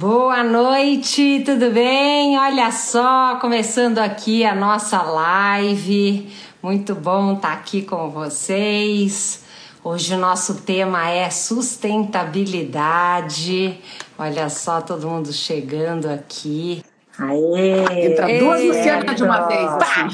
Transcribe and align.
Boa 0.00 0.42
noite, 0.42 1.42
tudo 1.44 1.70
bem? 1.72 2.38
Olha 2.38 2.72
só, 2.72 3.36
começando 3.38 3.98
aqui 3.98 4.46
a 4.46 4.54
nossa 4.54 5.02
live. 5.02 6.34
Muito 6.62 6.94
bom 6.94 7.34
estar 7.34 7.52
aqui 7.52 7.82
com 7.82 8.08
vocês. 8.08 9.44
Hoje 9.84 10.14
o 10.14 10.18
nosso 10.18 10.62
tema 10.62 11.10
é 11.10 11.28
sustentabilidade. 11.28 13.78
Olha 14.18 14.48
só, 14.48 14.80
todo 14.80 15.06
mundo 15.06 15.34
chegando 15.34 16.06
aqui. 16.06 16.82
Aê! 17.18 18.06
Entra 18.06 18.38
duas 18.38 18.64
Lucianas 18.64 19.16
de 19.16 19.22
uma 19.22 19.46
vez. 19.48 19.70
Assim. 19.70 20.08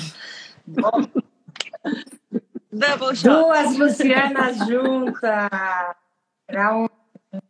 Duas 3.22 3.78
Lucianas 3.78 4.58
juntas. 4.66 5.48
Para 6.44 6.76
um 6.76 6.88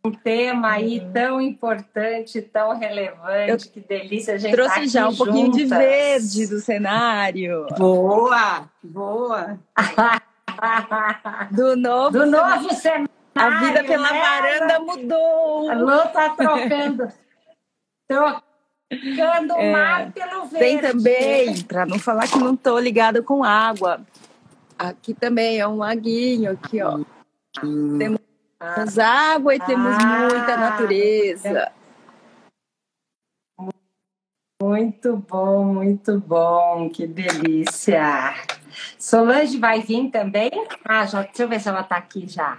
um 0.03 0.11
tema 0.11 0.71
aí 0.71 0.99
uhum. 0.99 1.11
tão 1.11 1.41
importante, 1.41 2.41
tão 2.41 2.77
relevante, 2.77 3.49
Eu 3.49 3.57
que 3.57 3.79
delícia 3.79 4.35
a 4.35 4.37
gente 4.37 4.51
trouxe 4.51 4.75
tá 4.75 4.85
já 4.85 5.07
um 5.07 5.11
juntas. 5.11 5.17
pouquinho 5.17 5.51
de 5.51 5.65
verde 5.65 6.47
do 6.47 6.59
cenário. 6.59 7.67
Boa, 7.77 8.69
boa. 8.83 9.59
do 11.51 11.75
novo, 11.75 12.19
do 12.19 12.25
novo 12.25 12.73
cenário. 12.73 13.09
A 13.35 13.59
vida 13.59 13.83
pela 13.83 14.11
né? 14.11 14.19
varanda 14.19 14.79
mudou. 14.79 15.69
A 15.69 15.75
Lô 15.75 16.07
tá 16.07 16.29
trocando. 16.29 17.07
Trocando 18.89 19.53
o 19.53 19.57
é, 19.57 19.71
mar 19.73 20.11
pelo 20.13 20.45
verde. 20.45 20.59
Tem 20.59 20.79
também, 20.79 21.61
para 21.63 21.85
não 21.85 21.99
falar 21.99 22.25
que 22.25 22.39
não 22.39 22.55
tô 22.55 22.79
ligada 22.79 23.21
com 23.21 23.43
água. 23.43 23.99
Aqui 24.79 25.13
também 25.13 25.59
é 25.59 25.67
um 25.67 25.75
laguinho 25.75 26.51
aqui, 26.51 26.81
ó. 26.81 26.99
Hum. 27.61 27.97
Temos 27.97 28.19
temos 28.59 28.99
água 28.99 29.55
e 29.55 29.59
temos 29.59 29.95
ah, 29.99 30.29
muita 30.29 30.57
natureza. 30.57 31.71
Muito 34.61 35.17
bom, 35.17 35.65
muito 35.65 36.19
bom, 36.19 36.89
que 36.89 37.05
delícia. 37.05 38.33
Solange 38.97 39.59
vai 39.59 39.81
vir 39.81 40.09
também? 40.09 40.51
Ah, 40.83 41.05
já, 41.05 41.21
deixa 41.21 41.43
eu 41.43 41.47
ver 41.47 41.59
se 41.59 41.69
ela 41.69 41.81
está 41.81 41.97
aqui 41.97 42.27
já. 42.27 42.57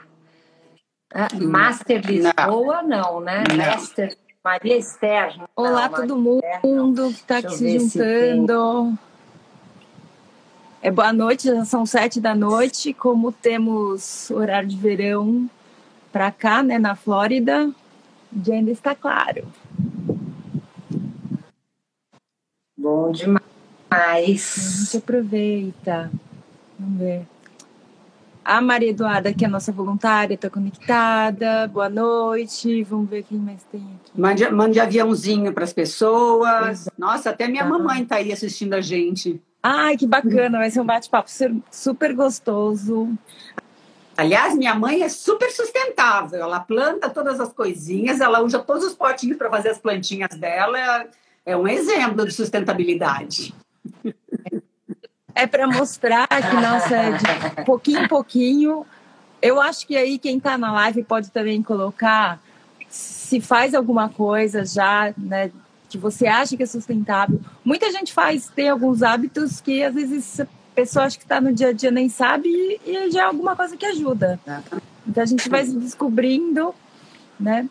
Ah, 1.12 1.28
Master 1.40 2.04
Lisboa, 2.06 2.82
não, 2.82 3.14
não 3.14 3.20
né? 3.20 3.44
Não. 3.48 3.56
Master 3.56 4.16
Maria 4.44 4.76
Esther. 4.76 5.36
Não, 5.36 5.46
Olá, 5.56 5.88
todo 5.88 6.16
mundo 6.16 7.08
que 7.08 7.14
está 7.14 7.38
aqui 7.38 7.56
se 7.56 7.78
juntando. 7.78 8.92
Se 8.92 9.08
é 10.80 10.90
boa 10.90 11.12
noite, 11.12 11.48
já 11.48 11.64
são 11.64 11.84
sete 11.84 12.20
da 12.20 12.34
noite. 12.34 12.94
Como 12.94 13.32
temos 13.32 14.30
horário 14.30 14.68
de 14.68 14.76
verão, 14.76 15.50
para 16.12 16.30
cá, 16.30 16.62
né, 16.62 16.78
na 16.78 16.94
Flórida, 16.94 17.70
de 18.30 18.52
ainda 18.52 18.70
está 18.70 18.94
claro. 18.94 19.46
Bom 22.76 23.10
demais. 23.10 23.42
A 23.90 24.20
gente 24.22 24.96
aproveita. 24.98 26.10
Vamos 26.78 26.98
ver. 26.98 27.26
A 28.44 28.62
Maria 28.62 28.90
Eduarda, 28.90 29.34
que 29.34 29.44
é 29.44 29.46
a 29.48 29.50
nossa 29.50 29.70
voluntária, 29.70 30.34
está 30.34 30.48
conectada. 30.48 31.68
Boa 31.68 31.90
noite. 31.90 32.82
Vamos 32.84 33.10
ver 33.10 33.22
quem 33.24 33.36
mais 33.36 33.62
tem 33.64 33.80
aqui. 33.80 34.18
Mande, 34.18 34.48
mande 34.50 34.80
aviãozinho 34.80 35.52
para 35.52 35.64
as 35.64 35.72
pessoas. 35.72 36.82
Exato. 36.82 36.96
Nossa, 36.96 37.30
até 37.30 37.46
minha 37.46 37.64
mamãe 37.64 38.04
está 38.04 38.16
aí 38.16 38.32
assistindo 38.32 38.72
a 38.72 38.80
gente. 38.80 39.38
Ai, 39.62 39.98
que 39.98 40.06
bacana. 40.06 40.58
Vai 40.58 40.70
ser 40.70 40.80
um 40.80 40.86
bate-papo 40.86 41.28
super 41.70 42.14
gostoso. 42.14 43.12
Aliás, 44.18 44.56
minha 44.56 44.74
mãe 44.74 45.04
é 45.04 45.08
super 45.08 45.48
sustentável. 45.52 46.42
Ela 46.42 46.58
planta 46.58 47.08
todas 47.08 47.38
as 47.38 47.52
coisinhas, 47.52 48.20
ela 48.20 48.40
usa 48.40 48.58
todos 48.58 48.82
os 48.82 48.92
potinhos 48.92 49.38
para 49.38 49.48
fazer 49.48 49.68
as 49.68 49.78
plantinhas 49.78 50.36
dela. 50.36 51.06
É 51.46 51.56
um 51.56 51.68
exemplo 51.68 52.26
de 52.26 52.32
sustentabilidade. 52.32 53.54
É 55.32 55.46
para 55.46 55.68
mostrar 55.68 56.26
que, 56.26 56.56
nossa, 56.56 56.96
é 56.96 57.12
de 57.12 57.64
pouquinho 57.64 58.02
em 58.02 58.08
pouquinho. 58.08 58.84
Eu 59.40 59.60
acho 59.60 59.86
que 59.86 59.96
aí 59.96 60.18
quem 60.18 60.38
está 60.38 60.58
na 60.58 60.72
live 60.72 61.04
pode 61.04 61.30
também 61.30 61.62
colocar 61.62 62.40
se 62.88 63.40
faz 63.40 63.72
alguma 63.72 64.08
coisa 64.08 64.64
já, 64.64 65.14
né, 65.16 65.52
que 65.88 65.96
você 65.96 66.26
acha 66.26 66.56
que 66.56 66.64
é 66.64 66.66
sustentável. 66.66 67.40
Muita 67.64 67.88
gente 67.92 68.12
faz, 68.12 68.48
tem 68.48 68.68
alguns 68.68 69.00
hábitos 69.00 69.60
que 69.60 69.84
às 69.84 69.94
vezes 69.94 70.40
pessoa 70.78 71.06
acho 71.06 71.18
que 71.18 71.24
está 71.24 71.40
no 71.40 71.52
dia 71.52 71.68
a 71.68 71.72
dia 71.72 71.90
nem 71.90 72.08
sabe 72.08 72.48
e, 72.48 72.80
e 72.86 73.10
já 73.10 73.22
é 73.22 73.24
alguma 73.24 73.56
coisa 73.56 73.76
que 73.76 73.84
ajuda. 73.84 74.38
Então 75.04 75.22
a 75.22 75.26
gente 75.26 75.48
vai 75.48 75.64
se 75.64 75.76
descobrindo, 75.76 76.72
né? 77.38 77.68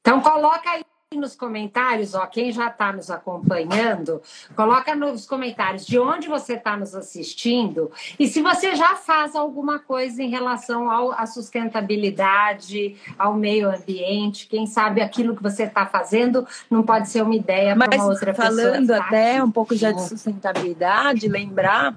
Então 0.00 0.20
coloca 0.20 0.68
aí 0.68 0.82
nos 1.16 1.34
comentários, 1.34 2.14
ó, 2.14 2.26
quem 2.26 2.52
já 2.52 2.68
está 2.68 2.92
nos 2.92 3.10
acompanhando, 3.10 4.20
coloca 4.54 4.94
nos 4.94 5.26
comentários 5.26 5.86
de 5.86 5.98
onde 5.98 6.28
você 6.28 6.54
está 6.54 6.76
nos 6.76 6.94
assistindo 6.94 7.90
e 8.18 8.26
se 8.28 8.42
você 8.42 8.74
já 8.74 8.94
faz 8.94 9.34
alguma 9.34 9.78
coisa 9.78 10.22
em 10.22 10.28
relação 10.28 10.90
ao, 10.90 11.12
à 11.12 11.26
sustentabilidade, 11.26 12.96
ao 13.18 13.34
meio 13.34 13.70
ambiente, 13.70 14.46
quem 14.48 14.66
sabe 14.66 15.00
aquilo 15.00 15.36
que 15.36 15.42
você 15.42 15.64
está 15.64 15.86
fazendo 15.86 16.46
não 16.70 16.82
pode 16.82 17.08
ser 17.08 17.22
uma 17.22 17.34
ideia 17.34 17.76
para 17.76 17.96
uma 17.96 18.06
outra 18.06 18.34
falando 18.34 18.56
pessoa. 18.56 18.72
Falando 18.72 18.90
até 18.90 19.32
aqui. 19.36 19.42
um 19.42 19.50
pouco 19.50 19.74
já 19.74 19.92
de 19.92 20.02
sustentabilidade, 20.08 21.28
lembrar 21.28 21.94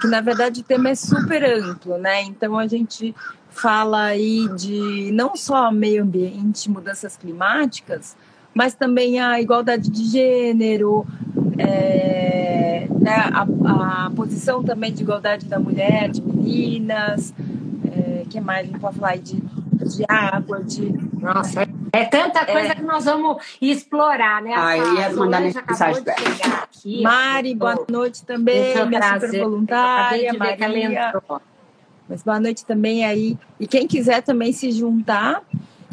que 0.00 0.06
na 0.06 0.20
verdade 0.20 0.60
o 0.60 0.64
tema 0.64 0.90
é 0.90 0.94
super 0.94 1.44
amplo, 1.44 1.98
né? 1.98 2.22
Então 2.22 2.58
a 2.58 2.66
gente 2.66 3.14
fala 3.50 4.04
aí 4.04 4.48
de 4.56 5.10
não 5.12 5.34
só 5.34 5.70
meio 5.70 6.02
ambiente, 6.02 6.70
mudanças 6.70 7.16
climáticas, 7.16 8.16
mas 8.58 8.74
também 8.74 9.20
a 9.20 9.40
igualdade 9.40 9.88
de 9.88 10.02
gênero, 10.02 11.06
é, 11.56 12.88
né, 12.90 13.30
a, 13.32 14.06
a, 14.06 14.10
posição 14.10 14.64
também 14.64 14.92
de 14.92 15.04
igualdade 15.04 15.46
da 15.46 15.60
mulher, 15.60 16.08
de 16.10 16.20
meninas, 16.20 17.32
é, 17.86 18.24
que 18.28 18.40
mais 18.40 18.62
a 18.62 18.64
gente 18.64 18.80
pode 18.80 18.98
falar 18.98 19.16
de, 19.16 19.36
de 19.36 20.04
água, 20.08 20.60
de. 20.64 20.92
Nossa, 21.20 21.68
é 21.92 22.04
tanta 22.06 22.44
coisa 22.44 22.72
é. 22.72 22.74
que 22.74 22.82
nós 22.82 23.04
vamos 23.04 23.40
explorar, 23.62 24.42
né? 24.42 24.52
Ah, 24.56 24.76
eu 24.76 24.94
ia 24.96 25.10
mandar 25.12 25.40
mensagem 25.40 26.02
para 26.02 26.14
aqui. 26.64 27.00
Mari, 27.00 27.54
boa 27.54 27.86
noite 27.88 28.24
também, 28.24 28.74
minha 28.88 29.00
trazer, 29.00 29.26
super 29.26 29.40
voluntária, 29.44 30.32
Maria. 30.32 31.12
Mas 32.08 32.24
boa 32.24 32.40
noite 32.40 32.66
também 32.66 33.04
aí. 33.04 33.38
E 33.60 33.68
quem 33.68 33.86
quiser 33.86 34.20
também 34.20 34.52
se 34.52 34.72
juntar 34.72 35.44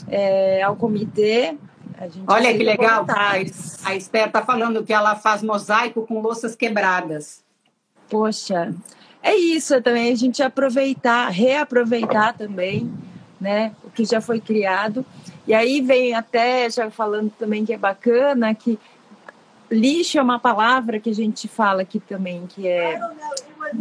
é, 0.07 0.63
ao 0.63 0.75
comitê, 0.75 1.55
Olha 2.27 2.55
que 2.55 2.63
legal. 2.63 3.05
A 3.83 3.95
Esther 3.95 4.27
está 4.27 4.41
falando 4.41 4.83
que 4.83 4.93
ela 4.93 5.15
faz 5.15 5.41
mosaico 5.41 6.05
com 6.05 6.21
louças 6.21 6.55
quebradas. 6.55 7.43
Poxa, 8.09 8.73
é 9.21 9.35
isso 9.35 9.73
é 9.73 9.81
também, 9.81 10.11
a 10.11 10.15
gente 10.15 10.43
aproveitar, 10.43 11.29
reaproveitar 11.29 12.33
também, 12.33 12.93
né, 13.41 13.73
o 13.83 13.89
que 13.89 14.05
já 14.05 14.21
foi 14.21 14.39
criado. 14.39 15.03
E 15.47 15.53
aí 15.53 15.81
vem 15.81 16.13
até, 16.13 16.69
já 16.69 16.91
falando 16.91 17.31
também 17.31 17.65
que 17.65 17.73
é 17.73 17.77
bacana, 17.77 18.53
que 18.53 18.79
lixo 19.71 20.19
é 20.19 20.21
uma 20.21 20.39
palavra 20.39 20.99
que 20.99 21.09
a 21.09 21.13
gente 21.13 21.47
fala 21.47 21.81
aqui 21.81 21.99
também, 21.99 22.45
que 22.45 22.67
é 22.67 22.99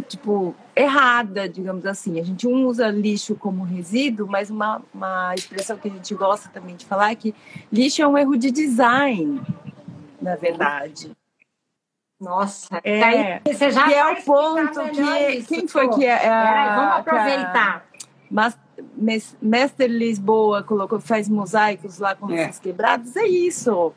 tipo, 0.07 0.55
errada, 0.75 1.47
digamos 1.47 1.85
assim. 1.85 2.19
A 2.19 2.23
gente 2.23 2.47
usa 2.47 2.89
lixo 2.89 3.35
como 3.35 3.63
resíduo, 3.63 4.27
mas 4.27 4.49
uma, 4.49 4.81
uma 4.93 5.33
expressão 5.35 5.77
que 5.77 5.87
a 5.87 5.91
gente 5.91 6.13
gosta 6.15 6.49
também 6.49 6.75
de 6.75 6.85
falar 6.85 7.11
é 7.11 7.15
que 7.15 7.35
lixo 7.71 8.01
é 8.01 8.07
um 8.07 8.17
erro 8.17 8.37
de 8.37 8.51
design, 8.51 9.41
na 10.21 10.35
verdade. 10.35 11.11
Nossa, 12.19 12.79
é, 12.83 13.03
aí 13.03 13.41
você 13.53 13.71
já 13.71 13.87
que 13.87 13.93
é 13.93 14.07
o 14.07 14.23
ponto 14.23 14.79
que 14.89 15.01
isso, 15.37 15.47
quem 15.47 15.67
foi 15.67 15.89
que 15.89 16.05
é, 16.05 16.27
a, 16.27 16.75
vamos 16.75 16.95
aproveitar. 16.99 17.85
Mas 18.31 18.57
Mestre 19.41 19.87
Lisboa 19.87 20.63
colocou 20.63 20.99
faz 20.99 21.27
mosaicos 21.27 21.99
lá 21.99 22.15
com 22.15 22.31
é. 22.31 22.49
quebrados, 22.61 23.15
é 23.15 23.25
isso. 23.25 23.93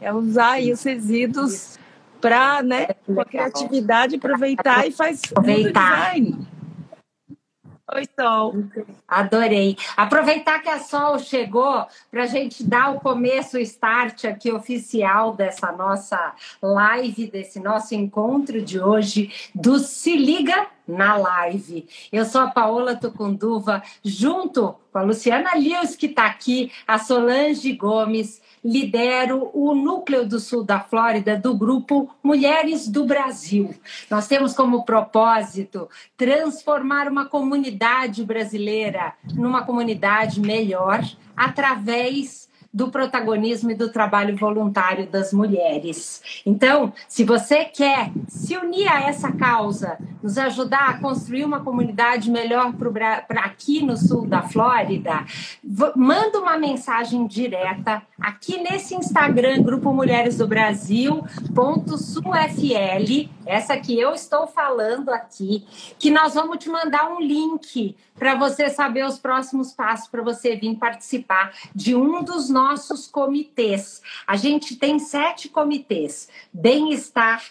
É 0.00 0.12
usar 0.12 0.52
aí 0.52 0.72
os 0.72 0.82
resíduos 0.82 1.78
para, 2.22 2.62
né, 2.62 2.86
é 2.88 2.94
com 2.94 3.20
a 3.20 3.24
criatividade 3.24 4.14
aproveitar 4.14 4.86
e 4.86 4.92
faz 4.92 5.20
aproveitar. 5.30 6.14
design. 6.14 6.46
Oi, 7.94 8.08
Sol. 8.18 8.54
Adorei. 9.06 9.76
Aproveitar 9.96 10.62
que 10.62 10.68
a 10.68 10.78
Sol 10.78 11.18
chegou 11.18 11.84
para 12.10 12.22
a 12.22 12.26
gente 12.26 12.64
dar 12.64 12.90
o 12.94 13.00
começo, 13.00 13.58
o 13.58 13.60
start 13.60 14.24
aqui 14.24 14.50
oficial 14.50 15.34
dessa 15.34 15.70
nossa 15.72 16.34
live, 16.62 17.26
desse 17.26 17.60
nosso 17.60 17.94
encontro 17.94 18.62
de 18.62 18.80
hoje 18.80 19.50
do 19.54 19.78
Se 19.78 20.16
Liga 20.16 20.68
na 20.86 21.16
Live. 21.16 21.86
Eu 22.10 22.24
sou 22.24 22.40
a 22.40 22.50
Paola 22.50 22.96
Tucunduva, 22.96 23.82
junto 24.02 24.74
com 24.92 24.98
a 24.98 25.02
Luciana 25.02 25.54
Lewis, 25.54 25.96
que 25.96 26.06
está 26.06 26.26
aqui, 26.26 26.72
a 26.86 26.98
Solange 26.98 27.72
Gomes, 27.72 28.41
lidero 28.64 29.50
o 29.52 29.74
núcleo 29.74 30.26
do 30.26 30.38
sul 30.38 30.62
da 30.62 30.80
Flórida 30.80 31.36
do 31.36 31.54
grupo 31.54 32.14
Mulheres 32.22 32.86
do 32.88 33.04
Brasil. 33.04 33.74
Nós 34.10 34.28
temos 34.28 34.54
como 34.54 34.84
propósito 34.84 35.88
transformar 36.16 37.08
uma 37.08 37.26
comunidade 37.26 38.24
brasileira 38.24 39.14
numa 39.34 39.64
comunidade 39.64 40.40
melhor 40.40 41.02
através 41.36 42.48
do 42.72 42.88
protagonismo 42.88 43.70
e 43.70 43.74
do 43.74 43.90
trabalho 43.90 44.36
voluntário 44.36 45.06
das 45.06 45.32
mulheres. 45.32 46.22
Então, 46.46 46.92
se 47.06 47.22
você 47.22 47.64
quer 47.64 48.10
se 48.28 48.56
unir 48.56 48.88
a 48.88 49.02
essa 49.02 49.30
causa, 49.32 49.98
nos 50.22 50.38
ajudar 50.38 50.88
a 50.88 50.98
construir 50.98 51.44
uma 51.44 51.60
comunidade 51.60 52.30
melhor 52.30 52.72
para 52.72 53.40
aqui 53.40 53.84
no 53.84 53.96
sul 53.96 54.26
da 54.26 54.42
Flórida, 54.42 55.24
manda 55.94 56.38
uma 56.38 56.56
mensagem 56.56 57.26
direta 57.26 58.02
aqui 58.18 58.58
nesse 58.58 58.94
Instagram, 58.94 59.62
Grupo 59.62 59.92
Mulheres 59.92 60.38
do 60.38 60.46
Brasil, 60.46 61.22
ponto 61.54 61.98
SulFL, 61.98 63.28
essa 63.46 63.76
que 63.76 63.98
eu 63.98 64.12
estou 64.12 64.46
falando 64.46 65.10
aqui, 65.10 65.66
que 65.98 66.10
nós 66.10 66.34
vamos 66.34 66.58
te 66.58 66.68
mandar 66.68 67.10
um 67.10 67.20
link 67.20 67.96
para 68.14 68.34
você 68.34 68.68
saber 68.68 69.04
os 69.04 69.18
próximos 69.18 69.72
passos 69.72 70.08
para 70.08 70.22
você 70.22 70.56
vir 70.56 70.76
participar 70.76 71.52
de 71.74 71.94
um 71.94 72.22
dos 72.22 72.48
nossos 72.48 73.06
comitês. 73.06 74.02
A 74.26 74.36
gente 74.36 74.76
tem 74.76 74.98
sete 74.98 75.48
comitês: 75.48 76.28
bem-estar, 76.52 77.42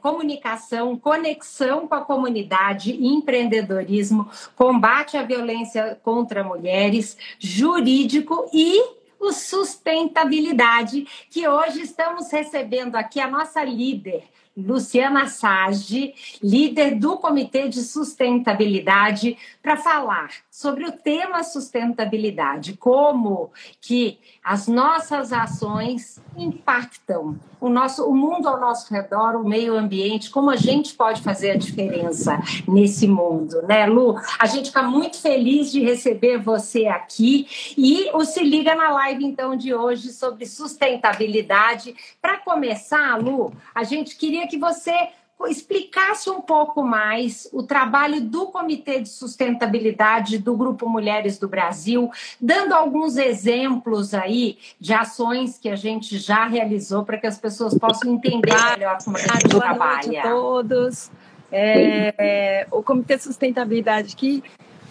comunicação, 0.00 0.98
conexão 0.98 1.86
com 1.86 1.94
a 1.94 2.00
comunidade, 2.00 2.92
empreendedorismo, 3.06 4.28
combate 4.56 5.16
à 5.16 5.22
violência 5.22 5.98
contra 6.02 6.42
mulheres, 6.42 7.16
jurídico 7.38 8.48
e 8.52 9.04
o 9.20 9.32
sustentabilidade, 9.32 11.06
que 11.30 11.48
hoje 11.48 11.82
estamos 11.82 12.30
recebendo 12.30 12.96
aqui 12.96 13.20
a 13.20 13.28
nossa 13.28 13.64
líder, 13.64 14.24
Luciana 14.56 15.26
Sage, 15.26 16.14
líder 16.42 16.96
do 16.96 17.16
Comitê 17.16 17.68
de 17.68 17.82
Sustentabilidade, 17.82 19.36
para 19.62 19.76
falar 19.76 20.43
sobre 20.54 20.84
o 20.84 20.92
tema 20.92 21.42
sustentabilidade, 21.42 22.76
como 22.76 23.50
que 23.80 24.20
as 24.42 24.68
nossas 24.68 25.32
ações 25.32 26.22
impactam 26.36 27.36
o 27.60 27.68
nosso 27.68 28.08
o 28.08 28.14
mundo 28.14 28.46
ao 28.46 28.60
nosso 28.60 28.94
redor, 28.94 29.34
o 29.34 29.42
meio 29.42 29.76
ambiente, 29.76 30.30
como 30.30 30.50
a 30.50 30.56
gente 30.56 30.94
pode 30.94 31.22
fazer 31.22 31.50
a 31.50 31.56
diferença 31.56 32.40
nesse 32.68 33.08
mundo, 33.08 33.62
né, 33.62 33.84
Lu? 33.86 34.16
A 34.38 34.46
gente 34.46 34.66
está 34.66 34.84
muito 34.84 35.20
feliz 35.20 35.72
de 35.72 35.80
receber 35.80 36.38
você 36.38 36.86
aqui 36.86 37.48
e 37.76 38.08
o 38.12 38.24
se 38.24 38.44
liga 38.44 38.76
na 38.76 38.92
live 38.92 39.24
então 39.24 39.56
de 39.56 39.74
hoje 39.74 40.12
sobre 40.12 40.46
sustentabilidade. 40.46 41.96
Para 42.22 42.38
começar, 42.38 43.20
Lu, 43.20 43.52
a 43.74 43.82
gente 43.82 44.14
queria 44.14 44.46
que 44.46 44.56
você 44.56 45.08
explicasse 45.46 46.30
um 46.30 46.40
pouco 46.40 46.82
mais 46.82 47.48
o 47.52 47.62
trabalho 47.62 48.20
do 48.20 48.46
Comitê 48.46 49.00
de 49.00 49.08
Sustentabilidade 49.08 50.38
do 50.38 50.56
Grupo 50.56 50.88
Mulheres 50.88 51.38
do 51.38 51.48
Brasil, 51.48 52.10
dando 52.40 52.72
alguns 52.72 53.16
exemplos 53.16 54.14
aí 54.14 54.58
de 54.80 54.94
ações 54.94 55.58
que 55.58 55.68
a 55.68 55.76
gente 55.76 56.18
já 56.18 56.46
realizou 56.46 57.04
para 57.04 57.18
que 57.18 57.26
as 57.26 57.38
pessoas 57.38 57.76
possam 57.76 58.14
entender 58.14 58.54
melhor 58.70 58.98
como 59.04 59.16
a 59.16 59.20
gente 59.20 59.48
Boa 59.48 59.62
trabalha. 59.62 60.06
Noite 60.06 60.18
a 60.18 60.22
todos. 60.22 61.10
É, 61.52 62.14
é, 62.18 62.66
o 62.70 62.82
Comitê 62.82 63.16
de 63.16 63.22
Sustentabilidade 63.24 64.16
que 64.16 64.42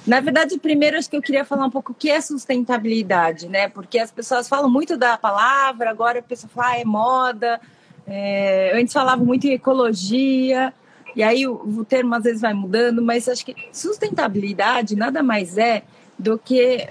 na 0.06 0.20
verdade, 0.20 0.60
primeiro 0.60 0.98
acho 0.98 1.10
que 1.10 1.16
eu 1.16 1.22
queria 1.22 1.46
falar 1.46 1.66
um 1.66 1.70
pouco 1.70 1.94
o 1.94 1.96
que 1.96 2.10
é 2.10 2.20
sustentabilidade, 2.20 3.48
né? 3.48 3.70
Porque 3.70 3.98
as 3.98 4.12
pessoas 4.12 4.50
falam 4.50 4.70
muito 4.70 4.98
da 4.98 5.18
palavra, 5.18 5.90
agora 5.90 6.20
a 6.20 6.22
pessoa 6.22 6.52
fala, 6.54 6.72
ah, 6.72 6.80
é 6.80 6.84
moda, 6.84 7.62
é, 8.08 8.72
antes 8.76 8.94
falava 8.94 9.24
muito 9.24 9.46
em 9.46 9.54
ecologia, 9.54 10.74
e 11.16 11.22
aí 11.22 11.48
o, 11.48 11.54
o, 11.54 11.86
termo 11.86 12.14
às 12.16 12.24
vezes 12.24 12.42
vai 12.42 12.54
mudando, 12.54 13.02
mas 13.02 13.30
acho 13.30 13.46
que 13.46 13.56
sustentabilidade 13.72 14.96
nada 14.96 15.22
mais 15.22 15.58
é 15.58 15.84
do 16.18 16.38
que. 16.38 16.88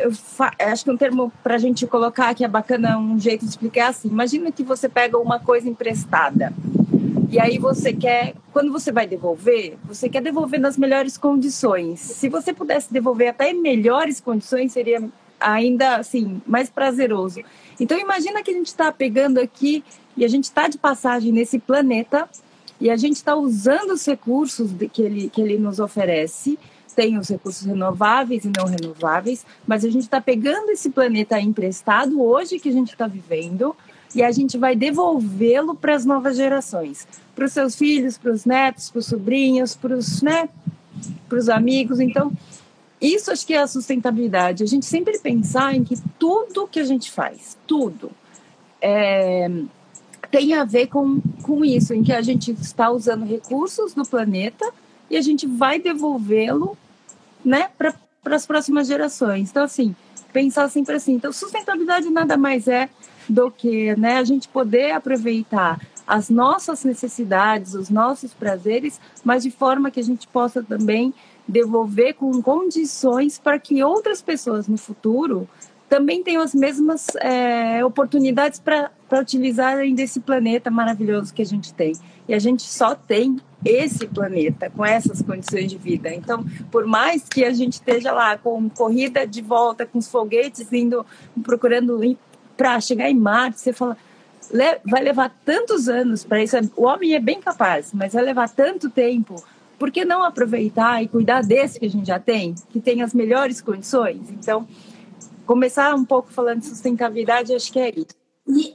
acho 0.59 0.85
que 0.85 0.91
um 0.91 0.97
termo 0.97 1.33
para 1.43 1.57
a 1.57 1.59
gente 1.59 1.87
colocar 1.87 2.35
que 2.35 2.45
é 2.45 2.49
bacana, 2.49 2.99
um 2.99 3.19
jeito 3.19 3.45
de 3.45 3.51
explicar 3.51 3.81
é 3.81 3.89
assim: 3.89 4.09
imagina 4.09 4.53
que 4.53 4.63
você 4.63 4.89
pega 4.89 5.19
uma 5.19 5.39
coisa 5.39 5.69
emprestada. 5.69 6.53
E 7.31 7.41
aí 7.41 7.57
você 7.57 7.95
quer, 7.95 8.35
quando 8.53 8.71
você 8.71 8.93
vai 8.93 9.07
devolver, 9.07 9.79
você 9.85 10.07
quer 10.07 10.21
devolver 10.21 10.61
nas 10.61 10.77
melhores 10.77 11.17
condições. 11.17 11.99
Se 11.99 12.29
você 12.29 12.53
pudesse 12.53 12.93
devolver 12.93 13.29
até 13.29 13.51
em 13.51 13.59
melhores 13.59 14.21
condições, 14.21 14.73
seria 14.73 15.03
ainda 15.41 15.97
assim 15.97 16.43
mais 16.47 16.69
prazeroso. 16.69 17.41
Então 17.81 17.99
imagina 17.99 18.43
que 18.43 18.51
a 18.51 18.55
gente 18.55 18.67
está 18.67 18.93
pegando 18.93 19.41
aqui 19.41 19.83
e 20.17 20.25
a 20.25 20.29
gente 20.29 20.45
está 20.45 20.69
de 20.69 20.79
passagem 20.79 21.33
nesse 21.33 21.59
planeta 21.59 22.29
e 22.81 22.91
a 22.91 22.97
gente 22.97 23.17
está 23.17 23.35
usando 23.35 23.93
os 23.93 24.05
recursos 24.05 24.71
que 24.93 25.03
ele, 25.03 25.31
que 25.31 25.41
ele 25.41 25.59
nos 25.59 25.79
oferece. 25.79 26.59
Tem 26.95 27.17
os 27.17 27.29
recursos 27.29 27.65
renováveis 27.67 28.45
e 28.45 28.53
não 28.55 28.67
renováveis, 28.67 29.47
mas 29.67 29.85
a 29.85 29.89
gente 29.89 30.03
está 30.03 30.21
pegando 30.21 30.71
esse 30.71 30.91
planeta 30.91 31.41
emprestado 31.41 32.21
hoje 32.21 32.59
que 32.59 32.69
a 32.69 32.73
gente 32.73 32.93
está 32.93 33.07
vivendo 33.07 33.75
e 34.15 34.23
a 34.23 34.31
gente 34.31 34.59
vai 34.59 34.77
devolvê-lo 34.77 35.75
para 35.75 35.95
as 35.95 36.05
novas 36.05 36.37
gerações, 36.37 37.07
para 37.35 37.47
os 37.47 37.53
seus 37.53 37.77
filhos, 37.77 38.19
para 38.19 38.33
os 38.33 38.45
netos, 38.45 38.91
para 38.91 38.99
os 38.99 39.07
sobrinhos, 39.07 39.75
para 39.75 39.97
os 39.97 40.21
né, 40.21 40.49
os 41.31 41.49
amigos. 41.49 41.99
Então, 41.99 42.31
isso 43.01 43.31
acho 43.31 43.47
que 43.47 43.55
é 43.55 43.63
a 43.63 43.67
sustentabilidade. 43.67 44.63
A 44.63 44.67
gente 44.67 44.87
sempre 44.87 45.19
pensar 45.19 45.75
em 45.75 45.83
que 45.83 45.97
tudo 46.19 46.69
que 46.69 46.79
a 46.79 46.85
gente 46.85 47.11
faz, 47.11 47.57
tudo, 47.67 48.11
é, 48.81 49.51
tem 50.33 50.55
a 50.55 50.65
ver 50.65 50.87
com, 50.87 51.21
com 51.43 51.63
isso, 51.63 51.93
em 51.93 52.03
que 52.03 52.13
a 52.13 52.23
gente 52.23 52.53
está 52.53 52.91
usando 52.91 53.27
recursos 53.27 53.93
do 53.93 54.03
planeta 54.03 54.73
e 55.11 55.17
a 55.19 55.21
gente 55.21 55.47
vai 55.47 55.79
devolvê-lo 55.79 56.77
né, 57.45 57.69
para 57.77 57.95
as 58.35 58.47
próximas 58.47 58.89
gerações. 58.89 59.51
Então, 59.51 59.63
assim, 59.63 59.95
pensar 60.33 60.71
sempre 60.71 60.95
assim. 60.95 61.13
Então, 61.13 61.31
sustentabilidade 61.35 62.09
nada 62.09 62.39
mais 62.39 62.67
é 62.67 62.89
do 63.29 63.51
que 63.51 63.95
né, 63.97 64.17
a 64.17 64.25
gente 64.25 64.49
poder 64.49 64.93
aproveitar 64.93 65.79
as 66.07 66.31
nossas 66.31 66.83
necessidades, 66.83 67.75
os 67.75 67.91
nossos 67.91 68.33
prazeres, 68.33 68.99
mas 69.23 69.43
de 69.43 69.51
forma 69.51 69.91
que 69.91 70.01
a 70.01 70.05
gente 70.05 70.27
possa 70.27 70.63
também 70.63 71.13
devolver 71.47 72.15
com 72.15 72.41
condições 72.41 73.39
para 73.39 73.59
que 73.59 73.83
outras 73.83 74.23
pessoas 74.23 74.67
no 74.67 74.79
futuro 74.79 75.47
também 75.93 76.23
tenham 76.23 76.43
as 76.43 76.55
mesmas 76.55 77.09
é, 77.17 77.85
oportunidades 77.85 78.59
para 78.59 78.91
utilizarem 79.13 79.95
desse 79.95 80.21
planeta 80.21 80.71
maravilhoso 80.71 81.35
que 81.35 81.43
a 81.43 81.45
gente 81.45 81.75
tem. 81.75 81.93
E 82.27 82.33
a 82.33 82.39
gente 82.39 82.63
só 82.63 82.95
tem 82.95 83.37
esse 83.63 84.07
planeta 84.07 84.71
com 84.71 84.87
essas 84.87 85.21
condições 85.21 85.71
de 85.71 85.77
vida. 85.77 86.09
Então, 86.15 86.47
por 86.71 86.87
mais 86.87 87.29
que 87.29 87.45
a 87.45 87.53
gente 87.53 87.75
esteja 87.75 88.11
lá 88.11 88.39
com 88.39 88.71
corrida 88.71 89.27
de 89.27 89.43
volta, 89.43 89.85
com 89.85 89.99
os 89.99 90.09
foguetes 90.09 90.73
indo, 90.73 91.05
procurando 91.43 92.01
para 92.57 92.81
chegar 92.81 93.11
em 93.11 93.15
Marte, 93.15 93.61
você 93.61 93.75
fala, 93.75 93.95
vai 94.87 95.03
levar 95.03 95.31
tantos 95.45 95.91
anos 95.91 96.25
para 96.25 96.43
isso. 96.43 96.57
O 96.75 96.85
homem 96.85 97.13
é 97.13 97.21
bem 97.21 97.39
capaz, 97.39 97.93
mas 97.93 98.15
vai 98.15 98.25
levar 98.25 98.49
tanto 98.49 98.89
tempo. 98.89 99.45
Por 99.79 99.91
que 99.91 100.07
não 100.07 100.25
aproveitar 100.25 101.03
e 101.03 101.09
cuidar 101.09 101.43
desse 101.43 101.79
que 101.79 101.85
a 101.85 101.91
gente 101.91 102.07
já 102.07 102.19
tem, 102.19 102.55
que 102.71 102.81
tem 102.81 103.03
as 103.03 103.13
melhores 103.13 103.61
condições? 103.61 104.31
Então, 104.31 104.67
começar 105.47 105.95
um 105.95 106.05
pouco 106.05 106.33
falando 106.33 106.61
de 106.61 106.67
sustentabilidade, 106.67 107.55
acho 107.55 107.73
que 107.73 107.81
é 107.81 107.91
isso. 107.91 108.17
E 108.47 108.75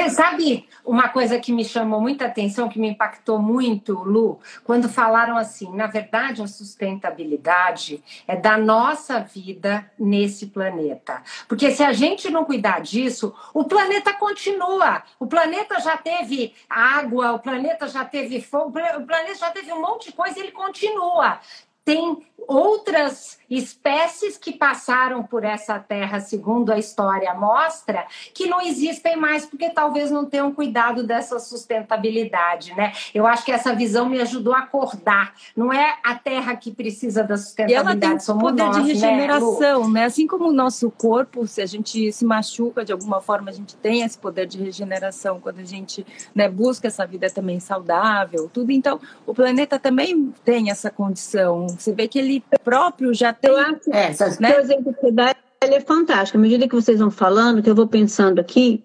você 0.00 0.08
sabe 0.08 0.66
uma 0.82 1.10
coisa 1.10 1.38
que 1.38 1.52
me 1.52 1.62
chamou 1.62 2.00
muita 2.00 2.24
atenção, 2.24 2.70
que 2.70 2.78
me 2.78 2.88
impactou 2.88 3.38
muito, 3.38 3.92
Lu, 4.02 4.40
quando 4.64 4.88
falaram 4.88 5.36
assim: 5.36 5.70
na 5.76 5.86
verdade, 5.88 6.40
a 6.40 6.46
sustentabilidade 6.46 8.02
é 8.26 8.34
da 8.34 8.56
nossa 8.56 9.20
vida 9.20 9.90
nesse 9.98 10.46
planeta. 10.46 11.22
Porque 11.46 11.70
se 11.72 11.82
a 11.82 11.92
gente 11.92 12.30
não 12.30 12.46
cuidar 12.46 12.80
disso, 12.80 13.34
o 13.52 13.64
planeta 13.64 14.14
continua. 14.14 15.02
O 15.18 15.26
planeta 15.26 15.78
já 15.80 15.98
teve 15.98 16.54
água, 16.68 17.32
o 17.32 17.38
planeta 17.38 17.86
já 17.86 18.02
teve 18.02 18.40
fogo, 18.40 18.78
o 18.78 19.06
planeta 19.06 19.34
já 19.34 19.50
teve 19.50 19.70
um 19.70 19.82
monte 19.82 20.06
de 20.06 20.12
coisa 20.12 20.40
ele 20.40 20.52
continua. 20.52 21.40
Tem 21.84 22.26
outras 22.46 23.38
espécies 23.50 24.38
que 24.38 24.52
passaram 24.52 25.24
por 25.24 25.44
essa 25.44 25.78
terra, 25.78 26.20
segundo 26.20 26.72
a 26.72 26.78
história 26.78 27.34
mostra, 27.34 28.06
que 28.32 28.46
não 28.46 28.60
existem 28.60 29.16
mais 29.16 29.44
porque 29.44 29.70
talvez 29.70 30.10
não 30.10 30.24
tenham 30.24 30.52
cuidado 30.52 31.02
dessa 31.02 31.38
sustentabilidade, 31.40 32.72
né? 32.74 32.92
Eu 33.12 33.26
acho 33.26 33.44
que 33.44 33.50
essa 33.50 33.74
visão 33.74 34.08
me 34.08 34.20
ajudou 34.20 34.54
a 34.54 34.60
acordar. 34.60 35.34
Não 35.56 35.72
é 35.72 35.98
a 36.04 36.14
terra 36.14 36.54
que 36.54 36.70
precisa 36.70 37.24
da 37.24 37.36
sustentabilidade, 37.36 37.98
e 37.98 38.06
ela 38.06 38.14
tem 38.14 38.20
somos 38.20 38.42
poder 38.42 38.62
nós, 38.62 38.76
de 38.76 38.82
né, 38.82 38.88
regeneração, 38.88 39.88
né, 39.88 40.00
né? 40.00 40.04
Assim 40.04 40.26
como 40.26 40.48
o 40.48 40.52
nosso 40.52 40.88
corpo, 40.90 41.44
se 41.46 41.60
a 41.60 41.66
gente 41.66 42.12
se 42.12 42.24
machuca 42.24 42.84
de 42.84 42.92
alguma 42.92 43.20
forma, 43.20 43.50
a 43.50 43.54
gente 43.54 43.74
tem 43.76 44.02
esse 44.02 44.16
poder 44.16 44.46
de 44.46 44.58
regeneração 44.58 45.40
quando 45.40 45.58
a 45.58 45.64
gente 45.64 46.06
né, 46.32 46.48
busca 46.48 46.86
essa 46.86 47.04
vida 47.04 47.28
também 47.28 47.58
saudável, 47.58 48.48
tudo. 48.52 48.70
Então, 48.70 49.00
o 49.26 49.34
planeta 49.34 49.78
também 49.78 50.32
tem 50.44 50.70
essa 50.70 50.90
condição. 50.90 51.68
Você 51.68 51.92
vê 51.92 52.06
que 52.06 52.18
ele 52.18 52.29
próprio 52.62 53.12
já 53.12 53.32
tem. 53.32 53.50
É, 53.92 54.10
né? 54.40 54.56
O 54.56 54.60
exemplo 54.60 54.94
que 54.94 55.00
você 55.00 55.12
dá 55.12 55.34
ele 55.62 55.74
é 55.74 55.80
fantástico. 55.80 56.38
À 56.38 56.40
medida 56.40 56.68
que 56.68 56.74
vocês 56.74 56.98
vão 56.98 57.10
falando, 57.10 57.62
que 57.62 57.68
eu 57.68 57.74
vou 57.74 57.86
pensando 57.86 58.40
aqui, 58.40 58.82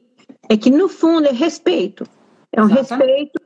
é 0.50 0.58
que 0.58 0.70
no 0.70 0.90
fundo 0.90 1.28
é 1.28 1.32
respeito. 1.32 2.06
É 2.52 2.62
um 2.62 2.66
respeito. 2.66 3.40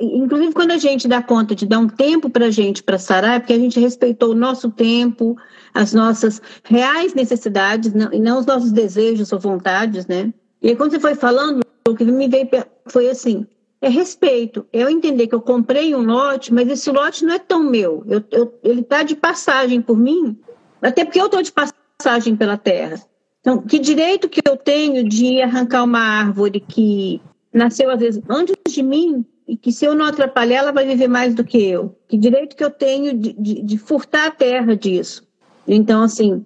Inclusive, 0.00 0.52
quando 0.52 0.70
a 0.70 0.76
gente 0.76 1.08
dá 1.08 1.22
conta 1.22 1.54
de 1.54 1.66
dar 1.66 1.78
um 1.78 1.88
tempo 1.88 2.30
para 2.30 2.46
a 2.46 2.50
gente 2.50 2.82
para 2.82 2.98
sarar, 2.98 3.36
é 3.36 3.38
porque 3.40 3.52
a 3.52 3.58
gente 3.58 3.80
respeitou 3.80 4.30
o 4.30 4.34
nosso 4.34 4.70
tempo, 4.70 5.36
as 5.74 5.92
nossas 5.92 6.40
reais 6.64 7.14
necessidades 7.14 7.92
não, 7.92 8.12
e 8.12 8.20
não 8.20 8.38
os 8.38 8.46
nossos 8.46 8.70
desejos 8.70 9.32
ou 9.32 9.40
vontades, 9.40 10.06
né? 10.06 10.32
E 10.62 10.68
aí, 10.68 10.76
quando 10.76 10.92
você 10.92 11.00
foi 11.00 11.14
falando, 11.14 11.62
o 11.88 11.94
que 11.94 12.04
me 12.04 12.28
veio 12.28 12.48
foi 12.86 13.08
assim, 13.08 13.46
é 13.80 13.88
respeito. 13.88 14.66
Eu 14.72 14.88
entender 14.88 15.26
que 15.26 15.34
eu 15.34 15.40
comprei 15.40 15.94
um 15.94 16.04
lote, 16.04 16.52
mas 16.52 16.68
esse 16.68 16.90
lote 16.90 17.24
não 17.24 17.34
é 17.34 17.38
tão 17.38 17.62
meu. 17.62 18.02
Eu, 18.06 18.24
eu, 18.30 18.58
ele 18.62 18.80
está 18.80 19.02
de 19.02 19.16
passagem 19.16 19.80
por 19.80 19.96
mim, 19.96 20.38
até 20.82 21.04
porque 21.04 21.20
eu 21.20 21.26
estou 21.26 21.42
de 21.42 21.52
passagem 21.52 22.36
pela 22.36 22.56
terra. 22.56 23.00
Então, 23.40 23.62
que 23.62 23.78
direito 23.78 24.28
que 24.28 24.40
eu 24.44 24.56
tenho 24.56 25.08
de 25.08 25.40
arrancar 25.40 25.84
uma 25.84 26.00
árvore 26.00 26.60
que 26.60 27.20
nasceu, 27.52 27.90
às 27.90 28.00
vezes, 28.00 28.22
antes 28.28 28.56
de 28.68 28.82
mim, 28.82 29.24
e 29.46 29.56
que 29.56 29.72
se 29.72 29.84
eu 29.84 29.94
não 29.94 30.04
atrapalhar, 30.04 30.58
ela 30.58 30.72
vai 30.72 30.84
viver 30.84 31.08
mais 31.08 31.34
do 31.34 31.44
que 31.44 31.58
eu? 31.58 31.96
Que 32.06 32.18
direito 32.18 32.54
que 32.54 32.62
eu 32.62 32.70
tenho 32.70 33.16
de, 33.16 33.32
de, 33.32 33.62
de 33.62 33.78
furtar 33.78 34.26
a 34.26 34.30
terra 34.30 34.76
disso? 34.76 35.26
Então, 35.66 36.02
assim, 36.02 36.44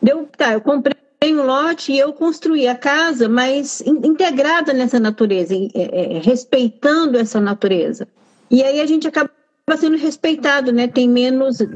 eu, 0.00 0.26
tá, 0.26 0.54
eu 0.54 0.60
comprei 0.60 1.01
um 1.30 1.44
lote 1.44 1.92
e 1.92 1.98
eu 1.98 2.12
construí 2.12 2.66
a 2.66 2.74
casa, 2.74 3.28
mas 3.28 3.80
integrada 3.82 4.72
nessa 4.72 4.98
natureza, 4.98 5.54
é, 5.54 6.16
é, 6.16 6.18
respeitando 6.18 7.18
essa 7.18 7.40
natureza. 7.40 8.08
E 8.50 8.62
aí 8.62 8.80
a 8.80 8.86
gente 8.86 9.06
acaba 9.06 9.30
sendo 9.76 9.96
respeitado, 9.96 10.72
né? 10.72 10.88
Tem 10.88 11.08
menos 11.08 11.60
é, 11.60 11.68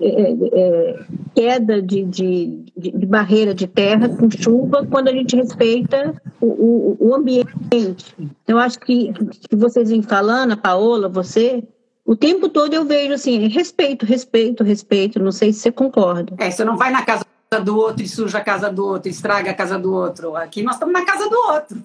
é, 0.00 1.00
queda 1.34 1.82
de, 1.82 2.04
de, 2.04 2.64
de, 2.76 3.06
barreira 3.06 3.52
de 3.52 3.66
terra 3.66 4.08
com 4.08 4.30
chuva 4.30 4.86
quando 4.88 5.08
a 5.08 5.12
gente 5.12 5.34
respeita 5.34 6.14
o, 6.40 6.46
o, 6.46 6.96
o 7.08 7.14
ambiente. 7.14 8.14
Eu 8.46 8.58
acho 8.58 8.78
que, 8.78 9.12
que 9.48 9.56
vocês 9.56 9.90
vêm 9.90 10.02
falando, 10.02 10.52
a 10.52 10.56
Paola, 10.56 11.08
você, 11.08 11.64
o 12.06 12.14
tempo 12.14 12.48
todo 12.48 12.72
eu 12.72 12.84
vejo 12.84 13.12
assim, 13.12 13.48
respeito, 13.48 14.06
respeito, 14.06 14.62
respeito. 14.62 15.22
Não 15.22 15.32
sei 15.32 15.52
se 15.52 15.60
você 15.60 15.72
concorda. 15.72 16.32
É, 16.38 16.50
você 16.50 16.64
não 16.64 16.76
vai 16.76 16.90
na 16.90 17.04
casa 17.04 17.24
do 17.56 17.78
outro 17.78 18.02
e 18.02 18.08
suja 18.08 18.38
a 18.38 18.40
casa 18.42 18.70
do 18.70 18.84
outro, 18.84 19.08
estraga 19.08 19.50
a 19.50 19.54
casa 19.54 19.78
do 19.78 19.94
outro. 19.94 20.36
Aqui 20.36 20.62
nós 20.62 20.74
estamos 20.74 20.92
na 20.92 21.02
casa 21.02 21.30
do 21.30 21.36
outro. 21.36 21.82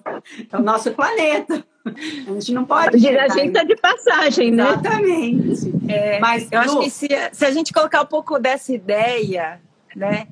É 0.52 0.58
o 0.58 0.62
nosso 0.62 0.90
planeta. 0.90 1.64
A 1.86 2.32
gente 2.32 2.52
não 2.52 2.66
pode. 2.66 2.96
A 3.08 3.28
gente 3.28 3.48
está 3.48 3.64
de 3.64 3.74
passagem, 3.76 4.50
né? 4.50 4.62
Exatamente. 4.62 5.72
É, 5.88 6.20
Mas 6.20 6.48
eu 6.52 6.60
acho 6.60 6.80
que 6.80 6.90
se, 6.90 7.08
se 7.32 7.46
a 7.46 7.50
gente 7.50 7.72
colocar 7.72 8.02
um 8.02 8.06
pouco 8.06 8.38
dessa 8.38 8.74
ideia, 8.74 9.58
né? 9.96 10.26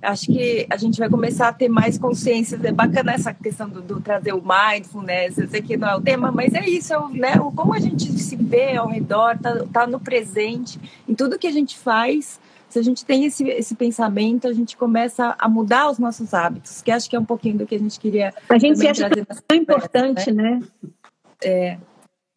Acho 0.00 0.26
que 0.26 0.66
a 0.70 0.76
gente 0.76 1.00
vai 1.00 1.08
começar 1.08 1.48
a 1.48 1.52
ter 1.52 1.68
mais 1.68 1.98
consciência. 1.98 2.56
É 2.62 2.70
bacana 2.70 3.12
essa 3.12 3.34
questão 3.34 3.68
do, 3.68 3.80
do 3.82 4.00
trazer 4.00 4.34
o 4.34 4.42
mindfulness. 4.42 5.38
Eu 5.38 5.48
sei 5.48 5.62
que 5.62 5.76
não 5.76 5.88
é 5.88 5.96
o 5.96 6.00
tema, 6.00 6.30
mas 6.30 6.54
é 6.54 6.64
isso, 6.64 6.94
é 6.94 7.18
né? 7.18 7.40
O, 7.40 7.50
como 7.50 7.74
a 7.74 7.80
gente 7.80 8.06
se 8.20 8.36
vê 8.36 8.76
ao 8.76 8.86
redor, 8.86 9.36
tá, 9.38 9.64
tá 9.72 9.86
no 9.86 9.98
presente, 9.98 10.78
em 11.08 11.14
tudo 11.14 11.38
que 11.38 11.46
a 11.48 11.52
gente 11.52 11.76
faz 11.76 12.38
se 12.76 12.80
a 12.80 12.82
gente 12.82 13.06
tem 13.06 13.24
esse, 13.24 13.48
esse 13.48 13.74
pensamento, 13.74 14.46
a 14.46 14.52
gente 14.52 14.76
começa 14.76 15.34
a 15.38 15.48
mudar 15.48 15.90
os 15.90 15.98
nossos 15.98 16.34
hábitos, 16.34 16.82
que 16.82 16.90
acho 16.90 17.08
que 17.08 17.16
é 17.16 17.18
um 17.18 17.24
pouquinho 17.24 17.56
do 17.56 17.66
que 17.66 17.74
a 17.74 17.78
gente 17.78 17.98
queria. 17.98 18.34
A 18.50 18.58
gente 18.58 18.86
acha 18.86 19.08
tão 19.48 19.56
importante, 19.56 20.30
né? 20.30 20.60
né? 20.60 20.90
É. 21.42 21.78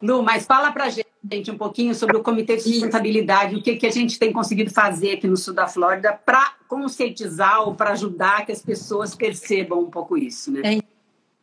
Lu, 0.02 0.22
mas 0.22 0.46
fala 0.46 0.72
para 0.72 0.88
gente 0.88 1.50
um 1.50 1.58
pouquinho 1.58 1.94
sobre 1.94 2.16
o 2.16 2.22
Comitê 2.22 2.56
de 2.56 2.62
Sustentabilidade, 2.62 3.54
o 3.54 3.62
que, 3.62 3.76
que 3.76 3.86
a 3.86 3.90
gente 3.90 4.18
tem 4.18 4.32
conseguido 4.32 4.70
fazer 4.70 5.12
aqui 5.12 5.28
no 5.28 5.36
sul 5.36 5.52
da 5.52 5.68
Flórida 5.68 6.18
para 6.24 6.54
conscientizar 6.66 7.60
ou 7.60 7.74
para 7.74 7.90
ajudar 7.90 8.46
que 8.46 8.52
as 8.52 8.62
pessoas 8.62 9.14
percebam 9.14 9.80
um 9.80 9.90
pouco 9.90 10.16
isso, 10.16 10.50
né? 10.50 10.62
É. 10.64 10.80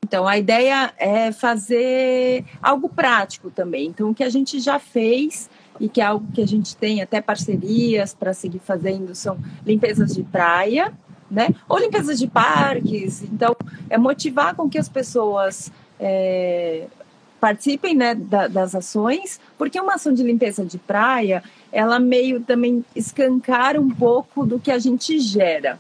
Então, 0.04 0.28
a 0.28 0.38
ideia 0.40 0.92
é 0.98 1.32
fazer 1.32 2.46
algo 2.64 2.90
prático 2.90 3.52
também. 3.52 3.88
Então, 3.88 4.10
o 4.10 4.16
que 4.16 4.24
a 4.24 4.30
gente 4.30 4.60
já 4.60 4.80
fez 4.80 5.50
e 5.80 5.90
que 5.90 6.02
é 6.02 6.06
algo 6.06 6.26
que 6.34 6.42
a 6.42 6.48
gente 6.48 6.76
tem 6.76 7.02
até 7.02 7.22
parcerias 7.22 8.14
para 8.14 8.34
seguir 8.34 8.60
fazendo 8.60 9.14
são 9.16 9.38
limpezas 9.66 10.14
de 10.14 10.24
praia, 10.24 10.94
né? 11.30 11.50
Ou 11.68 11.78
limpezas 11.78 12.20
de 12.20 12.28
parques. 12.28 13.24
Então, 13.24 13.56
é 13.90 13.98
motivar 13.98 14.56
com 14.56 14.70
que 14.70 14.78
as 14.78 14.90
pessoas 14.90 15.72
é, 16.00 16.88
participem 17.40 17.96
né, 17.96 18.16
da, 18.16 18.48
das 18.48 18.76
ações, 18.76 19.40
porque 19.58 19.80
uma 19.80 19.96
ação 19.96 20.14
de 20.14 20.24
limpeza 20.24 20.66
de 20.66 20.78
praia, 20.78 21.44
ela 21.72 22.00
meio 22.00 22.42
também 22.42 22.84
escancara 22.96 23.80
um 23.80 23.90
pouco 23.90 24.46
do 24.46 24.60
que 24.60 24.72
a 24.72 24.80
gente 24.80 25.20
gera, 25.20 25.80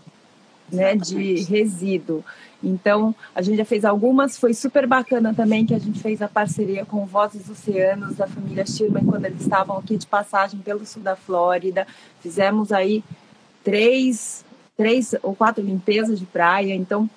né, 0.71 0.95
de 0.95 1.43
resíduo. 1.43 2.24
Então, 2.63 3.13
a 3.36 3.41
gente 3.41 3.57
já 3.57 3.65
fez 3.65 3.86
algumas, 3.86 4.38
foi 4.38 4.53
super 4.53 4.88
bacana 4.88 5.33
também 5.33 5.65
que 5.65 5.74
a 5.74 5.79
gente 5.79 6.00
fez 6.00 6.21
a 6.21 6.27
parceria 6.27 6.86
com 6.86 7.05
Vozes 7.05 7.50
Oceanos 7.50 8.15
da 8.15 8.27
família 8.27 8.65
Schirman 8.65 9.05
quando 9.05 9.25
eles 9.25 9.41
estavam 9.41 9.77
aqui 9.77 9.95
de 9.95 10.07
passagem 10.07 10.59
pelo 10.59 10.86
sul 10.86 11.03
da 11.03 11.15
Flórida. 11.15 11.86
Fizemos 12.19 12.71
aí 12.71 13.03
três, 13.63 14.43
três 14.75 15.13
ou 15.21 15.36
quatro 15.36 15.63
limpezas 15.63 16.19
de 16.19 16.25
praia, 16.25 16.74
então 16.74 17.07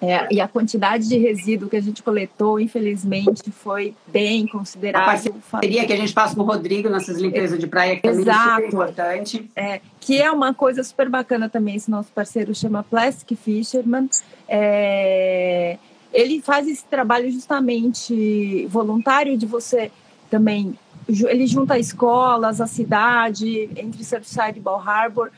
é, 0.00 0.32
e 0.32 0.40
a 0.40 0.46
quantidade 0.46 1.08
de 1.08 1.16
resíduo 1.16 1.68
que 1.68 1.76
a 1.76 1.80
gente 1.80 2.02
coletou, 2.02 2.60
infelizmente, 2.60 3.50
foi 3.50 3.94
bem 4.06 4.46
considerável. 4.46 5.34
A 5.34 5.50
parceria 5.50 5.86
que 5.86 5.92
a 5.92 5.96
gente 5.96 6.12
faz 6.12 6.34
com 6.34 6.42
o 6.42 6.44
Rodrigo 6.44 6.88
nessas 6.88 7.18
limpezas 7.18 7.58
de 7.58 7.66
praia, 7.66 7.96
que 7.96 8.06
Exato. 8.06 8.24
também 8.24 8.36
é 8.36 8.54
super 8.54 8.68
importante. 8.68 9.50
É, 9.56 9.80
que 9.98 10.20
é 10.20 10.30
uma 10.30 10.52
coisa 10.52 10.84
super 10.84 11.08
bacana 11.08 11.48
também, 11.48 11.76
esse 11.76 11.90
nosso 11.90 12.12
parceiro 12.12 12.54
chama 12.54 12.82
Plastic 12.82 13.38
Fisherman. 13.38 14.10
É, 14.46 15.78
ele 16.12 16.42
faz 16.42 16.68
esse 16.68 16.84
trabalho 16.84 17.30
justamente 17.30 18.66
voluntário 18.68 19.36
de 19.36 19.46
você 19.46 19.90
também... 20.30 20.78
Ele 21.08 21.46
junta 21.46 21.78
escolas, 21.78 22.60
a 22.60 22.66
cidade, 22.66 23.70
entre 23.76 24.02
Surfside 24.02 24.58
e 24.58 24.60
Ball 24.60 24.80
Harbor, 24.80 25.30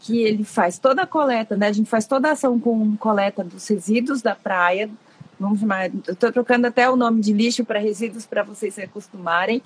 que 0.00 0.22
ele 0.22 0.44
faz 0.44 0.78
toda 0.78 1.02
a 1.02 1.06
coleta, 1.06 1.56
né? 1.56 1.68
A 1.68 1.72
gente 1.72 1.88
faz 1.88 2.06
toda 2.06 2.28
a 2.28 2.32
ação 2.32 2.58
com 2.58 2.96
coleta 2.96 3.44
dos 3.44 3.68
resíduos 3.68 4.22
da 4.22 4.34
praia. 4.34 4.90
Vamos 5.38 5.60
chamar, 5.60 5.90
estou 6.08 6.32
trocando 6.32 6.66
até 6.66 6.90
o 6.90 6.96
nome 6.96 7.20
de 7.20 7.32
lixo 7.32 7.64
para 7.64 7.78
resíduos 7.78 8.26
para 8.26 8.42
vocês 8.42 8.74
se 8.74 8.82
acostumarem. 8.82 9.62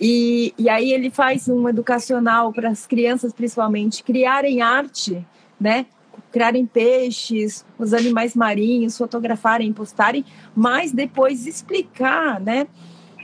E, 0.00 0.54
e 0.58 0.68
aí 0.68 0.92
ele 0.92 1.10
faz 1.10 1.48
um 1.48 1.68
educacional 1.68 2.52
para 2.52 2.70
as 2.70 2.86
crianças, 2.86 3.32
principalmente, 3.32 4.02
criarem 4.02 4.62
arte, 4.62 5.24
né? 5.60 5.86
criarem 6.32 6.64
peixes, 6.64 7.64
os 7.78 7.92
animais 7.92 8.34
marinhos, 8.34 8.96
fotografarem, 8.96 9.72
postarem, 9.72 10.24
mas 10.56 10.90
depois 10.90 11.46
explicar, 11.46 12.40
né? 12.40 12.66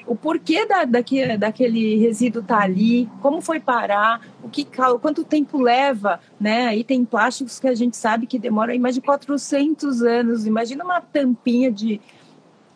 O 0.08 0.16
porquê 0.16 0.66
da, 0.66 0.84
daquele, 0.84 1.36
daquele 1.36 1.96
resíduo 1.96 2.40
estar 2.40 2.58
tá 2.58 2.64
ali, 2.64 3.08
como 3.20 3.42
foi 3.42 3.60
parar, 3.60 4.26
o 4.42 4.48
que 4.48 4.66
quanto 5.00 5.22
tempo 5.22 5.60
leva, 5.60 6.18
né? 6.40 6.66
Aí 6.66 6.82
tem 6.82 7.04
plásticos 7.04 7.60
que 7.60 7.68
a 7.68 7.74
gente 7.74 7.96
sabe 7.96 8.26
que 8.26 8.38
demoram 8.38 8.76
mais 8.78 8.94
de 8.94 9.02
400 9.02 10.02
anos. 10.02 10.46
Imagina 10.46 10.82
uma 10.82 11.00
tampinha 11.00 11.70
de 11.70 12.00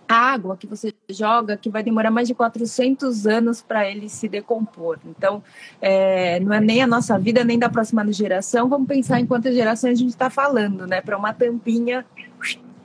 água 0.06 0.58
que 0.58 0.66
você 0.66 0.92
joga 1.08 1.56
que 1.56 1.70
vai 1.70 1.82
demorar 1.82 2.10
mais 2.10 2.28
de 2.28 2.34
400 2.34 3.26
anos 3.26 3.62
para 3.62 3.88
ele 3.90 4.10
se 4.10 4.28
decompor. 4.28 4.98
Então, 5.06 5.42
é, 5.80 6.38
não 6.40 6.52
é 6.52 6.60
nem 6.60 6.82
a 6.82 6.86
nossa 6.86 7.18
vida 7.18 7.42
nem 7.44 7.58
da 7.58 7.70
próxima 7.70 8.10
geração. 8.12 8.68
Vamos 8.68 8.86
pensar 8.86 9.20
em 9.20 9.26
quantas 9.26 9.54
gerações 9.54 9.98
a 9.98 10.02
gente 10.02 10.10
está 10.10 10.28
falando, 10.28 10.86
né? 10.86 11.00
Para 11.00 11.16
uma 11.16 11.32
tampinha 11.32 12.04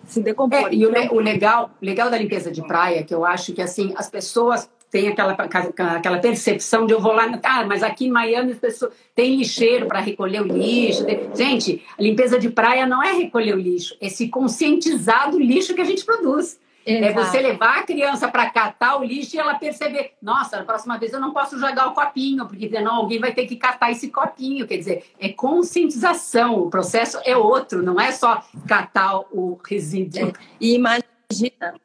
se 0.08 0.22
decompor. 0.22 0.70
É, 0.70 0.74
e 0.74 0.86
o, 0.86 0.92
o, 1.14 1.20
legal, 1.20 1.70
legal 1.82 2.10
da 2.10 2.18
limpeza 2.18 2.52
de 2.52 2.66
praia, 2.66 3.04
que 3.04 3.14
eu 3.14 3.24
acho 3.26 3.54
que 3.54 3.62
assim, 3.62 3.94
as 3.96 4.10
pessoas 4.10 4.70
têm 4.90 5.10
aquela, 5.10 5.34
aquela 5.34 6.18
percepção 6.20 6.88
de 6.88 6.94
eu 6.94 7.02
vou 7.02 7.12
lá, 7.12 7.30
ah, 7.44 7.66
mas 7.66 7.84
aqui 7.84 8.06
em 8.06 8.10
Miami 8.10 8.54
as 8.54 8.58
pessoas 8.58 8.94
tem 9.14 9.36
lixeiro 9.36 9.86
para 9.86 10.00
recolher 10.00 10.42
o 10.42 10.48
lixo. 10.48 11.06
Gente, 11.36 11.84
a 11.98 12.02
limpeza 12.02 12.40
de 12.40 12.50
praia 12.50 12.88
não 12.88 13.04
é 13.04 13.12
recolher 13.12 13.54
o 13.54 13.60
lixo, 13.60 13.96
é 14.00 14.08
se 14.08 14.30
conscientizar 14.30 15.30
do 15.30 15.40
lixo 15.40 15.76
que 15.76 15.82
a 15.82 15.86
gente 15.86 16.06
produz. 16.06 16.58
Exato. 16.88 17.06
É 17.06 17.13
você 17.13 17.39
levar 17.41 17.79
a 17.79 17.84
criança 17.84 18.29
para 18.29 18.50
catar 18.50 18.96
o 18.96 19.03
lixo 19.03 19.36
e 19.36 19.39
ela 19.39 19.56
perceber, 19.56 20.13
nossa, 20.22 20.56
na 20.56 20.63
próxima 20.63 20.98
vez 20.98 21.12
eu 21.12 21.20
não 21.20 21.34
posso 21.34 21.60
jogar 21.60 21.88
o 21.88 21.94
copinho, 21.94 22.48
porque 22.48 22.70
senão 22.70 22.96
alguém 22.96 23.20
vai 23.20 23.34
ter 23.34 23.46
que 23.46 23.58
catar 23.58 23.91
esse 23.91 24.10
copinho. 24.10 24.65
Quer 24.65 24.77
dizer, 24.77 25.06
é 25.20 25.27
conscientização, 25.27 26.58
o 26.58 26.70
processo 26.70 27.20
é 27.25 27.36
outro, 27.36 27.84
não 27.84 28.00
é 28.00 28.13
só 28.13 28.41
catar 28.65 29.20
o 29.34 29.60
resíduo. 29.67 30.29
É. 30.29 30.34
E 30.62 30.75
imagina. 30.75 31.75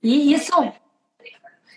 E 0.00 0.32
isso 0.32 0.52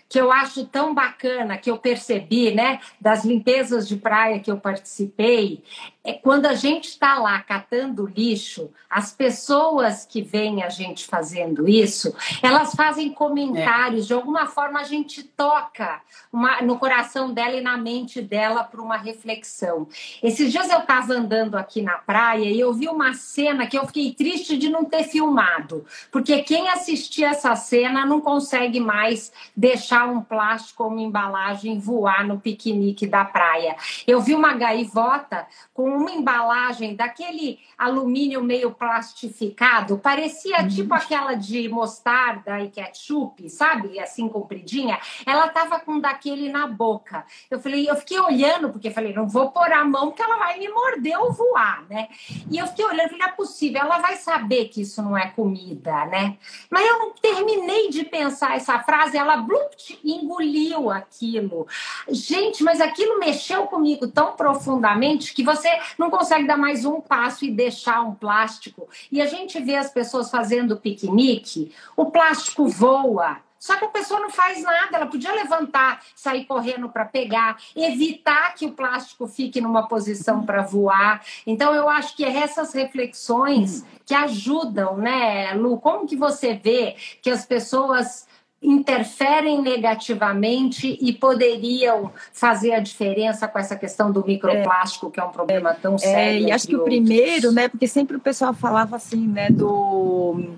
que 0.08 0.20
eu 0.20 0.30
acho 0.30 0.66
tão 0.66 0.94
bacana, 0.94 1.56
que 1.56 1.70
eu 1.70 1.78
percebi, 1.78 2.54
né, 2.54 2.80
das 3.00 3.24
limpezas 3.24 3.88
de 3.88 3.96
praia 3.96 4.38
que 4.38 4.50
eu 4.50 4.58
participei, 4.58 5.64
é 6.04 6.12
quando 6.12 6.46
a 6.46 6.54
gente 6.54 6.88
está 6.88 7.18
lá 7.18 7.40
catando 7.40 8.06
lixo, 8.06 8.70
as 8.90 9.12
pessoas 9.12 10.04
que 10.04 10.20
veem 10.20 10.62
a 10.62 10.68
gente 10.68 11.06
fazendo 11.06 11.68
isso, 11.68 12.14
elas 12.42 12.74
fazem 12.74 13.12
comentários, 13.12 14.04
é. 14.04 14.06
de 14.08 14.12
alguma 14.12 14.46
forma 14.46 14.80
a 14.80 14.84
gente 14.84 15.22
toca 15.22 16.00
uma, 16.32 16.60
no 16.60 16.76
coração 16.78 17.32
dela 17.32 17.56
e 17.56 17.60
na 17.60 17.76
mente 17.76 18.20
dela 18.20 18.64
para 18.64 18.82
uma 18.82 18.96
reflexão. 18.96 19.86
Esses 20.22 20.50
dias 20.50 20.68
eu 20.70 20.80
estava 20.80 21.14
andando 21.14 21.56
aqui 21.56 21.80
na 21.80 21.98
praia 21.98 22.50
e 22.50 22.58
eu 22.58 22.72
vi 22.72 22.88
uma 22.88 23.14
cena 23.14 23.66
que 23.66 23.78
eu 23.78 23.86
fiquei 23.86 24.12
triste 24.12 24.56
de 24.56 24.68
não 24.68 24.84
ter 24.84 25.04
filmado, 25.04 25.84
porque 26.10 26.42
quem 26.42 26.68
assistir 26.68 27.24
essa 27.24 27.54
cena 27.54 28.04
não 28.04 28.20
consegue 28.20 28.80
mais 28.80 29.32
deixar 29.56 30.08
um 30.08 30.20
plástico 30.20 30.82
ou 30.82 30.90
uma 30.90 31.00
embalagem 31.00 31.78
voar 31.78 32.26
no 32.26 32.40
piquenique 32.40 33.06
da 33.06 33.24
praia. 33.24 33.76
Eu 34.06 34.20
vi 34.20 34.34
uma 34.34 34.54
gaivota 34.54 35.46
com 35.72 35.91
uma 35.96 36.10
embalagem 36.10 36.94
daquele 36.94 37.58
alumínio 37.76 38.42
meio 38.42 38.70
plastificado, 38.70 39.98
parecia 39.98 40.60
uhum. 40.60 40.68
tipo 40.68 40.94
aquela 40.94 41.34
de 41.34 41.68
mostarda 41.68 42.60
e 42.60 42.70
ketchup, 42.70 43.48
sabe? 43.50 43.98
Assim 43.98 44.28
compridinha. 44.28 44.98
Ela 45.26 45.48
tava 45.48 45.80
com 45.80 46.00
daquele 46.00 46.48
na 46.48 46.66
boca. 46.66 47.24
Eu 47.50 47.60
falei, 47.60 47.88
eu 47.88 47.96
fiquei 47.96 48.18
olhando 48.18 48.70
porque 48.70 48.90
falei, 48.90 49.12
não 49.12 49.28
vou 49.28 49.50
pôr 49.50 49.72
a 49.72 49.84
mão 49.84 50.08
porque 50.08 50.22
ela 50.22 50.36
vai 50.36 50.58
me 50.58 50.68
morder 50.68 51.18
ou 51.18 51.32
voar, 51.32 51.84
né? 51.88 52.08
E 52.50 52.58
eu 52.58 52.66
fiquei 52.66 52.84
olhando, 52.84 53.10
falei, 53.10 53.18
não 53.18 53.26
é 53.26 53.32
possível, 53.32 53.80
ela 53.80 53.98
vai 53.98 54.16
saber 54.16 54.66
que 54.68 54.82
isso 54.82 55.02
não 55.02 55.16
é 55.16 55.28
comida, 55.28 56.06
né? 56.06 56.36
Mas 56.70 56.86
eu 56.86 56.98
não 56.98 57.12
terminei 57.12 57.88
de 57.90 58.04
pensar 58.04 58.56
essa 58.56 58.78
frase, 58.80 59.16
ela 59.16 59.36
blupt, 59.36 59.98
engoliu 60.04 60.90
aquilo. 60.90 61.66
Gente, 62.08 62.62
mas 62.62 62.80
aquilo 62.80 63.18
mexeu 63.18 63.66
comigo 63.66 64.08
tão 64.08 64.34
profundamente 64.34 65.34
que 65.34 65.42
você 65.42 65.68
não 65.98 66.10
consegue 66.10 66.46
dar 66.46 66.56
mais 66.56 66.84
um 66.84 67.00
passo 67.00 67.44
e 67.44 67.50
deixar 67.50 68.02
um 68.02 68.14
plástico. 68.14 68.88
E 69.10 69.20
a 69.20 69.26
gente 69.26 69.60
vê 69.60 69.76
as 69.76 69.90
pessoas 69.90 70.30
fazendo 70.30 70.76
piquenique, 70.76 71.72
o 71.96 72.06
plástico 72.06 72.68
voa. 72.68 73.38
Só 73.62 73.76
que 73.76 73.84
a 73.84 73.88
pessoa 73.88 74.18
não 74.18 74.28
faz 74.28 74.60
nada, 74.60 74.96
ela 74.96 75.06
podia 75.06 75.32
levantar, 75.32 76.02
sair 76.16 76.46
correndo 76.46 76.88
para 76.88 77.04
pegar, 77.04 77.56
evitar 77.76 78.56
que 78.56 78.66
o 78.66 78.72
plástico 78.72 79.28
fique 79.28 79.60
numa 79.60 79.86
posição 79.86 80.44
para 80.44 80.62
voar. 80.62 81.24
Então 81.46 81.72
eu 81.72 81.88
acho 81.88 82.16
que 82.16 82.24
é 82.24 82.38
essas 82.38 82.72
reflexões 82.72 83.84
que 84.04 84.14
ajudam, 84.14 84.96
né, 84.96 85.54
Lu? 85.54 85.78
Como 85.78 86.08
que 86.08 86.16
você 86.16 86.54
vê 86.54 86.96
que 87.22 87.30
as 87.30 87.46
pessoas 87.46 88.26
interferem 88.62 89.60
negativamente 89.60 90.96
e 91.00 91.12
poderiam 91.12 92.12
fazer 92.32 92.72
a 92.72 92.80
diferença 92.80 93.48
com 93.48 93.58
essa 93.58 93.74
questão 93.74 94.12
do 94.12 94.24
microplástico, 94.24 95.08
é, 95.08 95.10
que 95.10 95.20
é 95.20 95.24
um 95.24 95.30
problema 95.30 95.74
tão 95.74 95.96
é, 95.96 95.98
sério. 95.98 96.48
E 96.48 96.52
acho 96.52 96.68
que 96.68 96.76
o 96.76 96.84
primeiro, 96.84 97.50
né, 97.50 97.68
porque 97.68 97.88
sempre 97.88 98.16
o 98.16 98.20
pessoal 98.20 98.54
falava 98.54 98.96
assim, 98.96 99.26
né, 99.26 99.50
do 99.50 100.54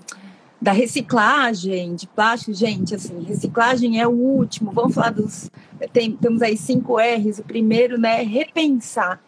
da 0.61 0.71
reciclagem 0.71 1.93
de 1.95 2.07
plástico, 2.07 2.53
gente, 2.53 2.95
assim, 2.95 3.21
reciclagem 3.23 3.99
é 3.99 4.07
o 4.07 4.11
último. 4.11 4.71
Vamos 4.71 4.95
falar 4.95 5.11
dos 5.11 5.49
tem, 5.91 6.13
temos 6.13 6.41
aí 6.41 6.57
cinco 6.57 6.97
R's. 6.97 7.39
O 7.39 7.43
primeiro, 7.43 7.99
né, 7.99 8.21
é 8.21 8.23
repensar. 8.23 9.21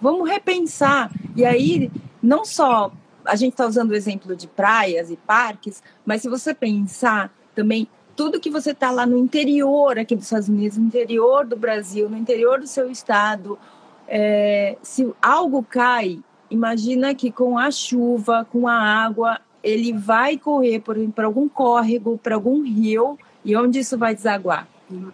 Vamos 0.00 0.28
repensar. 0.28 1.12
E 1.36 1.44
aí, 1.44 1.90
não 2.22 2.44
só 2.44 2.90
a 3.24 3.36
gente 3.36 3.52
está 3.52 3.66
usando 3.66 3.90
o 3.90 3.94
exemplo 3.94 4.34
de 4.34 4.48
praias 4.48 5.10
e 5.10 5.16
parques, 5.16 5.82
mas 6.04 6.22
se 6.22 6.28
você 6.28 6.54
pensar 6.54 7.32
também 7.54 7.86
tudo 8.20 8.38
que 8.38 8.50
você 8.50 8.72
está 8.72 8.90
lá 8.90 9.06
no 9.06 9.16
interior 9.16 9.98
aqui 9.98 10.14
dos 10.14 10.26
Estados 10.26 10.50
Unidos, 10.50 10.76
no 10.76 10.84
interior 10.84 11.46
do 11.46 11.56
Brasil, 11.56 12.06
no 12.06 12.18
interior 12.18 12.60
do 12.60 12.66
seu 12.66 12.90
estado, 12.90 13.58
é, 14.06 14.76
se 14.82 15.10
algo 15.22 15.62
cai, 15.62 16.20
imagina 16.50 17.14
que 17.14 17.32
com 17.32 17.56
a 17.56 17.70
chuva, 17.70 18.46
com 18.52 18.68
a 18.68 18.74
água, 18.74 19.40
ele 19.64 19.94
vai 19.94 20.36
correr 20.36 20.80
por 20.80 21.24
algum 21.24 21.48
córrego, 21.48 22.20
para 22.22 22.34
algum 22.34 22.62
rio, 22.62 23.18
e 23.42 23.56
onde 23.56 23.78
isso 23.78 23.96
vai 23.96 24.14
desaguar? 24.14 24.68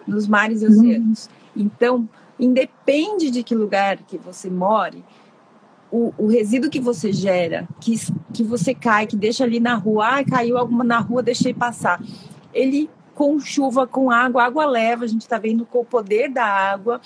Nos 0.04 0.26
mares 0.26 0.62
e 0.62 0.66
oceanos. 0.66 1.30
Então, 1.54 2.08
independe 2.40 3.30
de 3.30 3.44
que 3.44 3.54
lugar 3.54 3.98
que 3.98 4.18
você 4.18 4.50
more, 4.50 5.04
o, 5.92 6.12
o, 6.18 6.26
resíduo 6.26 6.68
que 6.68 6.80
você 6.80 7.12
gera, 7.12 7.68
que, 7.80 7.94
que 8.32 8.42
você 8.42 8.74
cai, 8.74 9.06
que 9.06 9.16
deixa 9.16 9.44
ali 9.44 9.60
na 9.60 9.76
rua, 9.76 10.18
ah, 10.18 10.24
caiu 10.24 10.58
alguma 10.58 10.82
na 10.82 10.98
rua, 10.98 11.22
deixei 11.22 11.54
passar 11.54 12.00
ele 12.56 12.88
com 13.16 13.40
chuva, 13.40 13.86
com 13.86 14.10
água, 14.10 14.44
água 14.44 14.66
leva, 14.66 15.04
a 15.04 15.08
gente 15.08 15.22
está 15.22 15.38
vendo 15.38 15.64
com 15.64 15.80
o 15.80 15.84
poder 15.84 16.30
da 16.30 16.44
água. 16.44 17.00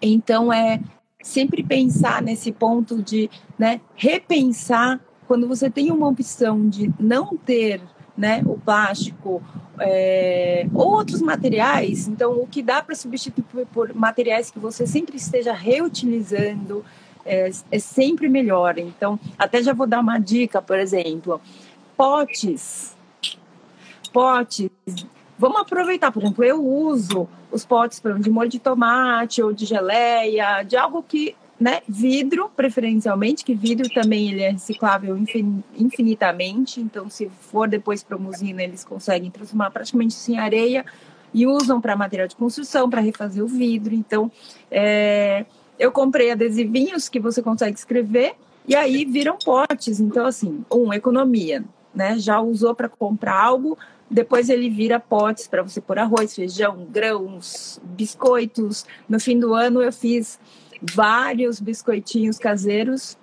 Então, 0.00 0.52
é 0.52 0.78
sempre 1.22 1.62
pensar 1.62 2.20
nesse 2.20 2.52
ponto 2.52 3.02
de 3.02 3.30
né, 3.58 3.80
repensar 3.96 5.00
quando 5.26 5.48
você 5.48 5.70
tem 5.70 5.90
uma 5.90 6.06
opção 6.06 6.68
de 6.68 6.92
não 7.00 7.36
ter 7.36 7.80
né, 8.16 8.42
o 8.44 8.58
plástico 8.58 9.42
é, 9.80 10.66
ou 10.72 10.92
outros 10.92 11.20
materiais, 11.20 12.06
então 12.06 12.40
o 12.40 12.46
que 12.46 12.62
dá 12.62 12.80
para 12.80 12.94
substituir 12.94 13.66
por 13.72 13.92
materiais 13.94 14.50
que 14.50 14.58
você 14.58 14.86
sempre 14.86 15.16
esteja 15.16 15.52
reutilizando 15.52 16.84
é, 17.24 17.50
é 17.72 17.78
sempre 17.78 18.28
melhor. 18.28 18.78
Então, 18.78 19.18
até 19.38 19.62
já 19.62 19.72
vou 19.72 19.86
dar 19.86 20.00
uma 20.00 20.18
dica, 20.18 20.62
por 20.62 20.78
exemplo, 20.78 21.40
potes 21.96 22.96
potes. 24.16 24.70
Vamos 25.38 25.60
aproveitar, 25.60 26.10
por 26.10 26.22
exemplo, 26.22 26.44
eu 26.44 26.64
uso 26.64 27.28
os 27.50 27.64
potes 27.64 28.00
de 28.20 28.30
molho 28.30 28.48
de 28.48 28.58
tomate 28.58 29.42
ou 29.42 29.52
de 29.52 29.66
geleia, 29.66 30.62
de 30.62 30.76
algo 30.76 31.02
que, 31.02 31.36
né, 31.60 31.80
vidro, 31.86 32.50
preferencialmente, 32.56 33.44
que 33.44 33.54
vidro 33.54 33.88
também 33.90 34.30
ele 34.30 34.42
é 34.42 34.50
reciclável 34.50 35.16
infinitamente, 35.76 36.80
então 36.80 37.10
se 37.10 37.28
for 37.28 37.68
depois 37.68 38.02
para 38.02 38.16
uma 38.16 38.30
usina, 38.30 38.62
eles 38.62 38.84
conseguem 38.84 39.30
transformar 39.30 39.70
praticamente 39.70 40.14
isso 40.14 40.32
em 40.32 40.38
areia 40.38 40.84
e 41.34 41.46
usam 41.46 41.80
para 41.82 41.94
material 41.94 42.26
de 42.26 42.34
construção, 42.34 42.88
para 42.88 43.02
refazer 43.02 43.44
o 43.44 43.46
vidro. 43.46 43.94
Então, 43.94 44.32
é, 44.70 45.44
eu 45.78 45.92
comprei 45.92 46.30
adesivinhos 46.30 47.10
que 47.10 47.20
você 47.20 47.42
consegue 47.42 47.76
escrever 47.76 48.34
e 48.66 48.74
aí 48.74 49.04
viram 49.04 49.36
potes. 49.36 50.00
Então, 50.00 50.24
assim, 50.24 50.64
um, 50.72 50.92
economia, 50.94 51.62
né? 51.94 52.18
Já 52.18 52.40
usou 52.40 52.74
para 52.74 52.88
comprar 52.88 53.38
algo, 53.38 53.76
depois 54.10 54.48
ele 54.48 54.70
vira 54.70 55.00
potes 55.00 55.48
para 55.48 55.62
você 55.62 55.80
pôr 55.80 55.98
arroz, 55.98 56.34
feijão, 56.34 56.86
grãos, 56.90 57.80
biscoitos. 57.82 58.86
No 59.08 59.18
fim 59.18 59.38
do 59.38 59.52
ano 59.54 59.82
eu 59.82 59.92
fiz 59.92 60.38
vários 60.80 61.60
biscoitinhos 61.60 62.38
caseiros 62.38 63.18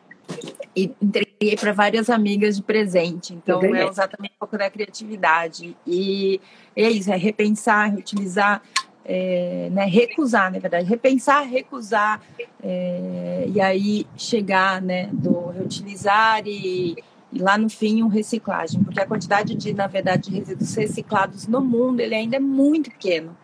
e 0.76 0.92
entreguei 1.02 1.56
para 1.56 1.72
várias 1.72 2.10
amigas 2.10 2.58
de 2.58 2.64
presente. 2.64 3.34
Então 3.34 3.64
é 3.64 3.88
exatamente 3.88 4.34
um 4.36 4.40
pouco 4.40 4.58
da 4.58 4.70
criatividade. 4.70 5.76
E 5.86 6.42
é 6.76 6.90
isso, 6.90 7.12
é 7.12 7.16
repensar, 7.16 7.92
reutilizar, 7.92 8.62
é, 9.06 9.70
né, 9.72 9.86
recusar, 9.86 10.52
na 10.52 10.60
verdade, 10.60 10.88
repensar, 10.88 11.44
recusar, 11.44 12.22
é, 12.62 13.46
e 13.48 13.60
aí 13.60 14.08
chegar 14.18 14.82
né, 14.82 15.10
do 15.12 15.50
reutilizar 15.50 16.42
e 16.46 16.96
e 17.34 17.40
lá 17.40 17.58
no 17.58 17.70
fim 17.70 18.04
um 18.04 18.08
reciclagem, 18.08 18.84
porque 18.84 19.00
a 19.00 19.08
quantidade 19.08 19.56
de, 19.56 19.74
na 19.74 19.88
verdade, 19.88 20.30
de 20.30 20.38
resíduos 20.38 20.76
reciclados 20.76 21.48
no 21.48 21.62
mundo 21.62 22.00
ele 22.00 22.14
ainda 22.14 22.38
é 22.38 22.40
muito 22.40 22.92
pequeno. 22.92 23.36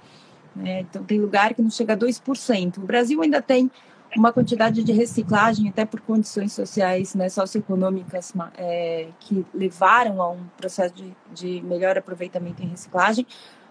Né? 0.55 0.81
Então 0.81 1.03
tem 1.03 1.19
lugar 1.19 1.53
que 1.53 1.61
não 1.61 1.71
chega 1.71 1.93
a 1.93 1.97
2%. 1.97 2.77
O 2.77 2.81
Brasil 2.81 3.21
ainda 3.21 3.41
tem 3.41 3.71
uma 4.15 4.31
quantidade 4.33 4.83
de 4.83 4.91
reciclagem, 4.91 5.69
até 5.69 5.85
por 5.85 6.01
condições 6.01 6.53
sociais, 6.53 7.13
né, 7.13 7.29
socioeconômicas, 7.29 8.33
é, 8.57 9.07
que 9.19 9.45
levaram 9.53 10.21
a 10.21 10.31
um 10.31 10.43
processo 10.57 10.95
de, 10.95 11.13
de 11.33 11.61
melhor 11.61 11.97
aproveitamento 11.97 12.63
em 12.63 12.67
reciclagem, 12.67 13.25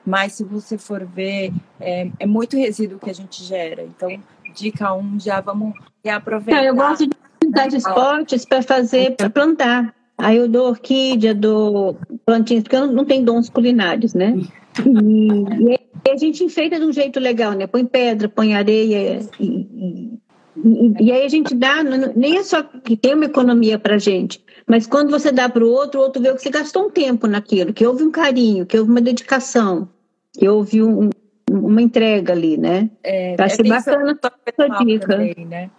mas 0.06 0.34
se 0.34 0.44
você 0.44 0.78
for 0.78 1.04
ver, 1.04 1.52
é, 1.80 2.10
é 2.20 2.26
muito 2.26 2.56
resíduo 2.56 2.98
que 2.98 3.10
a 3.10 3.14
gente 3.14 3.42
gera. 3.44 3.82
Então, 3.82 4.08
dica 4.54 4.92
1, 4.94 4.98
um, 4.98 5.20
já 5.20 5.40
vamos 5.40 5.74
reaproveitar. 6.04 6.64
eu 6.64 6.74
gosto 6.74 7.06
de 7.06 7.16
usar 7.46 7.66
de 7.66 7.76
esportes 7.76 8.44
para 8.44 8.62
fazer, 8.62 9.16
para 9.16 9.28
plantar. 9.28 9.94
Aí 10.18 10.36
eu 10.36 10.48
dou 10.48 10.68
orquídea, 10.68 11.32
dou 11.32 11.96
plantinhas, 12.26 12.64
porque 12.64 12.76
eu 12.76 12.88
não 12.88 13.04
tenho 13.04 13.24
dons 13.24 13.48
culinários, 13.48 14.14
né? 14.14 14.36
E, 14.84 15.74
e 16.06 16.10
a 16.10 16.16
gente 16.16 16.42
enfeita 16.42 16.78
de 16.78 16.84
um 16.84 16.92
jeito 16.92 17.20
legal, 17.20 17.52
né? 17.52 17.68
Põe 17.68 17.84
pedra, 17.84 18.28
põe 18.28 18.54
areia. 18.54 19.20
E, 19.38 20.18
e, 20.56 20.94
e 21.00 21.12
aí 21.12 21.24
a 21.24 21.28
gente 21.28 21.54
dá, 21.54 21.84
nem 21.84 22.36
é 22.36 22.42
só 22.42 22.62
que 22.62 22.96
tem 22.96 23.14
uma 23.14 23.26
economia 23.26 23.78
para 23.78 23.96
gente, 23.96 24.44
mas 24.66 24.88
quando 24.88 25.10
você 25.10 25.30
dá 25.30 25.48
para 25.48 25.64
o 25.64 25.70
outro, 25.70 26.00
o 26.00 26.02
outro 26.02 26.20
vê 26.20 26.34
que 26.34 26.42
você 26.42 26.50
gastou 26.50 26.86
um 26.86 26.90
tempo 26.90 27.28
naquilo, 27.28 27.72
que 27.72 27.86
houve 27.86 28.02
um 28.02 28.10
carinho, 28.10 28.66
que 28.66 28.76
houve 28.76 28.90
uma 28.90 29.00
dedicação, 29.00 29.88
que 30.32 30.48
houve 30.48 30.82
um, 30.82 31.10
uma 31.48 31.80
entrega 31.80 32.32
ali, 32.32 32.56
né? 32.56 32.90
É, 33.04 33.36
Acho 33.38 33.62
é 33.62 33.68
bacana 33.68 34.18
essa 34.46 34.68
dica. 34.84 35.06
Também, 35.06 35.46
né? 35.48 35.70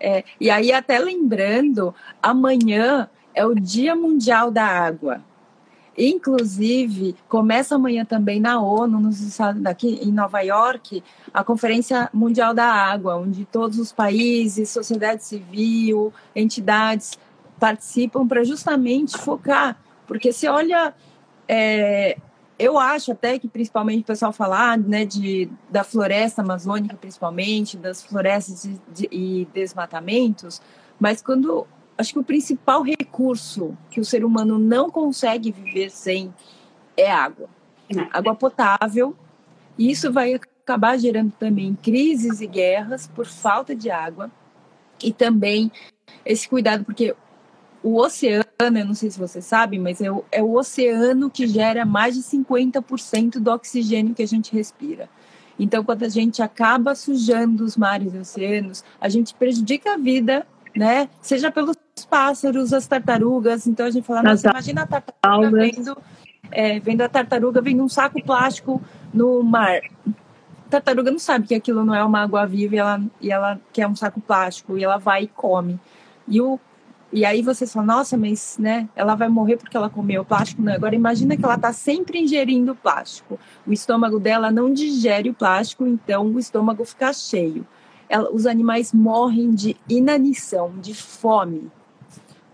É, 0.00 0.24
e 0.40 0.50
aí, 0.50 0.72
até 0.72 0.98
lembrando, 0.98 1.94
amanhã 2.20 3.08
é 3.34 3.44
o 3.44 3.54
Dia 3.54 3.94
Mundial 3.94 4.50
da 4.50 4.64
Água. 4.64 5.22
Inclusive, 5.96 7.14
começa 7.28 7.74
amanhã 7.74 8.04
também 8.04 8.40
na 8.40 8.60
ONU, 8.60 8.98
nos 8.98 9.20
Estados 9.20 9.60
daqui 9.60 10.00
em 10.02 10.10
Nova 10.10 10.40
York, 10.40 11.02
a 11.32 11.44
Conferência 11.44 12.08
Mundial 12.14 12.54
da 12.54 12.64
Água, 12.64 13.16
onde 13.16 13.44
todos 13.44 13.78
os 13.78 13.92
países, 13.92 14.70
sociedade 14.70 15.22
civil, 15.22 16.12
entidades 16.34 17.18
participam 17.60 18.26
para 18.26 18.42
justamente 18.42 19.18
focar. 19.18 19.76
Porque 20.06 20.32
se 20.32 20.48
olha, 20.48 20.94
é, 21.46 22.16
eu 22.58 22.78
acho 22.78 23.12
até 23.12 23.38
que 23.38 23.46
principalmente 23.46 24.02
o 24.02 24.06
pessoal 24.06 24.32
falar 24.32 24.78
né, 24.78 25.04
de, 25.04 25.50
da 25.68 25.84
floresta 25.84 26.40
amazônica, 26.40 26.96
principalmente, 26.96 27.76
das 27.76 28.02
florestas 28.02 28.68
de, 28.94 29.08
e 29.12 29.46
desmatamentos, 29.52 30.62
mas 30.98 31.20
quando 31.20 31.66
acho 32.02 32.12
que 32.12 32.18
o 32.18 32.24
principal 32.24 32.82
recurso 32.82 33.76
que 33.90 34.00
o 34.00 34.04
ser 34.04 34.24
humano 34.24 34.58
não 34.58 34.90
consegue 34.90 35.50
viver 35.50 35.90
sem 35.90 36.34
é 36.96 37.10
água. 37.10 37.48
Água 38.12 38.34
potável. 38.34 39.16
E 39.78 39.90
isso 39.90 40.12
vai 40.12 40.34
acabar 40.34 40.98
gerando 40.98 41.32
também 41.38 41.76
crises 41.82 42.40
e 42.40 42.46
guerras 42.46 43.06
por 43.06 43.26
falta 43.26 43.74
de 43.74 43.90
água. 43.90 44.30
E 45.02 45.12
também 45.12 45.70
esse 46.24 46.48
cuidado, 46.48 46.84
porque 46.84 47.14
o 47.82 47.96
oceano, 47.98 48.44
eu 48.60 48.86
não 48.86 48.94
sei 48.94 49.10
se 49.10 49.18
você 49.18 49.40
sabe, 49.40 49.78
mas 49.78 50.00
é 50.00 50.10
o, 50.10 50.24
é 50.30 50.42
o 50.42 50.54
oceano 50.54 51.30
que 51.30 51.46
gera 51.46 51.84
mais 51.84 52.14
de 52.14 52.22
50% 52.22 53.40
do 53.40 53.50
oxigênio 53.50 54.14
que 54.14 54.22
a 54.22 54.28
gente 54.28 54.52
respira. 54.52 55.08
Então, 55.58 55.84
quando 55.84 56.04
a 56.04 56.08
gente 56.08 56.42
acaba 56.42 56.94
sujando 56.94 57.64
os 57.64 57.76
mares 57.76 58.14
e 58.14 58.18
oceanos, 58.18 58.84
a 59.00 59.08
gente 59.08 59.34
prejudica 59.34 59.94
a 59.94 59.96
vida, 59.96 60.46
né? 60.74 61.08
Seja 61.20 61.50
pelos 61.50 61.76
pássaros, 62.12 62.74
as 62.74 62.86
tartarugas. 62.86 63.66
Então, 63.66 63.86
a 63.86 63.90
gente 63.90 64.06
fala, 64.06 64.22
nossa, 64.22 64.50
imagina 64.50 64.82
a 64.82 64.86
tartaruga 64.86 65.50
vendo, 65.50 65.96
é, 66.50 66.78
vendo 66.78 67.00
a 67.00 67.08
tartaruga 67.08 67.62
vendo 67.62 67.82
um 67.82 67.88
saco 67.88 68.22
plástico 68.22 68.82
no 69.14 69.42
mar. 69.42 69.80
A 70.06 70.68
tartaruga 70.68 71.10
não 71.10 71.18
sabe 71.18 71.46
que 71.46 71.54
aquilo 71.54 71.82
não 71.86 71.94
é 71.94 72.04
uma 72.04 72.20
água 72.20 72.44
viva 72.44 72.74
e 72.74 72.78
ela, 72.78 73.02
e 73.18 73.32
ela 73.32 73.58
quer 73.72 73.86
um 73.86 73.96
saco 73.96 74.20
plástico 74.20 74.76
e 74.76 74.84
ela 74.84 74.98
vai 74.98 75.22
e 75.22 75.26
come. 75.28 75.80
E 76.28 76.38
o 76.38 76.60
e 77.14 77.26
aí 77.26 77.42
você 77.42 77.66
fala, 77.66 77.84
nossa, 77.84 78.16
mas 78.16 78.56
né, 78.58 78.88
ela 78.96 79.14
vai 79.14 79.28
morrer 79.28 79.58
porque 79.58 79.76
ela 79.76 79.90
comeu 79.90 80.24
plástico. 80.24 80.62
Não, 80.62 80.72
agora 80.72 80.94
imagina 80.94 81.36
que 81.36 81.44
ela 81.44 81.56
está 81.56 81.70
sempre 81.70 82.18
ingerindo 82.18 82.74
plástico. 82.74 83.38
O 83.66 83.72
estômago 83.72 84.18
dela 84.18 84.50
não 84.50 84.72
digere 84.72 85.28
o 85.28 85.34
plástico, 85.34 85.86
então 85.86 86.26
o 86.26 86.38
estômago 86.38 86.86
fica 86.86 87.12
cheio. 87.12 87.66
Os 88.32 88.46
animais 88.46 88.94
morrem 88.94 89.50
de 89.54 89.76
inanição, 89.90 90.72
de 90.80 90.94
fome, 90.94 91.70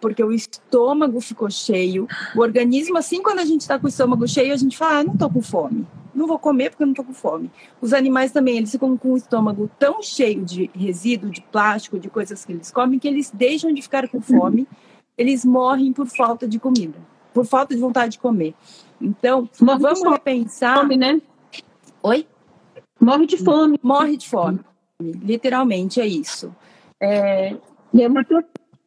porque 0.01 0.23
o 0.23 0.33
estômago 0.33 1.21
ficou 1.21 1.51
cheio. 1.51 2.07
O 2.35 2.41
organismo, 2.41 2.99
assim, 2.99 3.23
quando 3.23 3.41
a 3.41 3.45
gente 3.45 3.63
está 3.63 3.79
com 3.79 3.87
o 3.87 3.89
estômago 3.89 4.27
cheio, 4.27 4.53
a 4.53 4.57
gente 4.57 4.77
fala, 4.77 5.01
ah, 5.01 5.05
não 5.05 5.15
estou 5.15 5.31
com 5.31 5.43
fome 5.43 5.87
não 6.19 6.27
vou 6.27 6.39
comer 6.39 6.71
porque 6.71 6.83
eu 6.83 6.87
não 6.87 6.93
estou 6.93 7.05
com 7.05 7.15
fome. 7.15 7.51
Os 7.81 7.93
animais 7.93 8.33
também, 8.33 8.59
eles 8.59 8.73
ficam 8.73 8.97
com 8.97 9.13
o 9.13 9.17
estômago 9.17 9.71
tão 9.79 10.03
cheio 10.03 10.45
de 10.45 10.69
resíduo, 10.75 11.31
de 11.31 11.41
plástico, 11.41 11.99
de 11.99 12.11
coisas 12.11 12.45
que 12.45 12.53
eles 12.53 12.71
comem, 12.71 12.99
que 12.99 13.07
eles 13.07 13.31
deixam 13.31 13.73
de 13.73 13.81
ficar 13.81 14.09
com 14.09 14.21
fome, 14.21 14.67
eles 15.17 15.45
morrem 15.45 15.93
por 15.93 16.07
falta 16.07 16.47
de 16.47 16.59
comida, 16.59 16.99
por 17.33 17.47
falta 17.47 17.75
de 17.75 17.81
vontade 17.81 18.13
de 18.13 18.19
comer. 18.19 18.55
Então, 19.01 19.49
Morre 19.61 19.79
vamos 19.79 20.03
repensar. 20.03 20.79
Fome, 20.79 20.97
né? 20.97 21.21
Oi? 22.03 22.27
Morre 23.01 23.27
de 23.27 23.37
fome. 23.37 23.79
Morre 23.81 24.17
de 24.17 24.29
fome. 24.29 24.59
Literalmente 25.01 26.01
é 26.01 26.07
isso. 26.07 26.55
É... 27.01 27.57
E, 27.95 28.03
é 28.03 28.09
uma 28.09 28.25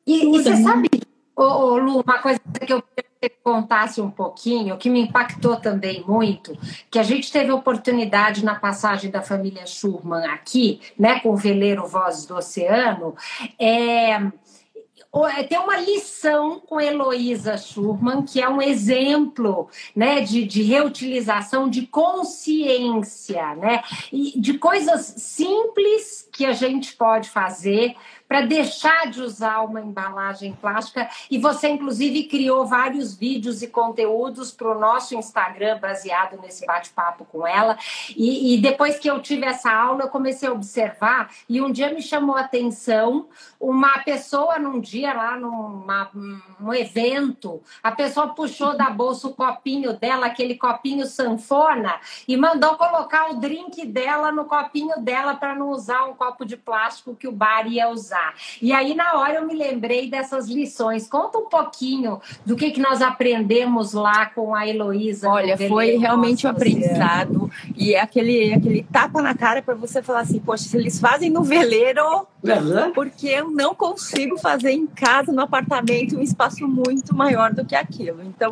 e, 0.06 0.26
e 0.26 0.30
você 0.30 0.52
né? 0.52 0.64
sabe, 0.64 0.90
ô, 1.36 1.44
ô, 1.44 1.78
Lu, 1.78 2.02
uma 2.02 2.20
coisa 2.20 2.40
que 2.66 2.74
eu 2.74 2.84
você 3.22 3.30
contasse 3.44 4.02
um 4.02 4.10
pouquinho, 4.10 4.78
que 4.78 4.90
me 4.90 5.02
impactou 5.02 5.56
também 5.56 6.04
muito, 6.08 6.58
que 6.90 6.98
a 6.98 7.04
gente 7.04 7.32
teve 7.32 7.52
oportunidade 7.52 8.44
na 8.44 8.56
passagem 8.56 9.12
da 9.12 9.22
família 9.22 9.68
Schurman 9.68 10.26
aqui, 10.26 10.82
né, 10.98 11.20
com 11.20 11.30
o 11.30 11.38
veleiro 11.38 11.86
Vozes 11.86 12.26
do 12.26 12.36
Oceano, 12.36 13.16
é, 13.60 14.14
é 14.14 15.44
tem 15.48 15.60
uma 15.60 15.78
lição 15.78 16.60
com 16.62 16.82
Heloísa 16.82 17.58
Schurman, 17.58 18.24
que 18.24 18.42
é 18.42 18.50
um 18.50 18.60
exemplo 18.60 19.70
né, 19.96 20.22
de, 20.22 20.46
de 20.46 20.64
reutilização 20.64 21.70
de 21.70 21.86
consciência, 21.86 23.56
né, 23.56 23.84
e 24.12 24.34
de 24.40 24.58
coisas 24.58 25.14
simples 25.18 26.28
que 26.32 26.44
a 26.44 26.54
gente 26.54 26.96
pode 26.96 27.30
fazer 27.30 27.96
para 28.32 28.46
deixar 28.46 29.12
de 29.12 29.22
usar 29.22 29.60
uma 29.60 29.82
embalagem 29.82 30.54
plástica. 30.54 31.10
E 31.30 31.38
você, 31.38 31.68
inclusive, 31.68 32.24
criou 32.30 32.66
vários 32.66 33.14
vídeos 33.14 33.62
e 33.62 33.68
conteúdos 33.68 34.52
para 34.52 34.70
o 34.72 34.80
nosso 34.80 35.14
Instagram, 35.16 35.78
baseado 35.80 36.40
nesse 36.42 36.66
bate-papo 36.66 37.26
com 37.26 37.46
ela. 37.46 37.78
E, 38.16 38.54
e, 38.54 38.62
depois 38.62 38.98
que 38.98 39.10
eu 39.10 39.22
tive 39.22 39.46
essa 39.46 39.70
aula, 39.70 40.04
eu 40.04 40.08
comecei 40.08 40.48
a 40.48 40.54
observar, 40.54 41.30
e 41.50 41.62
um 41.62 41.70
dia 41.70 41.94
me 41.94 42.02
chamou 42.02 42.38
a 42.38 42.40
atenção 42.40 43.28
uma 43.60 44.00
pessoa, 44.00 44.58
num 44.58 44.80
dia 44.80 45.14
lá, 45.14 45.36
numa, 45.36 46.10
num 46.58 46.74
evento, 46.74 47.62
a 47.84 47.92
pessoa 47.92 48.30
puxou 48.30 48.78
da 48.78 48.90
bolsa 48.90 49.28
o 49.28 49.34
copinho 49.34 49.92
dela, 49.92 50.28
aquele 50.28 50.56
copinho 50.56 51.06
sanfona, 51.06 52.00
e 52.26 52.38
mandou 52.38 52.78
colocar 52.78 53.30
o 53.30 53.42
drink 53.42 53.86
dela 53.86 54.32
no 54.32 54.46
copinho 54.46 55.02
dela 55.02 55.36
para 55.36 55.54
não 55.54 55.70
usar 55.70 56.06
um 56.06 56.14
copo 56.14 56.46
de 56.46 56.56
plástico 56.56 57.14
que 57.14 57.28
o 57.28 57.32
bar 57.34 57.68
ia 57.68 57.90
usar. 57.90 58.21
E 58.62 58.72
aí, 58.74 58.94
na 58.94 59.16
hora, 59.16 59.36
eu 59.36 59.48
me 59.48 59.56
lembrei 59.56 60.10
dessas 60.10 60.48
lições. 60.48 61.08
Conta 61.08 61.38
um 61.38 61.50
pouquinho 61.50 62.22
do 62.46 62.56
que, 62.56 62.72
que 62.72 62.82
nós 62.82 63.02
aprendemos 63.02 63.94
lá 63.94 64.28
com 64.28 64.56
a 64.56 64.68
Heloísa. 64.68 65.30
Olha, 65.30 65.58
foi 65.58 65.98
realmente 65.98 66.48
um 66.48 66.50
aprendizado. 66.50 67.52
E 67.76 67.94
é 67.94 68.02
aquele, 68.02 68.54
aquele 68.54 68.84
tapa 68.84 69.22
na 69.22 69.34
cara 69.34 69.62
para 69.62 69.76
você 69.76 70.02
falar 70.02 70.22
assim: 70.22 70.40
poxa, 70.40 70.64
se 70.64 70.78
eles 70.78 71.00
fazem 71.00 71.30
no 71.30 71.44
veleiro, 71.44 72.28
uhum. 72.44 72.92
porque 72.94 73.28
eu 73.28 73.50
não 73.50 73.74
consigo 73.74 74.38
fazer 74.38 74.72
em 74.72 74.88
casa, 74.88 75.32
no 75.32 75.42
apartamento, 75.42 76.18
um 76.18 76.22
espaço 76.22 76.68
muito 76.68 77.16
maior 77.16 77.54
do 77.54 77.66
que 77.66 77.76
aquilo. 77.76 78.22
Então, 78.24 78.50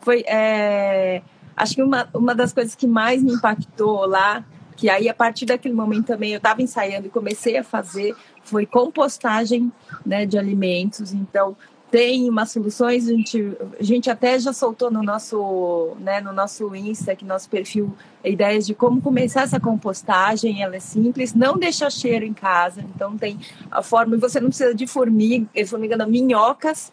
foi. 0.00 0.24
É... 0.26 1.22
Acho 1.56 1.74
que 1.74 1.82
uma, 1.82 2.08
uma 2.14 2.34
das 2.34 2.54
coisas 2.54 2.74
que 2.74 2.86
mais 2.86 3.22
me 3.22 3.34
impactou 3.34 4.06
lá 4.06 4.42
que 4.80 4.88
aí 4.88 5.10
a 5.10 5.14
partir 5.14 5.44
daquele 5.44 5.74
momento 5.74 6.06
também 6.06 6.32
eu 6.32 6.38
estava 6.38 6.62
ensaiando 6.62 7.06
e 7.06 7.10
comecei 7.10 7.58
a 7.58 7.62
fazer 7.62 8.16
foi 8.42 8.64
compostagem 8.64 9.70
né, 10.06 10.24
de 10.24 10.38
alimentos. 10.38 11.12
Então, 11.12 11.54
tem 11.90 12.30
umas 12.30 12.50
soluções, 12.50 13.06
a 13.06 13.12
gente, 13.12 13.52
a 13.78 13.82
gente 13.82 14.08
até 14.08 14.38
já 14.38 14.54
soltou 14.54 14.90
no 14.90 15.02
nosso, 15.02 15.94
né, 16.00 16.18
no 16.22 16.32
nosso 16.32 16.74
Insta, 16.74 17.14
que 17.14 17.26
nosso 17.26 17.50
perfil, 17.50 17.94
ideias 18.24 18.64
de 18.64 18.74
como 18.74 19.02
começar 19.02 19.42
essa 19.42 19.60
compostagem, 19.60 20.62
ela 20.62 20.76
é 20.76 20.80
simples, 20.80 21.34
não 21.34 21.58
deixa 21.58 21.90
cheiro 21.90 22.24
em 22.24 22.32
casa, 22.32 22.80
então 22.80 23.18
tem 23.18 23.38
a 23.70 23.82
forma, 23.82 24.16
você 24.16 24.40
não 24.40 24.48
precisa 24.48 24.74
de 24.74 24.86
formiga, 24.86 25.46
formiga 25.66 25.94
não, 25.94 26.08
minhocas 26.08 26.90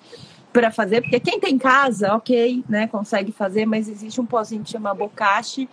para 0.57 0.71
fazer, 0.71 1.01
porque 1.01 1.19
quem 1.19 1.39
tem 1.39 1.55
casa, 1.55 2.15
ok, 2.15 2.63
né, 2.67 2.87
consegue 2.87 3.31
fazer, 3.31 3.67
mas 3.67 3.87
existe 3.87 4.19
um 4.19 4.25
pozinho 4.25 4.63
que 4.63 4.71
chama 4.71 4.91
bocashi, 4.91 5.69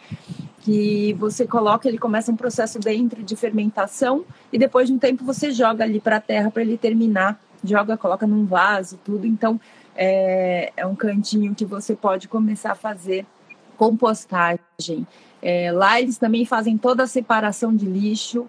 que 0.60 1.14
você 1.14 1.46
coloca, 1.46 1.88
ele 1.88 1.96
começa 1.96 2.30
um 2.30 2.36
processo 2.36 2.78
dentro 2.78 3.22
de 3.22 3.34
fermentação 3.34 4.26
e 4.52 4.58
depois 4.58 4.88
de 4.88 4.92
um 4.92 4.98
tempo 4.98 5.24
você 5.24 5.50
joga 5.50 5.84
ali 5.84 6.00
para 6.00 6.16
a 6.16 6.20
terra 6.20 6.50
para 6.50 6.60
ele 6.60 6.76
terminar, 6.76 7.40
joga, 7.64 7.96
coloca 7.96 8.26
num 8.26 8.44
vaso, 8.44 9.00
tudo. 9.02 9.26
Então 9.26 9.58
é, 9.96 10.70
é, 10.76 10.84
um 10.84 10.94
cantinho 10.94 11.54
que 11.54 11.64
você 11.64 11.96
pode 11.96 12.28
começar 12.28 12.72
a 12.72 12.74
fazer 12.74 13.24
compostagem. 13.78 15.06
É, 15.40 15.72
lá 15.72 15.98
eles 15.98 16.18
também 16.18 16.44
fazem 16.44 16.76
toda 16.76 17.04
a 17.04 17.06
separação 17.06 17.74
de 17.74 17.86
lixo 17.86 18.46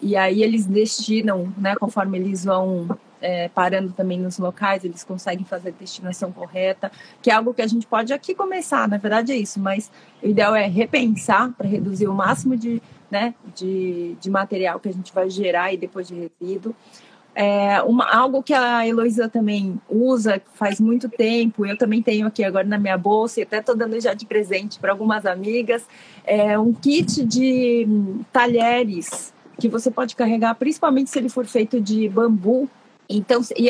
e 0.00 0.16
aí 0.16 0.40
eles 0.40 0.66
destinam, 0.66 1.52
né, 1.58 1.74
conforme 1.74 2.16
eles 2.16 2.44
vão 2.44 2.96
é, 3.24 3.48
parando 3.48 3.90
também 3.92 4.20
nos 4.20 4.38
locais, 4.38 4.84
eles 4.84 5.02
conseguem 5.02 5.46
fazer 5.46 5.70
a 5.70 5.72
destinação 5.72 6.30
correta, 6.30 6.92
que 7.22 7.30
é 7.30 7.34
algo 7.34 7.54
que 7.54 7.62
a 7.62 7.66
gente 7.66 7.86
pode 7.86 8.12
aqui 8.12 8.34
começar, 8.34 8.86
na 8.86 8.98
verdade 8.98 9.32
é 9.32 9.36
isso, 9.36 9.58
mas 9.58 9.90
o 10.22 10.28
ideal 10.28 10.54
é 10.54 10.66
repensar 10.66 11.50
para 11.52 11.66
reduzir 11.66 12.06
o 12.06 12.12
máximo 12.12 12.54
de, 12.54 12.82
né, 13.10 13.34
de, 13.54 14.14
de 14.20 14.30
material 14.30 14.78
que 14.78 14.90
a 14.90 14.92
gente 14.92 15.10
vai 15.12 15.30
gerar 15.30 15.72
e 15.72 15.78
depois 15.78 16.06
de 16.06 16.14
resíduo. 16.14 16.76
É, 17.34 17.82
uma, 17.82 18.14
algo 18.14 18.42
que 18.42 18.52
a 18.52 18.86
Heloísa 18.86 19.26
também 19.26 19.80
usa 19.88 20.40
faz 20.52 20.78
muito 20.78 21.08
tempo, 21.08 21.64
eu 21.64 21.78
também 21.78 22.02
tenho 22.02 22.26
aqui 22.26 22.44
agora 22.44 22.66
na 22.66 22.78
minha 22.78 22.98
bolsa, 22.98 23.40
e 23.40 23.42
até 23.42 23.58
estou 23.58 23.74
dando 23.74 23.98
já 23.98 24.12
de 24.12 24.26
presente 24.26 24.78
para 24.78 24.92
algumas 24.92 25.24
amigas, 25.24 25.82
é 26.24 26.58
um 26.58 26.74
kit 26.74 27.24
de 27.24 27.88
talheres 28.30 29.32
que 29.58 29.68
você 29.68 29.90
pode 29.90 30.14
carregar, 30.14 30.54
principalmente 30.56 31.08
se 31.08 31.18
ele 31.18 31.30
for 31.30 31.46
feito 31.46 31.80
de 31.80 32.06
bambu, 32.06 32.68
então, 33.08 33.40
e 33.56 33.68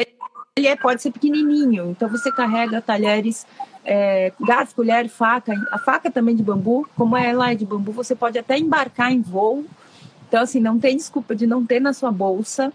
ele 0.57 0.68
é, 0.68 0.77
pode 0.77 1.03
ser 1.03 1.11
pequenininho, 1.11 1.90
então 1.90 2.09
você 2.09 2.31
carrega 2.31 2.81
talheres, 2.81 3.47
é, 3.85 4.33
garfo, 4.40 4.77
colher, 4.77 5.09
faca, 5.09 5.53
a 5.73 5.79
faca 5.79 6.11
também 6.11 6.37
de 6.37 6.42
bambu, 6.42 6.88
como 6.97 7.16
ela 7.16 7.51
é 7.51 7.55
de 7.55 7.66
bambu, 7.66 7.90
você 7.92 8.14
pode 8.14 8.38
até 8.38 8.57
embarcar 8.57 9.12
em 9.12 9.20
voo. 9.20 9.64
Então, 10.29 10.42
assim, 10.42 10.59
não 10.59 10.79
tem 10.79 10.97
desculpa 10.97 11.35
de 11.35 11.47
não 11.47 11.64
ter 11.64 11.81
na 11.81 11.92
sua 11.92 12.11
bolsa, 12.11 12.73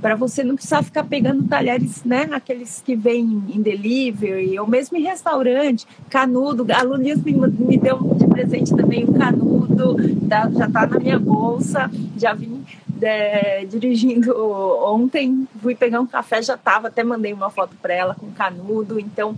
para 0.00 0.14
você 0.14 0.42
não 0.44 0.54
precisar 0.54 0.82
ficar 0.82 1.04
pegando 1.04 1.48
talheres, 1.48 2.04
né, 2.04 2.28
aqueles 2.32 2.82
que 2.84 2.94
vêm 2.96 3.20
em 3.54 3.62
delivery, 3.62 4.58
ou 4.58 4.66
mesmo 4.66 4.96
em 4.96 5.02
restaurante, 5.02 5.86
canudo. 6.10 6.66
A 6.72 6.82
Lulinhas 6.82 7.22
me, 7.22 7.32
me 7.32 7.76
deu 7.76 7.98
de 7.98 8.26
presente 8.26 8.74
também 8.74 9.04
um 9.04 9.12
canudo, 9.12 9.96
tá, 10.28 10.50
já 10.50 10.66
está 10.66 10.86
na 10.86 10.98
minha 10.98 11.18
bolsa, 11.18 11.90
já 12.16 12.34
vim 12.34 12.64
é, 13.02 13.64
dirigindo 13.64 14.34
ontem, 14.84 15.46
fui 15.60 15.74
pegar 15.74 16.00
um 16.00 16.06
café, 16.06 16.42
já 16.42 16.54
estava, 16.54 16.88
até 16.88 17.02
mandei 17.02 17.32
uma 17.32 17.50
foto 17.50 17.76
para 17.80 17.94
ela 17.94 18.14
com 18.14 18.30
canudo. 18.30 18.98
Então, 18.98 19.36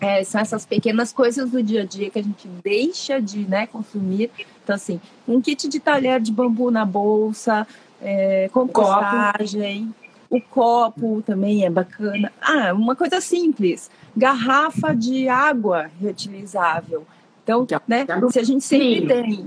é, 0.00 0.22
são 0.24 0.40
essas 0.40 0.64
pequenas 0.64 1.12
coisas 1.12 1.50
do 1.50 1.62
dia 1.62 1.82
a 1.82 1.84
dia 1.84 2.10
que 2.10 2.18
a 2.18 2.22
gente 2.22 2.48
deixa 2.62 3.20
de 3.20 3.40
né, 3.48 3.66
consumir. 3.66 4.30
Então, 4.62 4.76
assim, 4.76 5.00
um 5.26 5.40
kit 5.40 5.68
de 5.68 5.80
talher 5.80 6.20
de 6.20 6.32
bambu 6.32 6.70
na 6.70 6.84
bolsa, 6.84 7.66
é, 8.00 8.48
compostagem, 8.52 9.94
o 10.28 10.40
copo 10.40 11.22
também 11.22 11.64
é 11.64 11.70
bacana. 11.70 12.32
Ah, 12.40 12.72
uma 12.72 12.94
coisa 12.94 13.20
simples: 13.20 13.90
garrafa 14.16 14.94
de 14.94 15.28
água 15.28 15.90
reutilizável 16.00 17.06
Então, 17.46 17.64
né, 17.86 18.04
se 18.32 18.40
a 18.40 18.42
gente 18.42 18.64
sempre 18.64 19.06
tem 19.06 19.46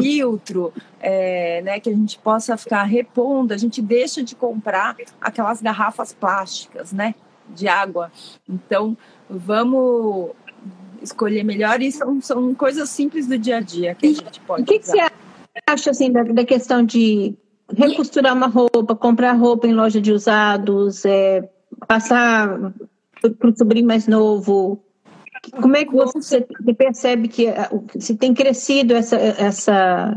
filtro, 0.00 0.72
é, 1.00 1.60
né, 1.62 1.80
que 1.80 1.90
a 1.90 1.92
gente 1.92 2.16
possa 2.20 2.56
ficar 2.56 2.84
repondo, 2.84 3.52
a 3.52 3.56
gente 3.56 3.82
deixa 3.82 4.22
de 4.22 4.36
comprar 4.36 4.96
aquelas 5.20 5.60
garrafas 5.60 6.12
plásticas, 6.12 6.92
né, 6.92 7.16
de 7.48 7.66
água. 7.66 8.12
Então, 8.48 8.96
vamos 9.28 10.30
escolher 11.02 11.42
melhor 11.42 11.82
e 11.82 11.90
são, 11.90 12.20
são 12.20 12.54
coisas 12.54 12.88
simples 12.90 13.26
do 13.26 13.36
dia 13.36 13.56
a 13.56 13.60
dia 13.60 13.96
que 13.96 14.06
a 14.06 14.12
gente 14.12 14.40
pode. 14.42 14.62
O 14.62 14.64
que, 14.64 14.78
que 14.78 14.86
você 14.86 15.10
acha 15.68 15.90
assim 15.90 16.12
da, 16.12 16.22
da 16.22 16.44
questão 16.44 16.84
de 16.84 17.36
recosturar 17.76 18.34
uma 18.34 18.46
roupa, 18.46 18.94
comprar 18.94 19.32
roupa 19.32 19.66
em 19.66 19.74
loja 19.74 20.00
de 20.00 20.12
usados, 20.12 21.04
é, 21.04 21.50
passar 21.88 22.72
para 23.20 23.50
o 23.50 23.56
sobrinho 23.56 23.88
mais 23.88 24.06
novo? 24.06 24.85
Como 25.50 25.76
é 25.76 25.84
que 25.84 25.92
você 25.92 26.46
percebe 26.76 27.28
que 27.28 27.46
se 27.98 28.16
tem 28.16 28.34
crescido 28.34 28.94
essa, 28.94 29.16
essa 29.16 30.16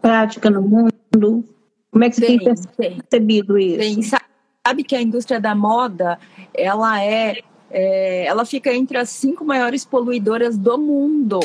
prática 0.00 0.50
no 0.50 0.62
mundo? 0.62 1.44
Como 1.90 2.04
é 2.04 2.10
que 2.10 2.16
você 2.16 2.26
tem, 2.26 2.38
tem 2.38 2.96
percebido 2.96 3.58
isso? 3.58 3.78
Tem. 3.78 4.02
Sabe 4.66 4.84
que 4.84 4.94
a 4.94 5.00
indústria 5.00 5.40
da 5.40 5.54
moda, 5.54 6.18
ela 6.52 7.02
é, 7.02 7.40
é, 7.70 8.26
ela 8.26 8.44
fica 8.44 8.72
entre 8.72 8.98
as 8.98 9.08
cinco 9.08 9.44
maiores 9.44 9.84
poluidoras 9.84 10.56
do 10.56 10.76
mundo. 10.76 11.40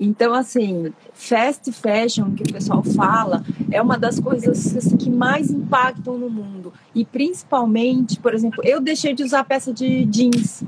Então, 0.00 0.32
assim, 0.32 0.92
fast 1.12 1.72
fashion, 1.72 2.32
que 2.34 2.44
o 2.44 2.52
pessoal 2.52 2.84
fala, 2.84 3.42
é 3.70 3.82
uma 3.82 3.98
das 3.98 4.20
coisas 4.20 4.76
assim, 4.76 4.96
que 4.96 5.10
mais 5.10 5.50
impactam 5.50 6.16
no 6.16 6.30
mundo. 6.30 6.72
E 6.94 7.04
principalmente, 7.04 8.20
por 8.20 8.32
exemplo, 8.32 8.62
eu 8.64 8.80
deixei 8.80 9.12
de 9.12 9.24
usar 9.24 9.42
peça 9.42 9.72
de 9.72 10.04
jeans. 10.04 10.62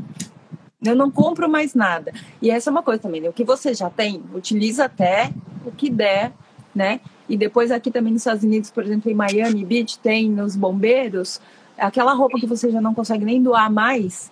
Eu 0.83 0.97
não 0.97 1.11
compro 1.11 1.49
mais 1.49 1.75
nada. 1.75 2.13
E 2.41 2.51
essa 2.51 2.71
é 2.71 2.73
uma 2.73 2.83
coisa 2.83 3.03
também, 3.03 3.21
né? 3.21 3.29
o 3.29 3.33
que 3.33 3.45
você 3.45 3.75
já 3.75 3.91
tem, 3.91 4.23
utiliza 4.35 4.87
até 4.87 5.31
o 5.65 5.71
que 5.71 5.91
der, 5.91 6.33
né? 6.75 7.01
E 7.29 7.37
depois 7.37 7.71
aqui 7.71 7.91
também 7.91 8.13
nos 8.13 8.23
Estados 8.23 8.43
Unidos, 8.43 8.71
por 8.71 8.85
exemplo, 8.85 9.11
em 9.11 9.15
Miami 9.15 9.65
Beach, 9.65 9.99
tem 9.99 10.29
nos 10.29 10.57
bombeiros, 10.57 11.41
aquela 11.77 12.13
roupa 12.15 12.39
que 12.39 12.47
você 12.47 12.71
já 12.71 12.81
não 12.81 12.95
consegue 12.95 13.25
nem 13.25 13.43
doar 13.43 13.71
mais, 13.71 14.31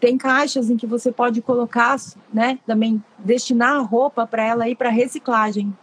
tem 0.00 0.16
caixas 0.16 0.70
em 0.70 0.76
que 0.76 0.86
você 0.86 1.12
pode 1.12 1.42
colocar, 1.42 1.96
né, 2.32 2.58
também 2.66 3.02
destinar 3.18 3.76
a 3.76 3.80
roupa 3.80 4.26
para 4.26 4.42
ela 4.42 4.68
ir 4.68 4.74
para 4.74 4.88
reciclagem. 4.88 5.76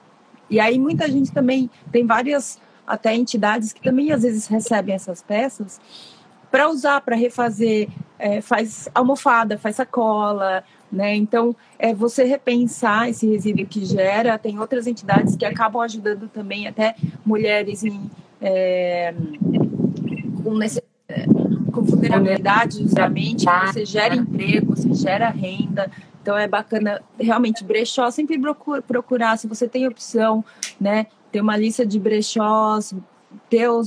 E 0.50 0.60
aí 0.60 0.80
muita 0.80 1.08
gente 1.10 1.32
também 1.32 1.70
tem 1.92 2.06
várias 2.06 2.60
até 2.86 3.14
entidades 3.14 3.72
que 3.72 3.82
também 3.82 4.12
às 4.12 4.24
vezes 4.24 4.48
recebem 4.48 4.96
essas 4.96 5.22
peças 5.22 5.80
para 6.52 6.70
usar, 6.70 7.02
para 7.02 7.16
refazer, 7.16 7.90
é, 8.18 8.42
faz 8.42 8.90
almofada, 8.94 9.58
faz 9.58 9.76
sacola, 9.76 10.64
né? 10.92 11.16
Então, 11.16 11.56
é 11.78 11.94
você 11.94 12.24
repensar 12.24 13.10
esse 13.10 13.28
resíduo 13.28 13.66
que 13.66 13.86
gera. 13.86 14.38
Tem 14.38 14.60
outras 14.60 14.88
entidades 14.88 15.36
que 15.36 15.46
acabam 15.46 15.82
ajudando 15.82 16.28
também 16.28 16.68
até 16.68 16.96
mulheres 17.26 17.84
em, 17.84 18.10
é, 18.42 19.14
com 20.44 20.54
necessidade 20.58 20.88
com 21.78 21.84
vulnerabilidade 21.84 22.82
justamente, 22.82 23.46
você 23.46 23.86
gera 23.86 24.16
emprego, 24.16 24.76
você 24.76 24.94
gera 24.94 25.30
renda. 25.30 25.90
Então 26.22 26.38
é 26.38 26.48
bacana 26.48 27.02
realmente 27.20 27.64
brechó 27.64 28.10
sempre 28.10 28.40
procurar, 28.86 29.38
se 29.38 29.48
você 29.48 29.68
tem 29.68 29.88
opção, 29.88 30.44
né? 30.82 31.06
Ter 31.32 31.40
uma 31.40 31.56
lista 31.56 31.86
de 31.86 32.00
brechós, 32.00 32.94
ter 33.50 33.70
uh, 33.70 33.84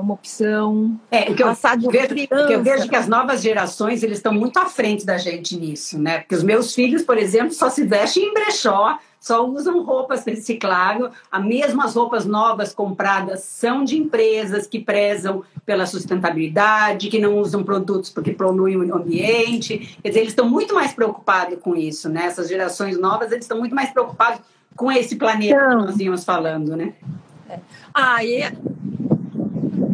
uma 0.00 0.14
opção. 0.14 0.98
É, 1.10 1.32
que, 1.32 1.42
eu 1.42 1.54
vejo, 1.54 2.14
que 2.14 2.28
eu 2.30 2.62
vejo 2.62 2.88
que 2.88 2.96
as 2.96 3.08
novas 3.08 3.42
gerações 3.42 4.02
eles 4.02 4.18
estão 4.18 4.32
muito 4.32 4.58
à 4.58 4.66
frente 4.66 5.04
da 5.04 5.18
gente 5.18 5.56
nisso, 5.56 5.98
né? 5.98 6.20
Porque 6.20 6.34
os 6.34 6.42
meus 6.42 6.74
filhos, 6.74 7.02
por 7.02 7.18
exemplo, 7.18 7.52
só 7.52 7.68
se 7.68 7.84
vestem 7.84 8.24
em 8.24 8.34
brechó, 8.34 8.98
só 9.20 9.46
usam 9.46 9.82
roupas 9.82 10.24
recicláveis. 10.24 11.10
As 11.30 11.44
mesmas 11.44 11.94
roupas 11.94 12.24
novas 12.26 12.74
compradas 12.74 13.40
são 13.40 13.84
de 13.84 13.96
empresas 13.96 14.66
que 14.66 14.80
prezam 14.80 15.42
pela 15.64 15.86
sustentabilidade, 15.86 17.08
que 17.08 17.20
não 17.20 17.38
usam 17.38 17.62
produtos 17.62 18.10
porque 18.10 18.32
poluem 18.32 18.76
o 18.76 18.94
ambiente. 18.94 19.96
Quer 20.02 20.08
dizer, 20.08 20.20
eles 20.20 20.32
estão 20.32 20.48
muito 20.48 20.74
mais 20.74 20.92
preocupados 20.92 21.58
com 21.60 21.76
isso, 21.76 22.08
né? 22.08 22.26
Essas 22.26 22.48
gerações 22.48 22.98
novas, 22.98 23.30
eles 23.30 23.44
estão 23.44 23.58
muito 23.58 23.74
mais 23.74 23.90
preocupados 23.90 24.40
com 24.74 24.90
esse 24.90 25.16
planeta 25.16 25.54
então, 25.54 25.80
que 25.80 25.86
nós 25.86 26.00
íamos 26.00 26.24
falando, 26.24 26.76
né? 26.76 26.94
E 28.22 28.42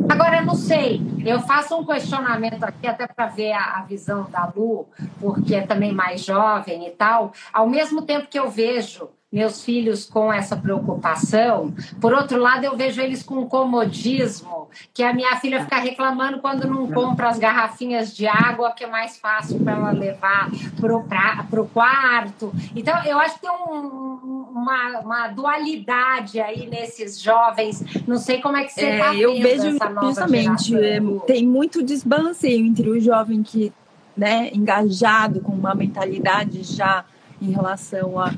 Agora, 0.09 0.39
eu 0.39 0.47
não 0.47 0.55
sei, 0.55 1.03
eu 1.25 1.39
faço 1.41 1.77
um 1.77 1.85
questionamento 1.85 2.65
aqui 2.65 2.87
até 2.87 3.07
para 3.07 3.27
ver 3.27 3.53
a, 3.53 3.79
a, 3.79 3.83
visão 3.83 4.29
da 4.31 4.51
Lu, 4.57 4.89
porque 5.21 5.55
é 5.55 5.61
também 5.61 5.93
mais 5.93 6.25
jovem 6.25 6.87
e 6.87 6.91
tal. 6.91 7.33
Ao 7.53 7.69
mesmo 7.69 8.01
tempo 8.01 8.27
que 8.27 8.39
eu 8.39 8.51
vejo 8.51 9.11
meus 9.31 9.63
filhos 9.63 10.07
com 10.07 10.33
essa 10.33 10.57
preocupação. 10.57 11.75
Por 12.01 12.15
outro 12.15 12.41
lado, 12.41 12.65
eu 12.65 12.77
vejo 12.77 13.01
eles 13.01 13.23
com 13.23 13.47
comodismo, 13.47 14.69
que 14.95 15.03
a 15.03 15.13
minha 15.13 15.37
filha 15.37 15.63
fica 15.63 15.77
reclamando 15.77 16.39
quando 16.41 16.67
não 16.67 16.91
compra 16.91 17.29
as 17.29 17.39
garrafinhas 17.39 18.17
de 18.17 18.27
água, 18.27 18.73
que 18.73 18.85
é 18.85 18.87
mais 18.87 19.19
fácil 19.19 19.61
para 19.61 19.75
ela 19.75 19.91
levar 19.91 20.51
para 20.81 21.61
o 21.61 21.69
quarto. 21.69 22.53
Então, 22.75 22.95
eu 23.05 23.19
acho 23.19 23.35
que 23.35 23.43
tem 23.43 23.51
um, 23.51 24.47
uma, 24.51 25.01
uma, 25.01 25.29
dualidade 25.29 26.41
aí 26.41 26.67
nesses 26.67 27.21
jovens. 27.21 27.85
Não 28.07 28.17
sei 28.17 28.41
como 28.41 28.57
é 28.57 28.65
que 28.65 28.73
você 28.73 28.87
está 28.87 29.15
é, 29.15 29.19
Eu 29.19 29.39
vejo 29.41 29.77
justamente, 30.01 30.75
é, 30.75 31.01
tem 31.27 31.47
muito 31.47 31.83
desbalanceio 31.83 32.65
entre 32.65 32.89
o 32.89 32.99
jovem 32.99 33.43
que 33.43 33.73
né, 34.17 34.51
engajado 34.53 35.41
com 35.41 35.53
uma 35.53 35.75
mentalidade 35.75 36.63
já 36.65 37.05
em 37.41 37.53
relação 37.53 38.19
a 38.19 38.33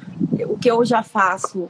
o 0.47 0.59
que 0.59 0.71
eu 0.71 0.85
já 0.85 1.03
faço. 1.03 1.69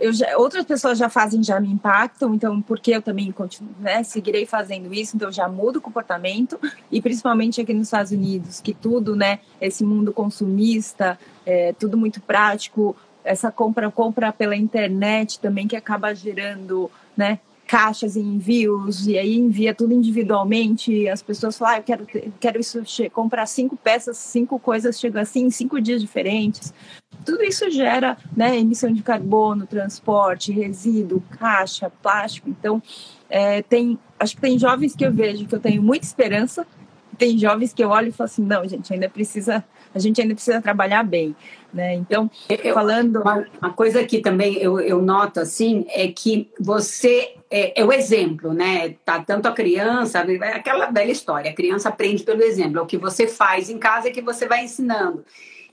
Eu 0.00 0.12
já, 0.12 0.38
outras 0.38 0.64
pessoas 0.64 0.96
já 0.96 1.10
fazem, 1.10 1.42
já 1.42 1.60
me 1.60 1.68
impactam, 1.68 2.34
então 2.34 2.62
porque 2.62 2.92
eu 2.92 3.02
também 3.02 3.30
continuo, 3.30 3.74
né, 3.80 4.02
seguirei 4.02 4.46
fazendo 4.46 4.94
isso, 4.94 5.14
então 5.14 5.30
já 5.30 5.46
mudo 5.46 5.76
o 5.76 5.80
comportamento 5.80 6.58
e 6.90 7.02
principalmente 7.02 7.60
aqui 7.60 7.74
nos 7.74 7.88
Estados 7.88 8.12
Unidos, 8.12 8.60
que 8.60 8.72
tudo, 8.72 9.14
né, 9.14 9.40
esse 9.60 9.84
mundo 9.84 10.10
consumista, 10.12 11.18
é, 11.44 11.74
tudo 11.74 11.98
muito 11.98 12.20
prático, 12.22 12.96
essa 13.22 13.50
compra 13.50 13.90
compra 13.90 14.32
pela 14.32 14.56
internet 14.56 15.38
também 15.40 15.68
que 15.68 15.76
acaba 15.76 16.14
gerando, 16.14 16.90
né, 17.14 17.40
caixas 17.66 18.14
e 18.16 18.20
envios, 18.20 19.06
e 19.06 19.18
aí 19.18 19.36
envia 19.36 19.74
tudo 19.74 19.92
individualmente, 19.92 21.08
as 21.08 21.22
pessoas 21.22 21.56
falam, 21.56 21.74
ah, 21.74 21.78
eu 21.78 21.82
quero, 21.82 22.06
quero 22.38 22.60
isso, 22.60 22.82
comprar 23.12 23.46
cinco 23.46 23.76
peças, 23.76 24.16
cinco 24.16 24.58
coisas, 24.58 25.00
chegam 25.00 25.20
assim 25.20 25.44
em 25.46 25.50
cinco 25.50 25.80
dias 25.80 26.00
diferentes. 26.00 26.72
Tudo 27.24 27.42
isso 27.42 27.70
gera 27.70 28.16
né, 28.36 28.58
emissão 28.58 28.92
de 28.92 29.02
carbono, 29.02 29.66
transporte, 29.66 30.52
resíduo, 30.52 31.22
caixa, 31.38 31.90
plástico. 32.02 32.48
Então, 32.48 32.82
é, 33.28 33.62
tem, 33.62 33.98
acho 34.18 34.34
que 34.34 34.40
tem 34.40 34.58
jovens 34.58 34.94
que 34.94 35.04
eu 35.04 35.12
vejo 35.12 35.46
que 35.46 35.54
eu 35.54 35.60
tenho 35.60 35.82
muita 35.82 36.04
esperança, 36.04 36.66
tem 37.14 37.38
jovens 37.38 37.72
que 37.72 37.82
eu 37.82 37.90
olho 37.90 38.08
e 38.08 38.12
falo 38.12 38.26
assim, 38.26 38.44
não, 38.44 38.66
gente, 38.68 38.92
ainda 38.92 39.08
precisa, 39.08 39.64
a 39.94 39.98
gente 39.98 40.20
ainda 40.20 40.34
precisa 40.34 40.60
trabalhar 40.60 41.02
bem. 41.02 41.34
Né? 41.72 41.94
Então, 41.94 42.30
eu, 42.48 42.72
falando. 42.72 43.20
Uma, 43.20 43.44
uma, 43.60 43.72
coisa 43.72 44.04
que 44.04 44.20
também 44.20 44.56
eu, 44.58 44.78
eu 44.78 45.02
noto 45.02 45.40
assim 45.40 45.84
é 45.88 46.06
que 46.06 46.48
você 46.60 47.34
é, 47.50 47.80
é, 47.80 47.84
o 47.84 47.92
exemplo, 47.92 48.52
né? 48.52 48.90
Tá, 49.04 49.20
tanto 49.20 49.48
a 49.48 49.52
criança, 49.52 50.24
aquela 50.54 50.90
velha 50.90 51.10
história, 51.10 51.50
a 51.50 51.54
criança 51.54 51.88
aprende 51.88 52.22
pelo 52.22 52.42
exemplo, 52.42 52.78
é 52.78 52.82
o 52.82 52.86
que 52.86 52.96
você 52.96 53.26
faz 53.26 53.68
em 53.68 53.78
casa 53.78 54.08
é 54.08 54.12
que 54.12 54.22
você 54.22 54.46
vai 54.46 54.62
ensinando. 54.62 55.24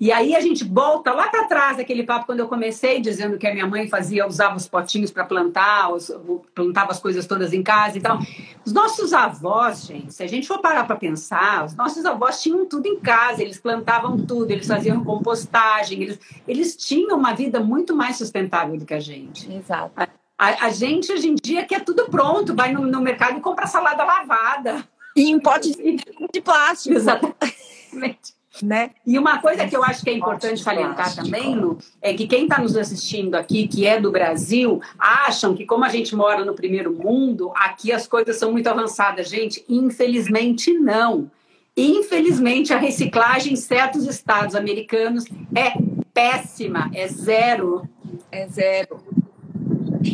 E 0.01 0.11
aí 0.11 0.35
a 0.35 0.39
gente 0.39 0.63
volta 0.63 1.13
lá 1.13 1.27
para 1.27 1.43
trás 1.43 1.77
daquele 1.77 2.01
papo 2.01 2.25
quando 2.25 2.39
eu 2.39 2.47
comecei 2.47 2.99
dizendo 2.99 3.37
que 3.37 3.45
a 3.45 3.53
minha 3.53 3.67
mãe 3.67 3.87
fazia, 3.87 4.25
usava 4.25 4.55
os 4.55 4.67
potinhos 4.67 5.11
para 5.11 5.23
plantar, 5.23 5.93
os, 5.93 6.11
plantava 6.55 6.89
as 6.89 6.99
coisas 6.99 7.27
todas 7.27 7.53
em 7.53 7.61
casa 7.61 7.99
e 7.99 8.01
tal. 8.01 8.17
Os 8.65 8.73
nossos 8.73 9.13
avós, 9.13 9.85
gente, 9.85 10.11
se 10.11 10.23
a 10.23 10.27
gente 10.27 10.47
for 10.47 10.57
parar 10.57 10.85
para 10.85 10.95
pensar, 10.95 11.65
os 11.65 11.75
nossos 11.75 12.03
avós 12.03 12.41
tinham 12.41 12.65
tudo 12.65 12.87
em 12.87 12.99
casa, 12.99 13.43
eles 13.43 13.59
plantavam 13.59 14.17
tudo, 14.25 14.49
eles 14.49 14.65
faziam 14.65 15.03
compostagem, 15.03 16.01
eles, 16.01 16.19
eles 16.47 16.75
tinham 16.75 17.15
uma 17.15 17.35
vida 17.35 17.59
muito 17.59 17.95
mais 17.95 18.17
sustentável 18.17 18.75
do 18.79 18.85
que 18.87 18.95
a 18.95 18.99
gente. 18.99 19.53
Exato. 19.53 19.91
A, 19.95 20.07
a, 20.35 20.65
a 20.65 20.69
gente 20.71 21.11
hoje 21.11 21.27
em 21.27 21.35
dia 21.35 21.63
quer 21.63 21.85
tudo 21.85 22.05
pronto, 22.09 22.55
vai 22.55 22.71
no, 22.73 22.87
no 22.87 23.01
mercado 23.01 23.37
e 23.37 23.41
compra 23.41 23.67
salada 23.67 24.03
lavada. 24.03 24.83
E 25.15 25.29
em 25.29 25.39
pote 25.39 25.71
de, 25.77 25.97
de 26.33 26.41
plástico. 26.41 26.95
Exatamente. 26.97 28.40
Né? 28.61 28.91
E 29.07 29.17
uma 29.17 29.39
coisa 29.39 29.65
que 29.65 29.75
eu 29.75 29.81
acho 29.81 30.03
que 30.03 30.09
é 30.09 30.13
importante 30.13 30.61
salientar 30.61 31.15
também, 31.15 31.55
Lu, 31.55 31.77
é 32.01 32.13
que 32.13 32.27
quem 32.27 32.43
está 32.43 32.59
nos 32.59 32.75
assistindo 32.75 33.35
aqui, 33.35 33.65
que 33.65 33.87
é 33.87 33.99
do 33.99 34.11
Brasil, 34.11 34.81
acham 34.99 35.55
que 35.55 35.65
como 35.65 35.85
a 35.85 35.89
gente 35.89 36.13
mora 36.15 36.43
no 36.43 36.53
primeiro 36.53 36.91
mundo, 36.91 37.51
aqui 37.55 37.93
as 37.93 38.05
coisas 38.05 38.37
são 38.37 38.51
muito 38.51 38.67
avançadas. 38.67 39.29
Gente, 39.29 39.63
infelizmente 39.69 40.73
não. 40.73 41.31
Infelizmente, 41.77 42.73
a 42.73 42.77
reciclagem 42.77 43.53
em 43.53 43.55
certos 43.55 44.05
estados 44.05 44.55
americanos 44.55 45.23
é 45.55 45.73
péssima, 46.13 46.91
é 46.93 47.07
zero. 47.07 47.87
É 48.29 48.47
zero. 48.47 49.01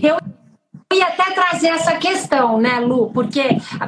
Eu 0.02 0.17
ia 0.93 1.08
até 1.08 1.32
trazer 1.32 1.69
essa 1.69 1.97
questão, 1.97 2.60
né, 2.60 2.80
Lu? 2.80 3.12
Porque 3.12 3.41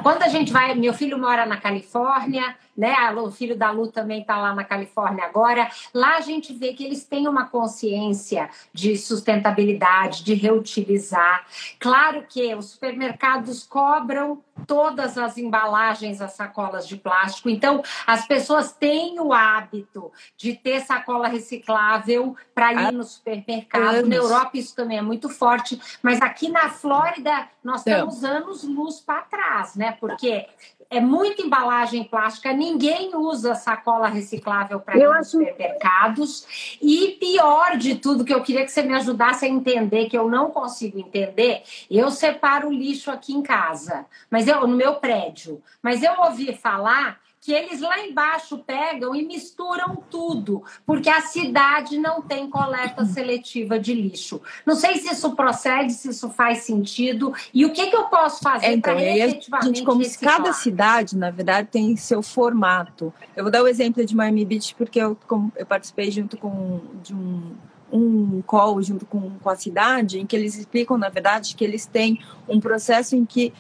quando 0.04 0.24
a 0.24 0.28
gente 0.28 0.52
vai, 0.52 0.74
meu 0.76 0.94
filho 0.94 1.18
mora 1.18 1.46
na 1.46 1.58
Califórnia, 1.58 2.56
né? 2.80 2.96
O 3.12 3.30
filho 3.30 3.58
da 3.58 3.72
Lu 3.72 3.92
também 3.92 4.22
está 4.22 4.38
lá 4.38 4.56
na 4.56 4.64
Califórnia 4.64 5.26
agora. 5.26 5.70
Lá 5.94 6.16
a 6.16 6.22
gente 6.22 6.54
vê 6.54 6.72
que 6.72 6.86
eles 6.86 7.04
têm 7.04 7.28
uma 7.28 7.46
consciência 7.46 8.50
de 8.74 8.98
sustentabilidade, 8.98 10.24
de 10.24 10.34
reutilizar. 10.34 11.46
Claro 11.78 12.24
que 12.30 12.56
os 12.56 12.72
supermercados 12.72 13.66
cobram 13.66 14.42
todas 14.66 15.18
as 15.18 15.38
embalagens, 15.38 16.22
as 16.22 16.34
sacolas 16.34 16.88
de 16.88 16.96
plástico. 16.96 17.50
Então, 17.50 17.84
as 18.08 18.26
pessoas 18.26 18.72
têm 18.72 19.20
o 19.20 19.34
hábito 19.34 20.10
de 20.38 20.54
ter 20.54 20.80
sacola 20.80 21.28
reciclável 21.28 22.38
para 22.56 22.72
ir 22.74 22.94
no 22.94 23.04
supermercado. 23.04 24.06
Na 24.06 24.16
Europa 24.16 24.52
isso 24.54 24.74
também 24.74 24.98
é 24.98 25.02
muito 25.02 25.28
forte, 25.28 25.82
mas 26.02 26.22
aqui 26.22 26.50
na 26.50 26.70
Flórida 26.70 27.50
nós 27.62 27.82
então. 27.82 28.08
estamos 28.08 28.24
anos 28.24 28.64
luz 28.64 29.02
para 29.02 29.22
trás, 29.24 29.76
né? 29.76 29.98
Porque 30.00 30.48
é 30.90 31.00
muita 31.00 31.44
embalagem 31.44 32.04
plástica, 32.04 32.52
ninguém 32.52 33.16
usa 33.16 33.54
sacola 33.54 34.08
reciclável 34.08 34.80
para 34.80 34.98
ir 34.98 35.06
acho... 35.06 35.32
supermercados. 35.32 36.78
E 36.82 37.18
pior 37.20 37.78
de 37.78 37.96
tudo, 37.96 38.26
que 38.26 38.34
eu 38.34 38.42
queria 38.42 38.66
que 38.66 38.72
você 38.72 38.82
me 38.82 38.96
ajudasse 38.96 39.46
a 39.46 39.50
entender, 39.50 40.10
que 40.10 40.18
eu 40.18 40.28
não 40.28 40.50
consigo 40.50 41.00
entender, 41.00 41.62
eu 41.92 42.10
separo 42.10 42.70
o 42.70 42.74
lixo 42.74 43.12
aqui 43.12 43.34
em 43.34 43.44
casa, 43.44 44.06
mas 44.32 44.48
eu 44.48 44.68
no 44.68 44.76
meu 44.76 44.96
prédio. 44.96 45.62
Mas 45.82 46.02
eu 46.02 46.14
ouvi 46.22 46.54
falar 46.56 47.20
que 47.42 47.54
eles 47.54 47.80
lá 47.80 48.00
embaixo 48.00 48.58
pegam 48.58 49.16
e 49.16 49.26
misturam 49.26 49.96
tudo, 50.10 50.64
porque 50.86 51.10
a 51.10 51.22
cidade 51.22 51.98
não 51.98 52.22
tem 52.22 52.50
coleta 52.50 53.06
seletiva 53.06 53.80
de 53.80 53.94
lixo. 53.94 54.42
Não 54.66 54.76
sei 54.76 54.98
se 54.98 55.14
isso 55.14 55.36
procede, 55.36 55.94
se 55.94 56.10
isso 56.10 56.30
faz 56.30 56.60
sentido, 56.60 57.34
e 57.54 57.66
o 57.66 57.72
que, 57.72 57.88
que 57.88 57.96
eu 57.96 58.06
posso 58.06 58.42
fazer 58.42 58.66
é, 58.66 58.74
então, 58.74 58.94
para 58.94 59.04
efetivamente 59.04 59.78
gente, 59.78 59.86
como 59.86 60.00
Cada 60.20 60.52
cidade, 60.52 61.18
na 61.18 61.32
verdade, 61.32 61.70
tem 61.72 61.96
seu 61.96 62.22
formato. 62.22 63.14
Eu 63.36 63.44
vou 63.44 63.52
dar 63.52 63.64
o 63.64 63.68
exemplo 63.68 64.06
de 64.06 64.16
Miami 64.16 64.44
Beach, 64.44 64.76
porque 64.76 65.00
eu, 65.00 65.18
eu 65.56 65.66
participei 65.66 66.12
junto 66.12 66.38
com 66.38 66.82
de 67.02 67.14
um 67.14 67.56
um 67.92 68.42
call 68.42 68.82
junto 68.82 69.06
com, 69.06 69.32
com 69.32 69.50
a 69.50 69.56
cidade, 69.56 70.20
em 70.20 70.26
que 70.26 70.36
eles 70.36 70.56
explicam, 70.56 70.98
na 70.98 71.10
verdade, 71.10 71.56
que 71.56 71.64
eles 71.64 71.86
têm 71.86 72.20
um 72.48 72.60
processo 72.60 73.16
em 73.16 73.26
que 73.26 73.54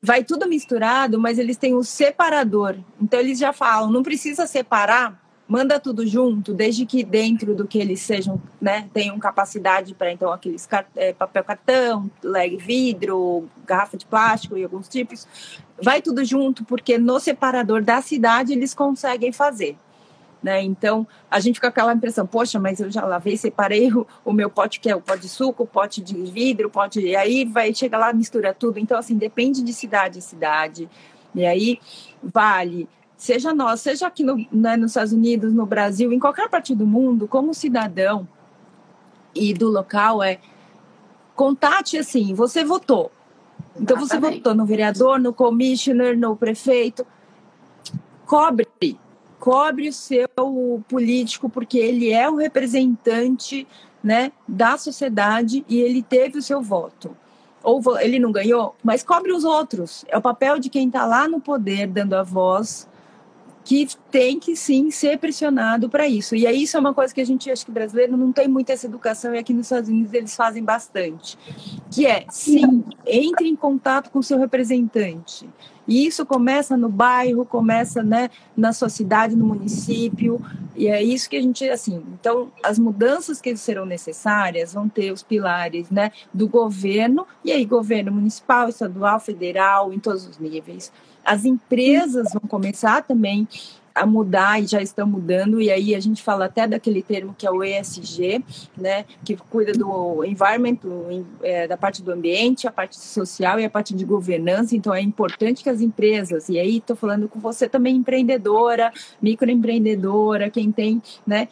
vai 0.00 0.22
tudo 0.24 0.48
misturado, 0.48 1.18
mas 1.18 1.38
eles 1.38 1.56
têm 1.56 1.74
o 1.74 1.82
separador. 1.82 2.76
Então 3.00 3.18
eles 3.18 3.38
já 3.38 3.52
falam, 3.52 3.90
não 3.90 4.02
precisa 4.02 4.46
separar, 4.46 5.20
manda 5.46 5.80
tudo 5.80 6.06
junto, 6.06 6.52
desde 6.52 6.84
que 6.84 7.02
dentro 7.02 7.54
do 7.54 7.66
que 7.66 7.78
eles 7.78 8.00
sejam, 8.00 8.40
né, 8.60 8.88
tenham 8.92 9.18
capacidade 9.18 9.94
para 9.94 10.12
então 10.12 10.30
aqueles 10.30 10.68
é, 10.94 11.12
papel 11.12 11.42
cartão, 11.42 12.10
leg 12.22 12.56
vidro, 12.56 13.48
garrafa 13.66 13.96
de 13.96 14.06
plástico 14.06 14.56
e 14.56 14.62
alguns 14.62 14.88
tipos, 14.88 15.26
vai 15.82 16.02
tudo 16.02 16.24
junto 16.24 16.64
porque 16.64 16.98
no 16.98 17.18
separador 17.18 17.82
da 17.82 18.00
cidade 18.02 18.52
eles 18.52 18.74
conseguem 18.74 19.32
fazer. 19.32 19.76
Né? 20.42 20.62
Então, 20.62 21.06
a 21.30 21.40
gente 21.40 21.56
fica 21.56 21.68
com 21.68 21.80
aquela 21.80 21.92
impressão, 21.92 22.26
poxa, 22.26 22.60
mas 22.60 22.78
eu 22.78 22.90
já 22.90 23.04
lavei, 23.04 23.36
separei 23.36 23.92
o, 23.92 24.06
o 24.24 24.32
meu 24.32 24.48
pote, 24.48 24.78
que 24.78 24.88
é 24.88 24.94
o 24.94 25.00
pote 25.00 25.22
de 25.22 25.28
suco, 25.28 25.64
o 25.64 25.66
pote 25.66 26.00
de 26.00 26.14
vidro, 26.14 26.68
o 26.68 26.70
pote... 26.70 27.00
E 27.00 27.16
aí 27.16 27.44
vai, 27.44 27.74
chega 27.74 27.98
lá, 27.98 28.12
mistura 28.12 28.54
tudo. 28.54 28.78
Então, 28.78 28.96
assim, 28.96 29.16
depende 29.16 29.62
de 29.62 29.72
cidade 29.72 30.18
em 30.18 30.22
cidade. 30.22 30.88
E 31.34 31.44
aí, 31.44 31.80
vale, 32.22 32.88
seja 33.16 33.52
nós, 33.52 33.80
seja 33.80 34.06
aqui 34.06 34.22
no, 34.22 34.46
né, 34.52 34.76
nos 34.76 34.92
Estados 34.92 35.12
Unidos, 35.12 35.52
no 35.52 35.66
Brasil, 35.66 36.12
em 36.12 36.20
qualquer 36.20 36.48
parte 36.48 36.74
do 36.74 36.86
mundo, 36.86 37.26
como 37.26 37.52
cidadão 37.52 38.26
e 39.34 39.52
do 39.52 39.68
local, 39.68 40.22
é 40.22 40.38
contate 41.34 41.98
assim, 41.98 42.32
você 42.34 42.64
votou. 42.64 43.10
Então, 43.76 43.96
você 43.96 44.18
votou 44.18 44.54
no 44.54 44.64
vereador, 44.64 45.20
no 45.20 45.32
commissioner, 45.32 46.18
no 46.18 46.36
prefeito. 46.36 47.06
Cobre 48.26 48.66
cobre 49.38 49.88
o 49.88 49.92
seu 49.92 50.28
político, 50.88 51.48
porque 51.48 51.78
ele 51.78 52.12
é 52.12 52.28
o 52.28 52.36
representante 52.36 53.66
né, 54.02 54.32
da 54.46 54.76
sociedade 54.76 55.64
e 55.68 55.78
ele 55.80 56.02
teve 56.02 56.38
o 56.38 56.42
seu 56.42 56.60
voto. 56.60 57.16
Ou 57.62 57.82
ele 57.98 58.18
não 58.18 58.32
ganhou, 58.32 58.74
mas 58.82 59.02
cobre 59.02 59.32
os 59.32 59.44
outros. 59.44 60.04
É 60.08 60.16
o 60.16 60.22
papel 60.22 60.58
de 60.58 60.68
quem 60.68 60.86
está 60.86 61.04
lá 61.04 61.28
no 61.28 61.40
poder, 61.40 61.86
dando 61.88 62.14
a 62.14 62.22
voz, 62.22 62.88
que 63.64 63.86
tem 64.10 64.40
que 64.40 64.56
sim 64.56 64.90
ser 64.90 65.18
pressionado 65.18 65.90
para 65.90 66.08
isso. 66.08 66.34
E 66.34 66.46
aí 66.46 66.62
isso 66.62 66.76
é 66.76 66.80
uma 66.80 66.94
coisa 66.94 67.12
que 67.12 67.20
a 67.20 67.26
gente 67.26 67.50
acha 67.50 67.64
que 67.64 67.70
brasileiro 67.70 68.16
não 68.16 68.32
tem 68.32 68.48
muita 68.48 68.72
essa 68.72 68.86
educação 68.86 69.34
e 69.34 69.38
aqui 69.38 69.52
nos 69.52 69.66
Estados 69.66 69.90
Unidos 69.90 70.14
eles 70.14 70.34
fazem 70.34 70.64
bastante, 70.64 71.36
que 71.90 72.06
é 72.06 72.24
sim, 72.30 72.82
entre 73.06 73.46
em 73.46 73.54
contato 73.54 74.10
com 74.10 74.20
o 74.20 74.22
seu 74.22 74.38
representante. 74.38 75.46
E 75.88 76.06
isso 76.06 76.26
começa 76.26 76.76
no 76.76 76.90
bairro, 76.90 77.46
começa 77.46 78.02
né, 78.02 78.28
na 78.54 78.74
sua 78.74 78.90
cidade, 78.90 79.34
no 79.34 79.46
município, 79.46 80.38
e 80.76 80.86
é 80.86 81.02
isso 81.02 81.30
que 81.30 81.36
a 81.36 81.40
gente, 81.40 81.68
assim, 81.68 82.04
então 82.12 82.52
as 82.62 82.78
mudanças 82.78 83.40
que 83.40 83.56
serão 83.56 83.86
necessárias 83.86 84.74
vão 84.74 84.86
ter 84.86 85.10
os 85.10 85.22
pilares 85.22 85.90
né, 85.90 86.12
do 86.32 86.46
governo, 86.46 87.26
e 87.42 87.50
aí 87.50 87.64
governo 87.64 88.12
municipal, 88.12 88.68
estadual, 88.68 89.18
federal, 89.18 89.90
em 89.90 89.98
todos 89.98 90.26
os 90.26 90.38
níveis. 90.38 90.92
As 91.24 91.46
empresas 91.46 92.32
vão 92.32 92.42
começar 92.48 93.02
também 93.02 93.48
a 93.98 94.06
mudar 94.06 94.62
e 94.62 94.66
já 94.66 94.80
estão 94.80 95.06
mudando, 95.06 95.60
e 95.60 95.70
aí 95.70 95.94
a 95.94 96.00
gente 96.00 96.22
fala 96.22 96.46
até 96.46 96.66
daquele 96.66 97.02
termo 97.02 97.34
que 97.36 97.46
é 97.46 97.50
o 97.50 97.62
ESG, 97.62 98.44
né, 98.76 99.04
que 99.24 99.36
cuida 99.36 99.72
do 99.72 100.24
environment, 100.24 100.76
do, 100.76 101.26
é, 101.42 101.66
da 101.66 101.76
parte 101.76 102.02
do 102.02 102.12
ambiente, 102.12 102.66
a 102.66 102.72
parte 102.72 102.98
social 102.98 103.58
e 103.58 103.64
a 103.64 103.70
parte 103.70 103.94
de 103.94 104.04
governança, 104.04 104.76
então 104.76 104.94
é 104.94 105.00
importante 105.00 105.62
que 105.62 105.70
as 105.70 105.80
empresas, 105.80 106.48
e 106.48 106.58
aí 106.58 106.78
estou 106.78 106.96
falando 106.96 107.28
com 107.28 107.40
você 107.40 107.68
também 107.68 107.96
empreendedora, 107.96 108.92
microempreendedora, 109.20 110.50
quem 110.50 110.70
tem, 110.70 111.02
né, 111.26 111.48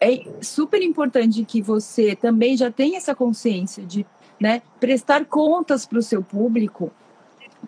é 0.00 0.24
super 0.40 0.82
importante 0.82 1.44
que 1.44 1.62
você 1.62 2.14
também 2.14 2.56
já 2.56 2.70
tenha 2.70 2.98
essa 2.98 3.14
consciência 3.14 3.84
de 3.84 4.04
né, 4.40 4.62
prestar 4.78 5.24
contas 5.24 5.86
para 5.86 5.98
o 5.98 6.02
seu 6.02 6.22
público, 6.22 6.92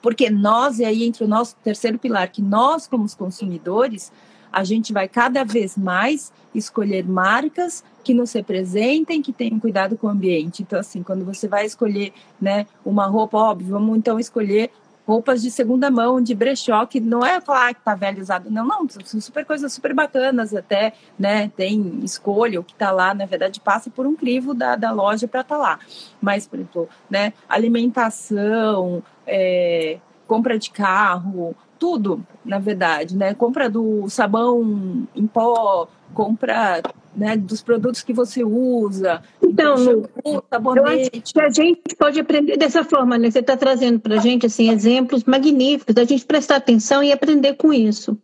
porque 0.00 0.30
nós, 0.30 0.78
e 0.78 0.84
aí 0.84 1.04
entre 1.04 1.24
o 1.24 1.28
nosso 1.28 1.56
terceiro 1.56 1.98
pilar, 1.98 2.30
que 2.30 2.42
nós, 2.42 2.86
como 2.86 3.04
os 3.04 3.14
consumidores, 3.14 4.12
a 4.52 4.64
gente 4.64 4.92
vai 4.92 5.08
cada 5.08 5.44
vez 5.44 5.76
mais 5.76 6.32
escolher 6.54 7.06
marcas 7.06 7.84
que 8.02 8.14
nos 8.14 8.32
representem, 8.32 9.20
que 9.20 9.32
tenham 9.32 9.60
cuidado 9.60 9.96
com 9.96 10.06
o 10.06 10.10
ambiente. 10.10 10.62
Então, 10.62 10.78
assim, 10.78 11.02
quando 11.02 11.24
você 11.24 11.46
vai 11.46 11.66
escolher 11.66 12.12
né, 12.40 12.66
uma 12.84 13.06
roupa, 13.06 13.36
óbvio, 13.36 13.68
vamos 13.68 13.96
então 13.96 14.18
escolher 14.18 14.70
roupas 15.08 15.40
de 15.40 15.50
segunda 15.50 15.90
mão, 15.90 16.20
de 16.20 16.34
brechó, 16.34 16.84
que 16.84 17.00
não 17.00 17.24
é 17.24 17.40
falar 17.40 17.72
que 17.72 17.80
tá 17.80 17.94
velho 17.94 18.20
usado, 18.20 18.50
não, 18.50 18.66
não, 18.66 18.86
são 18.86 19.18
super 19.18 19.42
coisas 19.46 19.72
super 19.72 19.94
bacanas 19.94 20.54
até, 20.54 20.92
né, 21.18 21.50
tem 21.56 22.00
escolha, 22.04 22.60
o 22.60 22.64
que 22.64 22.74
tá 22.74 22.90
lá, 22.90 23.14
na 23.14 23.24
verdade, 23.24 23.58
passa 23.58 23.88
por 23.88 24.06
um 24.06 24.14
crivo 24.14 24.52
da, 24.52 24.76
da 24.76 24.90
loja 24.90 25.26
para 25.26 25.42
tá 25.42 25.56
lá. 25.56 25.78
Mas, 26.20 26.46
por 26.46 26.58
exemplo, 26.58 26.88
né, 27.08 27.32
alimentação, 27.48 29.02
é, 29.26 29.96
compra 30.26 30.58
de 30.58 30.70
carro, 30.70 31.56
tudo, 31.78 32.22
na 32.44 32.58
verdade, 32.58 33.16
né, 33.16 33.32
compra 33.32 33.70
do 33.70 34.10
sabão 34.10 35.08
em 35.16 35.26
pó, 35.26 35.88
compra 36.12 36.82
né, 37.18 37.36
dos 37.36 37.60
produtos 37.60 38.02
que 38.02 38.12
você 38.12 38.44
usa. 38.44 39.20
Então, 39.42 39.76
shampoo, 39.76 40.44
sabonete. 40.48 41.10
Eu 41.14 41.20
acho 41.20 41.34
que 41.34 41.40
a 41.40 41.50
gente 41.50 41.96
pode 41.98 42.20
aprender 42.20 42.56
dessa 42.56 42.84
forma, 42.84 43.18
né? 43.18 43.30
Você 43.30 43.40
está 43.40 43.56
trazendo 43.56 43.98
para 43.98 44.14
a 44.14 44.18
gente 44.18 44.46
assim, 44.46 44.70
exemplos 44.70 45.24
magníficos, 45.24 45.94
da 45.94 46.04
gente 46.04 46.24
prestar 46.24 46.56
atenção 46.56 47.02
e 47.02 47.10
aprender 47.10 47.54
com 47.54 47.72
isso. 47.72 48.16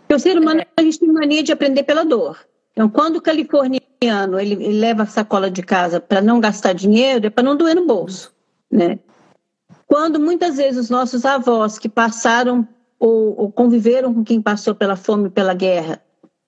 Porque 0.00 0.14
o 0.14 0.18
ser 0.18 0.36
humano, 0.36 0.60
é. 0.60 0.66
a 0.76 0.82
gente 0.82 0.98
tem 0.98 1.08
mania 1.08 1.42
de 1.42 1.52
aprender 1.52 1.84
pela 1.84 2.04
dor. 2.04 2.38
Então, 2.72 2.88
quando 2.88 3.16
o 3.16 3.22
californiano 3.22 4.40
ele, 4.40 4.54
ele 4.54 4.80
leva 4.80 5.04
a 5.04 5.06
sacola 5.06 5.50
de 5.50 5.62
casa 5.62 6.00
para 6.00 6.20
não 6.20 6.40
gastar 6.40 6.72
dinheiro, 6.72 7.26
é 7.26 7.30
para 7.30 7.44
não 7.44 7.56
doer 7.56 7.76
no 7.76 7.86
bolso, 7.86 8.32
né? 8.70 8.98
Quando 9.86 10.18
muitas 10.18 10.56
vezes 10.56 10.80
os 10.80 10.90
nossos 10.90 11.24
avós 11.24 11.78
que 11.78 11.88
passaram 11.88 12.66
ou, 12.98 13.38
ou 13.38 13.52
conviveram 13.52 14.12
com 14.14 14.24
quem 14.24 14.40
passou 14.40 14.74
pela 14.74 14.96
fome 14.96 15.26
e 15.26 15.30
pela 15.30 15.52
guerra, 15.52 16.02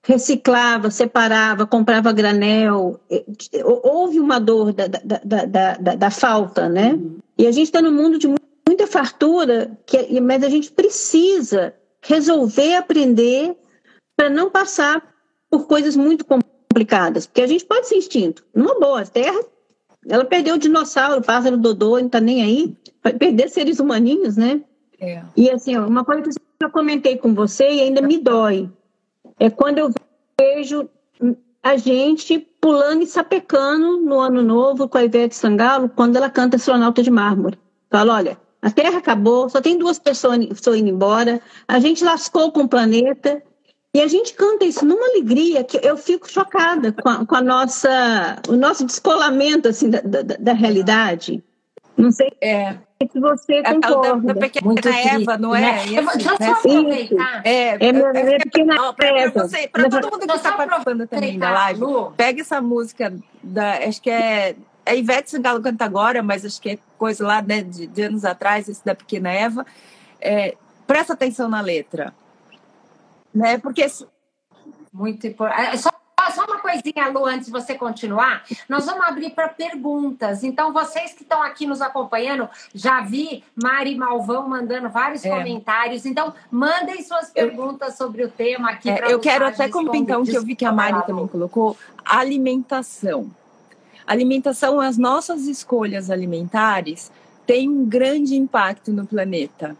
reciclava, 0.05 0.91
separava, 0.91 1.65
comprava 1.65 2.13
granel. 2.13 2.99
Houve 3.63 4.19
uma 4.19 4.39
dor 4.39 4.71
da, 4.71 4.87
da, 4.87 5.21
da, 5.23 5.77
da, 5.77 5.95
da 5.95 6.11
falta, 6.11 6.69
né? 6.69 6.99
E 7.37 7.47
a 7.47 7.51
gente 7.51 7.65
está 7.65 7.81
num 7.81 7.91
mundo 7.91 8.19
de 8.19 8.27
muita 8.27 8.87
fartura, 8.87 9.77
que, 9.85 10.21
mas 10.21 10.43
a 10.43 10.49
gente 10.49 10.71
precisa 10.71 11.73
resolver 12.03 12.75
aprender 12.75 13.55
para 14.15 14.29
não 14.29 14.49
passar 14.49 15.01
por 15.49 15.65
coisas 15.65 15.95
muito 15.95 16.23
complicadas, 16.23 17.25
porque 17.25 17.41
a 17.41 17.47
gente 17.47 17.65
pode 17.65 17.87
ser 17.87 17.95
instinto. 17.95 18.45
Numa 18.53 18.79
boa, 18.79 19.01
a 19.01 19.05
Terra, 19.05 19.39
ela 20.07 20.23
perdeu 20.23 20.55
o 20.55 20.59
dinossauro, 20.59 21.19
o 21.19 21.23
pássaro 21.23 21.57
dodô, 21.57 21.97
não 21.97 22.05
está 22.05 22.21
nem 22.21 22.43
aí, 22.43 22.75
vai 23.03 23.13
perder 23.13 23.49
seres 23.49 23.79
humaninhos, 23.79 24.37
né? 24.37 24.61
É. 24.99 25.23
E 25.35 25.49
assim, 25.49 25.75
uma 25.77 26.05
coisa 26.05 26.21
que 26.21 26.65
eu 26.65 26.69
comentei 26.69 27.17
com 27.17 27.33
você 27.33 27.67
e 27.69 27.81
ainda 27.81 28.01
me 28.01 28.17
dói, 28.17 28.69
é 29.39 29.49
quando 29.49 29.79
eu 29.79 29.91
vejo 30.39 30.89
a 31.61 31.77
gente 31.77 32.39
pulando 32.61 33.03
e 33.03 33.07
sapecando 33.07 33.97
no 34.01 34.19
ano 34.19 34.41
novo 34.43 34.87
com 34.87 34.97
a 34.97 35.03
Ivete 35.03 35.35
Sangalo, 35.35 35.89
quando 35.89 36.15
ela 36.15 36.29
canta 36.29 36.57
Astronauta 36.57 37.01
de 37.01 37.09
Mármore. 37.09 37.57
Fala, 37.89 38.15
olha, 38.15 38.37
A 38.65 38.71
Terra 38.71 38.97
acabou, 38.97 39.47
só 39.47 39.61
tem 39.61 39.77
duas 39.77 39.99
pessoas, 39.99 40.37
indo 40.39 40.89
embora, 40.89 41.39
a 41.67 41.79
gente 41.79 42.03
lascou 42.03 42.51
com 42.51 42.61
o 42.61 42.67
planeta, 42.67 43.39
e 43.93 44.01
a 44.01 44.07
gente 44.07 44.33
canta 44.33 44.65
isso 44.65 44.83
numa 44.83 45.07
alegria 45.07 45.63
que 45.63 45.79
eu 45.81 45.95
fico 45.95 46.29
chocada 46.29 46.91
com 46.91 47.07
a, 47.07 47.25
com 47.25 47.35
a 47.35 47.41
nossa, 47.41 48.41
o 48.49 48.53
nosso 48.53 48.83
descolamento 48.83 49.69
assim, 49.69 49.89
da, 49.89 50.01
da, 50.01 50.21
da 50.21 50.53
realidade. 50.53 51.43
Não 51.95 52.11
sei 52.11 52.31
é. 52.41 52.77
Se 53.11 53.19
você 53.19 53.55
é 53.55 53.63
concorda. 53.63 54.27
Da, 54.27 54.33
da 54.33 54.39
pequena 54.39 54.65
Muito 54.65 54.87
Eva, 54.87 55.37
não 55.37 55.55
é? 55.55 55.85
Né? 55.85 56.01
Vou, 56.01 56.13
deixa 56.13 56.29
eu 56.29 56.39
né? 56.39 56.45
só 56.45 56.51
aproveitar. 56.51 57.41
É, 57.45 57.51
é, 57.51 57.77
é, 57.79 58.35
é 58.35 58.37
pequena 58.39 58.75
Eva. 58.99 59.49
Para 59.71 59.89
todo 59.89 60.11
mundo 60.11 60.27
que 60.27 60.33
está 60.33 60.51
participando 60.53 61.07
também 61.07 61.39
da 61.39 61.51
live, 61.51 61.79
Lu. 61.79 62.11
pega 62.11 62.41
essa 62.41 62.61
música, 62.61 63.13
da, 63.43 63.77
acho 63.77 64.01
que 64.01 64.09
é 64.09 64.55
a 64.85 64.93
Ivete 64.93 65.31
Sangalo 65.31 65.61
canta 65.61 65.83
agora, 65.83 66.21
mas 66.21 66.45
acho 66.45 66.61
que 66.61 66.71
é 66.71 66.79
coisa 66.97 67.25
lá 67.25 67.41
né, 67.41 67.61
de, 67.61 67.87
de 67.87 68.01
anos 68.03 68.23
atrás, 68.23 68.69
esse 68.69 68.85
da 68.85 68.93
Pequena 68.93 69.31
Eva. 69.31 69.65
É, 70.21 70.55
presta 70.85 71.13
atenção 71.13 71.49
na 71.49 71.61
letra 71.61 72.13
né? 73.35 73.57
Porque 73.57 73.85
muito 74.93 75.27
importante. 75.27 75.61
É, 75.61 75.77
só, 75.77 75.89
só 76.35 76.43
uma 76.45 76.59
coisinha, 76.59 77.07
Lu, 77.09 77.25
antes 77.25 77.45
de 77.45 77.51
você 77.51 77.75
continuar, 77.75 78.43
nós 78.67 78.85
vamos 78.85 79.05
abrir 79.07 79.31
para 79.31 79.47
perguntas. 79.47 80.43
Então, 80.43 80.73
vocês 80.73 81.13
que 81.13 81.23
estão 81.23 81.41
aqui 81.41 81.65
nos 81.65 81.81
acompanhando, 81.81 82.49
já 82.73 83.01
vi 83.01 83.43
Mari 83.55 83.95
Malvão 83.95 84.47
mandando 84.47 84.89
vários 84.89 85.23
é. 85.23 85.29
comentários. 85.29 86.05
Então, 86.05 86.33
mandem 86.51 87.01
suas 87.01 87.29
perguntas 87.29 87.99
eu, 87.99 88.05
sobre 88.05 88.23
o 88.23 88.29
tema 88.29 88.71
aqui. 88.71 88.89
É, 88.89 89.11
eu 89.11 89.19
quero 89.19 89.47
até 89.47 89.69
comentar 89.69 90.19
um 90.19 90.23
que 90.23 90.35
eu 90.35 90.43
vi 90.43 90.55
que 90.55 90.65
a 90.65 90.71
Mari 90.71 91.05
também 91.05 91.27
colocou: 91.27 91.77
alimentação. 92.03 93.31
Alimentação, 94.05 94.79
as 94.79 94.97
nossas 94.97 95.47
escolhas 95.47 96.11
alimentares 96.11 97.11
têm 97.47 97.69
um 97.69 97.85
grande 97.85 98.35
impacto 98.35 98.91
no 98.91 99.05
planeta. 99.05 99.75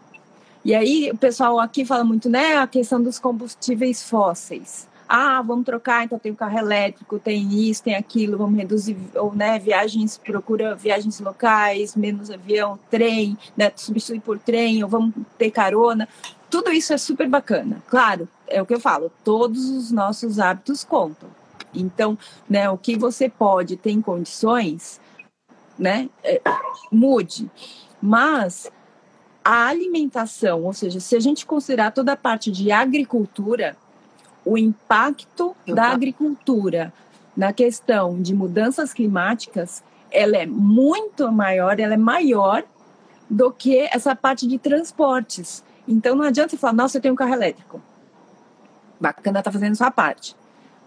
E 0.64 0.74
aí 0.74 1.10
o 1.12 1.16
pessoal 1.16 1.60
aqui 1.60 1.84
fala 1.84 2.02
muito, 2.02 2.28
né, 2.28 2.56
a 2.56 2.66
questão 2.66 3.00
dos 3.00 3.20
combustíveis 3.20 4.02
fósseis. 4.02 4.88
Ah, 5.08 5.40
vamos 5.40 5.64
trocar, 5.64 6.04
então 6.04 6.18
tem 6.18 6.32
o 6.32 6.36
carro 6.36 6.58
elétrico, 6.58 7.18
tem 7.18 7.68
isso, 7.68 7.82
tem 7.82 7.94
aquilo, 7.94 8.36
vamos 8.36 8.58
reduzir, 8.58 8.96
ou 9.14 9.32
né, 9.32 9.58
viagens, 9.58 10.18
procura 10.18 10.74
viagens 10.74 11.20
locais, 11.20 11.94
menos 11.94 12.30
avião, 12.30 12.78
trem, 12.90 13.38
né, 13.56 13.70
substituir 13.76 14.20
por 14.20 14.38
trem, 14.38 14.82
ou 14.82 14.88
vamos 14.88 15.14
ter 15.38 15.50
carona. 15.52 16.08
Tudo 16.50 16.72
isso 16.72 16.92
é 16.92 16.98
super 16.98 17.28
bacana. 17.28 17.80
Claro, 17.86 18.28
é 18.48 18.60
o 18.60 18.66
que 18.66 18.74
eu 18.74 18.80
falo, 18.80 19.12
todos 19.22 19.70
os 19.70 19.92
nossos 19.92 20.40
hábitos 20.40 20.82
contam. 20.82 21.28
Então, 21.72 22.18
né, 22.48 22.68
o 22.68 22.76
que 22.76 22.96
você 22.96 23.28
pode 23.28 23.76
ter 23.76 23.90
em 23.90 24.02
condições, 24.02 25.00
né, 25.78 26.08
é, 26.24 26.40
mude. 26.90 27.48
Mas 28.02 28.70
a 29.44 29.68
alimentação, 29.68 30.64
ou 30.64 30.72
seja, 30.72 30.98
se 30.98 31.14
a 31.14 31.20
gente 31.20 31.46
considerar 31.46 31.92
toda 31.92 32.12
a 32.12 32.16
parte 32.16 32.50
de 32.50 32.72
agricultura, 32.72 33.76
o 34.46 34.56
impacto 34.56 35.56
da 35.66 35.88
agricultura 35.88 36.92
na 37.36 37.52
questão 37.52 38.22
de 38.22 38.32
mudanças 38.32 38.94
climáticas, 38.94 39.82
ela 40.10 40.36
é 40.36 40.46
muito 40.46 41.30
maior, 41.32 41.80
ela 41.80 41.94
é 41.94 41.98
maior 41.98 42.62
do 43.28 43.50
que 43.50 43.80
essa 43.92 44.14
parte 44.14 44.46
de 44.46 44.56
transportes. 44.56 45.64
Então 45.86 46.14
não 46.14 46.24
adianta 46.24 46.50
você 46.50 46.56
falar, 46.56 46.74
nossa, 46.74 46.96
eu 46.96 47.02
tenho 47.02 47.12
um 47.12 47.16
carro 47.16 47.34
elétrico. 47.34 47.82
Bacana, 49.00 49.42
tá 49.42 49.50
fazendo 49.50 49.74
sua 49.74 49.90
parte. 49.90 50.36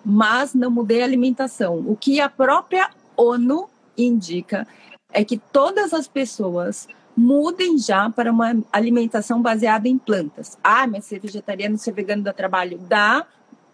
Mas 0.03 0.53
não 0.53 0.71
mudei 0.71 1.01
a 1.01 1.05
alimentação. 1.05 1.83
O 1.85 1.97
que 1.97 2.21
a 2.21 2.29
própria 2.29 2.89
ONU 3.17 3.69
indica 3.97 4.65
é 5.11 5.23
que 5.25 5.37
todas 5.37 5.93
as 5.93 6.07
pessoas 6.07 6.87
mudem 7.15 7.77
já 7.77 8.09
para 8.09 8.31
uma 8.31 8.55
alimentação 8.71 9.41
baseada 9.41 9.89
em 9.89 9.97
plantas. 9.97 10.57
Ah, 10.63 10.87
mas 10.87 11.03
ser 11.03 11.19
vegetariano, 11.19 11.77
ser 11.77 11.91
vegano 11.91 12.23
dá 12.23 12.31
trabalho? 12.31 12.77
Dá, 12.77 13.27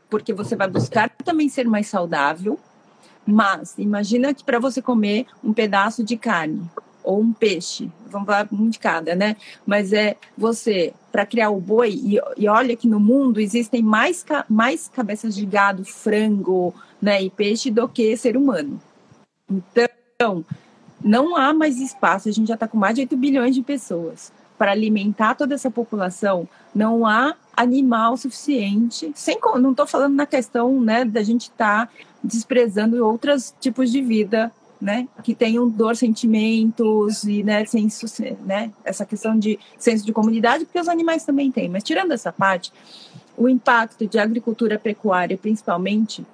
porque 0.09 0.33
você 0.33 0.55
vai 0.55 0.69
buscar 0.69 1.09
também 1.23 1.49
ser 1.49 1.67
mais 1.67 1.87
saudável. 1.87 2.59
Mas 3.25 3.75
imagina 3.77 4.33
que 4.33 4.43
para 4.43 4.59
você 4.59 4.81
comer 4.81 5.25
um 5.43 5.51
pedaço 5.51 6.03
de 6.03 6.15
carne 6.15 6.69
ou 7.03 7.21
um 7.21 7.33
peixe, 7.33 7.89
vamos 8.09 8.25
falar 8.25 8.47
um 8.51 8.69
de 8.69 8.79
cada, 8.79 9.15
né? 9.15 9.35
Mas 9.65 9.93
é 9.93 10.17
você, 10.37 10.93
para 11.11 11.25
criar 11.25 11.49
o 11.51 11.59
boi, 11.59 11.91
e, 11.91 12.19
e, 12.35 12.47
olha 12.47 12.75
que 12.75 12.87
no 12.87 12.99
mundo 12.99 13.39
existem 13.39 13.81
mais, 13.83 14.25
mais 14.49 14.87
cabeças 14.87 15.35
de 15.35 15.45
gado, 15.45 15.85
frango 15.85 16.73
né, 17.01 17.21
e 17.21 17.29
peixe 17.29 17.69
do 17.69 17.87
que 17.87 18.17
ser 18.17 18.35
humano. 18.35 18.81
Então, 19.49 20.43
não 21.03 21.35
há 21.35 21.53
mais 21.53 21.79
espaço, 21.79 22.27
a 22.27 22.31
gente 22.31 22.47
já 22.47 22.55
está 22.55 22.67
com 22.67 22.77
mais 22.77 22.95
de 22.95 23.01
8 23.01 23.15
bilhões 23.15 23.53
de 23.53 23.61
pessoas. 23.61 24.33
Para 24.57 24.71
alimentar 24.71 25.35
toda 25.35 25.53
essa 25.53 25.69
população, 25.69 26.47
não 26.73 27.05
há 27.05 27.35
animal 27.55 28.15
suficiente. 28.17 29.11
Sem, 29.15 29.37
não 29.59 29.71
estou 29.71 29.85
falando 29.85 30.15
na 30.15 30.25
questão 30.25 30.79
né, 30.81 31.03
da 31.03 31.23
gente 31.23 31.43
estar 31.43 31.87
tá 31.87 31.93
desprezando 32.23 33.05
outros 33.05 33.53
tipos 33.59 33.91
de 33.91 34.01
vida 34.01 34.51
né, 34.79 35.07
que 35.23 35.33
tenham 35.33 35.67
dor, 35.69 35.95
sentimentos 35.95 37.23
e 37.23 37.43
né, 37.43 37.65
senso, 37.65 38.05
né, 38.45 38.71
essa 38.83 39.05
questão 39.05 39.37
de 39.37 39.59
senso 39.77 40.05
de 40.05 40.13
comunidade, 40.13 40.65
porque 40.65 40.79
os 40.79 40.89
animais 40.89 41.23
também 41.23 41.51
têm. 41.51 41.69
Mas 41.69 41.83
tirando 41.83 42.11
essa 42.11 42.31
parte, 42.31 42.71
o 43.37 43.49
impacto 43.49 44.07
de 44.07 44.19
agricultura 44.19 44.77
pecuária, 44.77 45.37
principalmente 45.37 46.25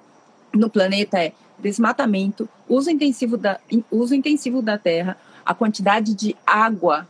no 0.52 0.68
planeta, 0.68 1.18
é 1.18 1.32
desmatamento, 1.58 2.48
uso 2.68 2.90
intensivo 2.90 3.36
da, 3.36 3.58
uso 3.90 4.14
intensivo 4.14 4.60
da 4.60 4.76
terra, 4.76 5.16
a 5.44 5.54
quantidade 5.54 6.14
de 6.14 6.36
água, 6.46 7.06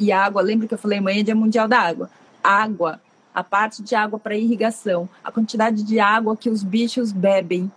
e 0.00 0.10
água, 0.10 0.40
lembra 0.40 0.66
que 0.66 0.72
eu 0.72 0.78
falei 0.78 0.98
amanhã 0.98 1.20
é 1.20 1.22
Dia 1.22 1.34
Mundial 1.34 1.68
da 1.68 1.78
Água? 1.78 2.10
Água, 2.42 3.00
a 3.34 3.44
parte 3.44 3.82
de 3.82 3.94
água 3.94 4.18
para 4.18 4.34
irrigação, 4.34 5.08
a 5.22 5.30
quantidade 5.30 5.82
de 5.82 6.00
água 6.00 6.36
que 6.36 6.48
os 6.48 6.62
bichos 6.62 7.12
bebem. 7.12 7.70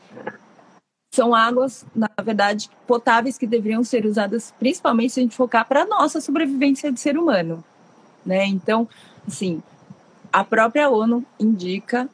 São 1.13 1.35
águas, 1.35 1.85
na 1.93 2.09
verdade, 2.23 2.69
potáveis 2.87 3.37
que 3.37 3.45
deveriam 3.45 3.83
ser 3.83 4.05
usadas 4.05 4.53
principalmente 4.57 5.13
se 5.13 5.19
a 5.19 5.23
gente 5.23 5.35
focar 5.35 5.67
para 5.67 5.83
a 5.83 5.85
nossa 5.85 6.21
sobrevivência 6.21 6.91
de 6.91 6.99
ser 6.99 7.17
humano. 7.17 7.63
Né? 8.25 8.45
Então, 8.45 8.87
assim, 9.27 9.61
a 10.31 10.43
própria 10.43 10.89
ONU 10.89 11.23
indica 11.37 12.09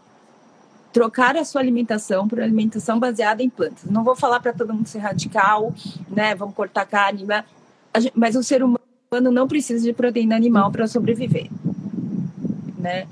trocar 0.91 1.37
a 1.37 1.45
sua 1.45 1.61
alimentação 1.61 2.27
por 2.27 2.41
alimentação 2.41 2.99
baseada 2.99 3.43
em 3.43 3.49
plantas. 3.49 3.85
Não 3.85 4.03
vou 4.03 4.15
falar 4.15 4.39
para 4.39 4.51
todo 4.51 4.73
mundo 4.73 4.87
ser 4.87 4.99
radical, 4.99 5.73
né? 6.09 6.33
Vamos 6.33 6.55
cortar 6.55 6.83
carne, 6.85 7.27
mas 8.15 8.35
o 8.35 8.41
ser 8.41 8.63
humano 8.63 8.78
não 9.11 9.47
precisa 9.47 9.83
de 9.83 9.91
proteína 9.91 10.35
animal 10.35 10.71
para 10.71 10.87
sobreviver, 10.87 11.49
né? 12.77 13.07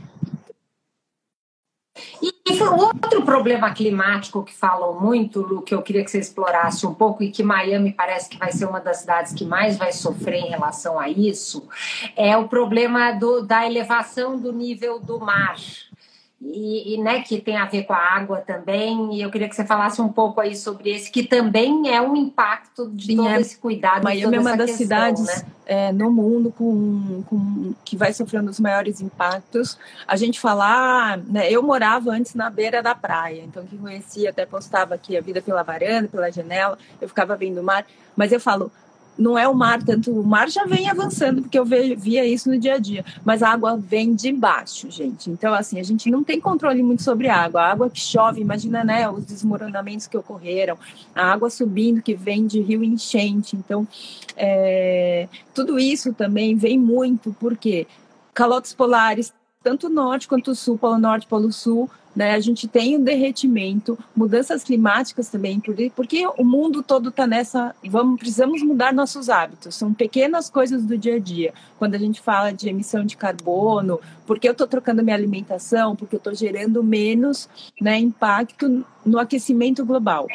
E, 2.22 2.32
e 2.54 2.64
outro 2.64 3.24
problema 3.24 3.74
climático 3.74 4.44
que 4.44 4.54
falam 4.54 5.00
muito, 5.00 5.42
Lu, 5.42 5.64
que 5.64 5.74
eu 5.74 5.82
queria 5.82 6.04
que 6.04 6.12
você 6.12 6.20
explorasse 6.20 6.86
um 6.86 6.94
pouco 6.94 7.24
e 7.24 7.32
que 7.32 7.42
Miami 7.42 7.92
parece 7.92 8.30
que 8.30 8.38
vai 8.38 8.52
ser 8.52 8.66
uma 8.66 8.80
das 8.80 8.98
cidades 8.98 9.34
que 9.34 9.44
mais 9.44 9.76
vai 9.76 9.92
sofrer 9.92 10.42
em 10.42 10.50
relação 10.50 11.00
a 11.00 11.10
isso, 11.10 11.68
é 12.16 12.38
o 12.38 12.48
problema 12.48 13.12
do, 13.14 13.42
da 13.42 13.66
elevação 13.66 14.38
do 14.38 14.54
nível 14.54 15.00
do 15.00 15.20
mar 15.20 15.56
e, 16.40 16.94
e, 16.94 17.02
né, 17.02 17.22
que 17.22 17.42
tem 17.42 17.58
a 17.58 17.66
ver 17.66 17.84
com 17.84 17.94
a 17.94 17.98
água 17.98 18.38
também. 18.38 19.16
E 19.16 19.22
eu 19.22 19.32
queria 19.32 19.50
que 19.50 19.56
você 19.56 19.66
falasse 19.66 20.00
um 20.02 20.10
pouco 20.10 20.40
aí 20.40 20.56
sobre 20.56 20.92
esse, 20.92 21.12
que 21.12 21.24
também 21.24 21.90
é 21.94 22.00
um 22.00 22.16
impacto 22.16 22.90
de 22.92 23.08
Sim, 23.08 23.16
todo 23.18 23.30
é. 23.30 23.42
esse 23.42 23.58
cuidado. 23.58 24.04
Miami 24.04 24.36
é 24.36 24.40
uma 24.40 24.56
das 24.56 24.70
questão, 24.70 24.86
cidades 24.86 25.26
né? 25.26 25.46
é, 25.66 25.92
no 25.92 26.12
mundo 26.12 26.54
com, 26.56 27.24
com, 27.24 27.74
que 27.84 27.98
vai 27.98 28.14
sofrendo 28.14 28.52
os 28.52 28.60
maiores 28.60 29.02
impactos. 29.02 29.80
A 30.08 30.16
gente 30.16 30.40
falar, 30.40 31.18
né, 31.18 31.52
eu 31.52 31.64
morava 31.64 32.12
antes 32.12 32.36
na 32.36 32.52
beira 32.52 32.84
da 32.84 32.94
praia, 32.94 33.42
então 33.42 33.66
quem 33.66 33.80
conhecia 33.80 34.30
até 34.30 34.46
postava 34.46 34.94
aqui 34.94 35.18
a 35.18 35.22
vida 35.22 35.42
pela 35.42 35.64
varanda, 35.64 36.08
pela 36.08 36.32
janela, 36.32 36.78
eu 37.02 37.08
ficava 37.08 37.36
vendo 37.36 37.62
o 37.62 37.64
mar. 37.64 37.84
Mas 38.16 38.32
eu 38.32 38.40
falo, 38.40 38.72
não 39.18 39.38
é 39.38 39.48
o 39.48 39.54
mar, 39.54 39.82
tanto 39.84 40.12
o 40.12 40.24
mar 40.24 40.50
já 40.50 40.66
vem 40.66 40.90
avançando, 40.90 41.42
porque 41.42 41.58
eu 41.58 41.66
via 41.66 42.26
isso 42.26 42.50
no 42.50 42.58
dia 42.58 42.76
a 42.76 42.78
dia, 42.78 43.04
mas 43.26 43.42
a 43.42 43.50
água 43.50 43.78
vem 43.78 44.14
de 44.14 44.32
baixo, 44.32 44.90
gente. 44.92 45.30
Então, 45.30 45.54
assim, 45.54 45.80
a 45.80 45.84
gente 45.84 46.10
não 46.12 46.24
tem 46.24 46.40
controle 46.40 46.84
muito 46.84 47.04
sobre 47.04 47.28
a 47.28 47.36
água. 47.36 47.62
A 47.62 47.72
água 47.72 47.90
que 47.90 48.00
chove, 48.00 48.42
imagina, 48.42 48.84
né, 48.84 49.10
os 49.10 49.26
desmoronamentos 49.26 50.08
que 50.08 50.18
ocorreram, 50.18 50.78
a 51.16 51.32
água 51.32 51.50
subindo 51.50 52.02
que 52.02 52.14
vem 52.14 52.46
de 52.46 52.62
rio 52.62 52.84
enchente. 52.84 53.56
Então, 53.56 53.88
é, 54.36 55.28
tudo 55.54 55.80
isso 55.80 56.14
também 56.14 56.56
vem 56.56 56.78
muito, 56.78 57.36
porque 57.40 57.88
calotes 58.34 58.74
polares, 58.74 59.34
tanto 59.68 59.90
norte 59.90 60.30
quanto 60.30 60.56
sul, 60.56 60.78
polo 60.78 60.98
norte, 60.98 61.28
polo 61.28 61.52
sul, 61.52 61.90
né? 62.16 62.32
A 62.32 62.40
gente 62.40 62.70
tem 62.70 62.96
um 62.96 63.04
derretimento, 63.04 64.00
mudanças 64.16 64.64
climáticas 64.64 65.28
também, 65.28 65.62
porque 65.94 66.26
o 66.38 66.46
mundo 66.46 66.82
todo 66.82 67.10
está 67.10 67.28
nessa. 67.28 67.76
Vamos, 67.86 68.18
precisamos 68.18 68.64
mudar 68.64 68.94
nossos 68.94 69.28
hábitos. 69.28 69.76
São 69.76 69.94
pequenas 69.94 70.50
coisas 70.50 70.86
do 70.86 70.98
dia 70.98 71.16
a 71.16 71.20
dia. 71.20 71.54
Quando 71.78 71.96
a 71.96 71.98
gente 71.98 72.22
fala 72.22 72.54
de 72.54 72.70
emissão 72.70 73.04
de 73.04 73.18
carbono, 73.18 74.00
porque 74.26 74.48
eu 74.48 74.54
estou 74.54 74.66
trocando 74.66 75.04
minha 75.04 75.18
alimentação, 75.18 75.98
porque 75.98 76.16
eu 76.16 76.20
estou 76.20 76.34
gerando 76.34 76.82
menos 76.82 77.50
né, 77.82 78.00
impacto 78.00 78.86
no 79.06 79.20
aquecimento 79.20 79.86
global. 79.86 80.28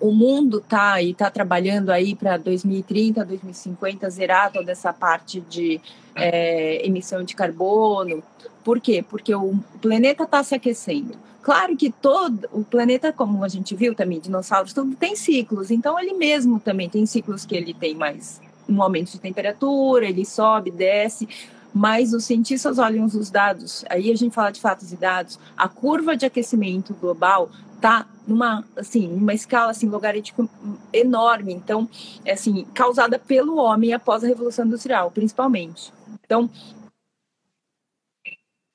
o 0.00 0.10
mundo 0.10 0.58
tá 0.58 1.02
e 1.02 1.10
está 1.10 1.30
trabalhando 1.30 1.90
aí 1.90 2.16
para 2.16 2.38
2030, 2.38 3.24
2050 3.26 4.08
zerar 4.08 4.50
toda 4.50 4.72
essa 4.72 4.90
parte 4.90 5.38
de 5.42 5.80
é, 6.14 6.86
emissão 6.86 7.22
de 7.22 7.34
carbono. 7.34 8.22
Por 8.64 8.80
quê? 8.80 9.04
Porque 9.08 9.34
o 9.34 9.58
planeta 9.80 10.24
está 10.24 10.42
se 10.42 10.54
aquecendo. 10.54 11.16
Claro 11.42 11.76
que 11.76 11.90
todo 11.90 12.48
o 12.52 12.62
planeta, 12.62 13.12
como 13.12 13.42
a 13.42 13.48
gente 13.48 13.74
viu 13.74 13.94
também, 13.94 14.20
dinossauros, 14.20 14.72
tudo 14.72 14.94
tem 14.94 15.16
ciclos. 15.16 15.70
Então 15.70 15.98
ele 15.98 16.14
mesmo 16.14 16.60
também 16.60 16.88
tem 16.88 17.04
ciclos 17.04 17.44
que 17.44 17.56
ele 17.56 17.74
tem 17.74 17.94
mais 17.94 18.40
um 18.68 18.80
aumento 18.80 19.10
de 19.10 19.18
temperatura, 19.18 20.06
ele 20.06 20.24
sobe, 20.24 20.70
desce. 20.70 21.28
Mas 21.74 22.12
os 22.12 22.24
cientistas 22.24 22.78
olham 22.78 23.06
os 23.06 23.30
dados, 23.30 23.84
aí 23.88 24.10
a 24.10 24.16
gente 24.16 24.34
fala 24.34 24.50
de 24.50 24.60
fatos 24.60 24.92
e 24.92 24.96
dados, 24.96 25.38
a 25.56 25.68
curva 25.68 26.16
de 26.16 26.26
aquecimento 26.26 26.94
global 26.94 27.48
está 27.76 28.06
numa 28.26 28.64
assim 28.76 29.08
numa 29.08 29.34
escala 29.34 29.70
assim 29.70 29.88
logarítmica 29.88 30.48
enorme. 30.92 31.52
Então 31.52 31.88
é 32.24 32.32
assim 32.32 32.64
causada 32.72 33.18
pelo 33.18 33.56
homem 33.56 33.92
após 33.92 34.22
a 34.22 34.26
revolução 34.28 34.66
industrial 34.66 35.10
principalmente. 35.10 35.92
Então 36.24 36.48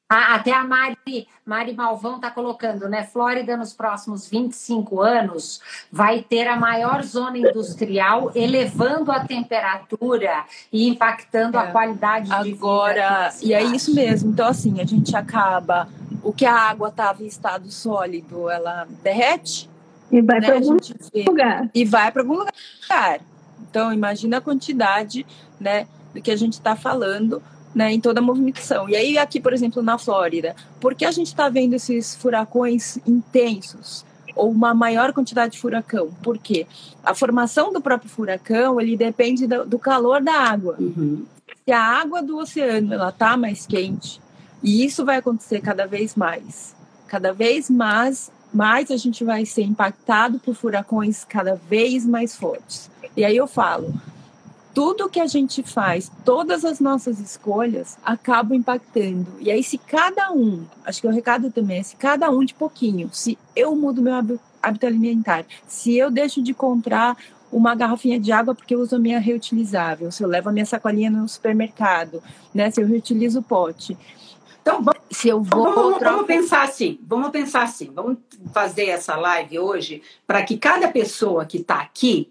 ah, 0.10 0.36
até 0.36 0.54
a 0.54 0.64
Mari, 0.64 1.28
Mari 1.46 1.74
Malvão 1.74 2.16
está 2.16 2.32
colocando, 2.32 2.88
né? 2.88 3.04
Flórida, 3.04 3.58
nos 3.58 3.74
próximos 3.74 4.30
25 4.30 5.02
anos, 5.02 5.62
vai 5.92 6.22
ter 6.22 6.48
a 6.48 6.56
maior 6.56 7.04
zona 7.04 7.38
industrial, 7.38 8.32
elevando 8.34 9.12
a 9.12 9.26
temperatura 9.26 10.46
e 10.72 10.88
impactando 10.88 11.58
é. 11.58 11.62
a 11.62 11.72
qualidade 11.72 12.28
de 12.28 12.54
Agora, 12.54 13.30
vida. 13.32 13.46
e 13.46 13.54
é 13.54 13.62
isso 13.62 13.94
mesmo. 13.94 14.32
Então, 14.32 14.48
assim, 14.48 14.80
a 14.80 14.86
gente 14.86 15.16
acaba. 15.16 15.90
O 16.24 16.32
que 16.32 16.46
a 16.46 16.54
água 16.56 16.88
estava 16.88 17.22
em 17.22 17.28
estado 17.28 17.70
sólido, 17.70 18.50
ela 18.50 18.88
derrete. 19.04 19.70
E 20.10 20.22
vai 20.22 20.40
né? 20.40 20.48
para 20.48 20.56
algum 20.56 20.78
lugar. 21.28 21.70
E 21.74 21.86
vai 21.86 22.12
para 22.12 22.22
algum 22.22 22.36
lugar. 22.36 23.20
Então, 23.70 23.94
imagina 23.94 24.38
a 24.38 24.42
quantidade 24.42 25.26
né, 25.60 25.86
do 26.14 26.22
que 26.22 26.32
a 26.32 26.36
gente 26.36 26.54
está 26.54 26.76
falando 26.76 27.42
né, 27.78 27.94
em 27.94 28.02
toda 28.02 28.20
a 28.20 28.24
movimentação. 28.24 28.90
E 28.90 28.96
aí, 28.96 29.20
aqui, 29.20 29.40
por 29.40 29.54
exemplo, 29.54 29.84
na 29.84 30.00
Flórida, 30.00 30.56
por 30.82 30.96
que 30.96 31.06
a 31.06 31.12
gente 31.12 31.28
está 31.28 31.48
vendo 31.48 31.76
esses 31.76 32.16
furacões 32.16 32.98
intensos? 33.08 34.04
ou 34.36 34.52
uma 34.52 34.72
maior 34.72 35.14
quantidade 35.14 35.54
de 35.54 35.60
furacão. 35.60 36.12
Por 36.22 36.38
quê? 36.38 36.68
A 37.04 37.16
formação 37.16 37.74
do 37.74 37.82
próprio 37.82 38.08
furacão 38.08 38.80
ele 38.80 38.96
depende 38.96 39.48
do, 39.48 39.66
do 39.66 39.80
calor 39.80 40.22
da 40.22 40.32
água. 40.32 40.76
Uhum. 40.80 41.26
Se 41.66 41.72
a 41.72 41.82
água 41.82 42.22
do 42.22 42.38
oceano 42.38 42.94
ela 42.94 43.12
tá 43.12 43.36
mais 43.36 43.66
quente, 43.66 44.22
e 44.62 44.86
isso 44.86 45.04
vai 45.04 45.18
acontecer 45.18 45.60
cada 45.60 45.88
vez 45.88 46.14
mais, 46.14 46.76
cada 47.08 47.34
vez 47.34 47.68
mais, 47.68 48.32
mais 48.54 48.92
a 48.92 48.98
gente 48.98 49.24
vai 49.24 49.44
ser 49.44 49.64
impactado 49.64 50.38
por 50.38 50.54
furacões 50.54 51.26
cada 51.26 51.56
vez 51.56 52.06
mais 52.06 52.36
fortes. 52.36 52.92
E 53.16 53.26
aí 53.26 53.36
eu 53.36 53.48
falo, 53.48 53.92
tudo 54.78 55.10
que 55.10 55.20
a 55.20 55.26
gente 55.26 55.64
faz, 55.64 56.12
todas 56.24 56.64
as 56.64 56.80
nossas 56.80 57.20
escolhas 57.20 57.98
acabam 58.06 58.56
impactando. 58.56 59.26
E 59.40 59.50
aí, 59.50 59.64
se 59.64 59.76
cada 59.76 60.32
um, 60.32 60.68
acho 60.86 61.02
que 61.02 61.08
o 61.08 61.12
recado 61.12 61.50
também 61.50 61.80
é: 61.80 61.84
se 61.84 61.96
cada 61.96 62.30
um 62.30 62.46
de 62.46 62.54
pouquinho, 62.54 63.10
se 63.12 63.40
eu 63.56 63.76
mudo 63.76 64.04
meu 64.04 64.14
hábito 64.14 64.86
alimentar, 64.86 65.48
se 65.68 65.98
eu 65.98 66.12
deixo 66.12 66.44
de 66.44 66.54
comprar 66.54 67.18
uma 67.52 67.74
garrafinha 67.74 68.20
de 68.20 68.32
água 68.32 68.54
porque 68.54 68.76
eu 68.76 68.80
uso 68.80 68.98
a 68.98 69.00
minha 69.00 69.18
reutilizável, 69.18 70.12
se 70.12 70.24
eu 70.24 70.28
levo 70.28 70.50
a 70.50 70.52
minha 70.52 70.66
sacolinha 70.66 71.10
no 71.10 71.28
supermercado, 71.28 72.22
né, 72.54 72.70
se 72.70 72.80
eu 72.80 72.86
reutilizo 72.86 73.40
o 73.40 73.44
pote. 73.44 73.98
Então, 74.62 74.84
vamos, 74.84 75.02
se 75.10 75.28
eu 75.28 75.42
vou 75.42 75.74
vamos, 75.74 76.00
vamos 76.00 76.28
pensar 76.28 76.62
assim, 76.62 77.00
vamos 77.02 77.32
pensar 77.32 77.64
assim, 77.64 77.90
vamos 77.92 78.20
fazer 78.54 78.90
essa 78.90 79.16
live 79.16 79.58
hoje 79.58 80.04
para 80.28 80.44
que 80.44 80.56
cada 80.56 80.88
pessoa 80.88 81.48
que 81.48 81.58
está 81.58 81.80
aqui 81.82 82.30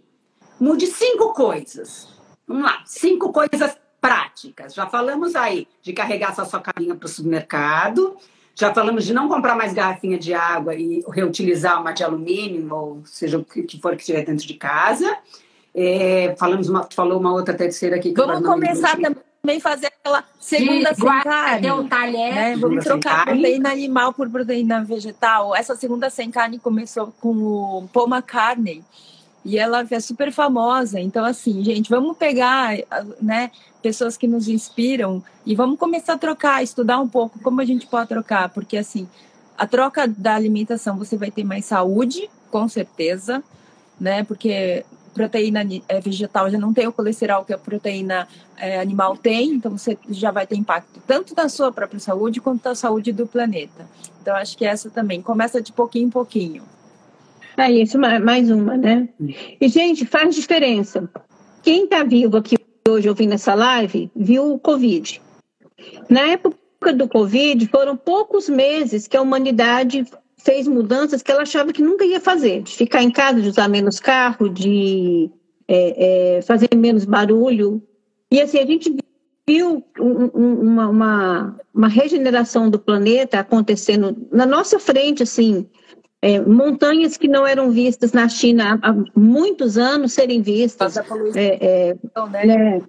mude 0.60 0.86
cinco 0.86 1.34
coisas 1.34 2.14
Vamos 2.46 2.64
lá, 2.64 2.82
cinco 2.84 3.32
coisas 3.32 3.76
práticas. 4.00 4.74
Já 4.74 4.86
falamos 4.86 5.34
aí 5.34 5.66
de 5.82 5.92
carregar 5.92 6.30
essa 6.30 6.44
sua 6.44 6.60
caminha 6.60 6.94
para 6.94 7.06
o 7.06 7.08
supermercado, 7.08 8.16
já 8.54 8.72
falamos 8.72 9.04
de 9.04 9.12
não 9.12 9.28
comprar 9.28 9.54
mais 9.54 9.74
garrafinha 9.74 10.18
de 10.18 10.32
água 10.32 10.74
e 10.74 11.04
reutilizar 11.12 11.80
uma 11.80 11.92
de 11.92 12.02
alumínio, 12.02 12.74
ou 12.74 13.02
seja 13.04 13.38
o 13.38 13.44
que 13.44 13.78
for 13.78 13.94
que 13.94 14.00
estiver 14.00 14.24
dentro 14.24 14.46
de 14.46 14.54
casa. 14.54 15.18
É, 15.74 16.34
falamos 16.38 16.70
uma, 16.70 16.88
falou 16.90 17.20
uma 17.20 17.32
outra 17.32 17.52
terceira 17.52 17.96
aqui. 17.96 18.14
Vamos 18.16 18.40
começar 18.40 18.96
também 19.42 19.60
fazer 19.60 19.86
aquela 19.86 20.24
segunda 20.40 20.90
de, 20.90 20.96
sem 20.96 21.22
carne. 21.22 21.70
Um 21.70 21.86
talher. 21.86 22.34
Né? 22.34 22.56
Vamos 22.56 22.82
trocar 22.82 23.26
proteína 23.26 23.70
animal 23.70 24.12
por 24.12 24.28
proteína 24.28 24.82
vegetal. 24.82 25.54
Essa 25.54 25.76
segunda 25.76 26.08
sem 26.08 26.30
carne 26.30 26.58
começou 26.58 27.12
com 27.20 27.36
o 27.36 27.88
Paul 27.92 28.08
McCartney 28.08 28.82
e 29.46 29.58
ela 29.58 29.86
é 29.88 30.00
super 30.00 30.32
famosa. 30.32 30.98
Então, 30.98 31.24
assim, 31.24 31.62
gente, 31.62 31.88
vamos 31.88 32.16
pegar, 32.16 32.76
né, 33.22 33.52
pessoas 33.80 34.16
que 34.16 34.26
nos 34.26 34.48
inspiram 34.48 35.22
e 35.46 35.54
vamos 35.54 35.78
começar 35.78 36.14
a 36.14 36.18
trocar, 36.18 36.64
estudar 36.64 37.00
um 37.00 37.08
pouco 37.08 37.38
como 37.38 37.60
a 37.60 37.64
gente 37.64 37.86
pode 37.86 38.08
trocar, 38.08 38.48
porque 38.48 38.76
assim, 38.76 39.08
a 39.56 39.64
troca 39.64 40.08
da 40.08 40.34
alimentação 40.34 40.98
você 40.98 41.16
vai 41.16 41.30
ter 41.30 41.44
mais 41.44 41.64
saúde, 41.64 42.28
com 42.50 42.68
certeza, 42.68 43.42
né? 44.00 44.24
Porque 44.24 44.84
proteína 45.14 45.60
é, 45.88 46.00
vegetal 46.00 46.50
já 46.50 46.58
não 46.58 46.74
tem 46.74 46.88
o 46.88 46.92
colesterol 46.92 47.44
que 47.44 47.52
a 47.52 47.58
proteína 47.58 48.26
é, 48.56 48.80
animal 48.80 49.16
tem, 49.16 49.54
então 49.54 49.70
você 49.70 49.96
já 50.10 50.32
vai 50.32 50.46
ter 50.46 50.56
impacto 50.56 51.00
tanto 51.06 51.34
na 51.36 51.48
sua 51.48 51.70
própria 51.70 52.00
saúde 52.00 52.40
quanto 52.40 52.68
na 52.68 52.74
saúde 52.74 53.12
do 53.12 53.28
planeta. 53.28 53.86
Então 54.20 54.34
acho 54.34 54.58
que 54.58 54.66
essa 54.66 54.90
também 54.90 55.22
começa 55.22 55.62
de 55.62 55.72
pouquinho 55.72 56.08
em 56.08 56.10
pouquinho. 56.10 56.64
É 57.56 57.70
isso, 57.70 57.98
mais 57.98 58.50
uma, 58.50 58.76
né? 58.76 59.08
E, 59.60 59.68
gente, 59.68 60.04
faz 60.04 60.34
diferença. 60.34 61.08
Quem 61.62 61.84
está 61.84 62.04
vivo 62.04 62.36
aqui 62.36 62.56
hoje 62.88 63.08
ouvindo 63.08 63.32
essa 63.34 63.54
live, 63.54 64.10
viu 64.14 64.52
o 64.52 64.58
Covid. 64.58 65.20
Na 66.08 66.20
época 66.20 66.92
do 66.94 67.08
Covid, 67.08 67.66
foram 67.68 67.96
poucos 67.96 68.48
meses 68.48 69.08
que 69.08 69.16
a 69.16 69.22
humanidade 69.22 70.04
fez 70.38 70.68
mudanças 70.68 71.22
que 71.22 71.32
ela 71.32 71.42
achava 71.42 71.72
que 71.72 71.82
nunca 71.82 72.04
ia 72.04 72.20
fazer. 72.20 72.62
De 72.62 72.72
ficar 72.72 73.02
em 73.02 73.10
casa, 73.10 73.40
de 73.40 73.48
usar 73.48 73.68
menos 73.68 73.98
carro, 73.98 74.48
de 74.48 75.30
é, 75.66 76.36
é, 76.36 76.42
fazer 76.42 76.68
menos 76.76 77.04
barulho. 77.04 77.82
E 78.30 78.40
assim, 78.40 78.58
a 78.58 78.66
gente 78.66 78.94
viu 79.48 79.84
um, 79.98 80.26
uma, 80.62 80.88
uma, 80.88 81.56
uma 81.74 81.88
regeneração 81.88 82.68
do 82.68 82.78
planeta 82.78 83.40
acontecendo 83.40 84.16
na 84.30 84.44
nossa 84.44 84.78
frente, 84.78 85.22
assim, 85.22 85.66
é, 86.26 86.40
montanhas 86.40 87.16
que 87.16 87.28
não 87.28 87.46
eram 87.46 87.70
vistas 87.70 88.12
na 88.12 88.28
China 88.28 88.80
há, 88.82 88.92
muitos 89.14 89.78
anos 89.78 90.12
serem 90.12 90.42
vistas, 90.42 90.96
é, 90.96 91.04
é, 91.36 91.96
né? 92.32 92.46
né 92.46 92.82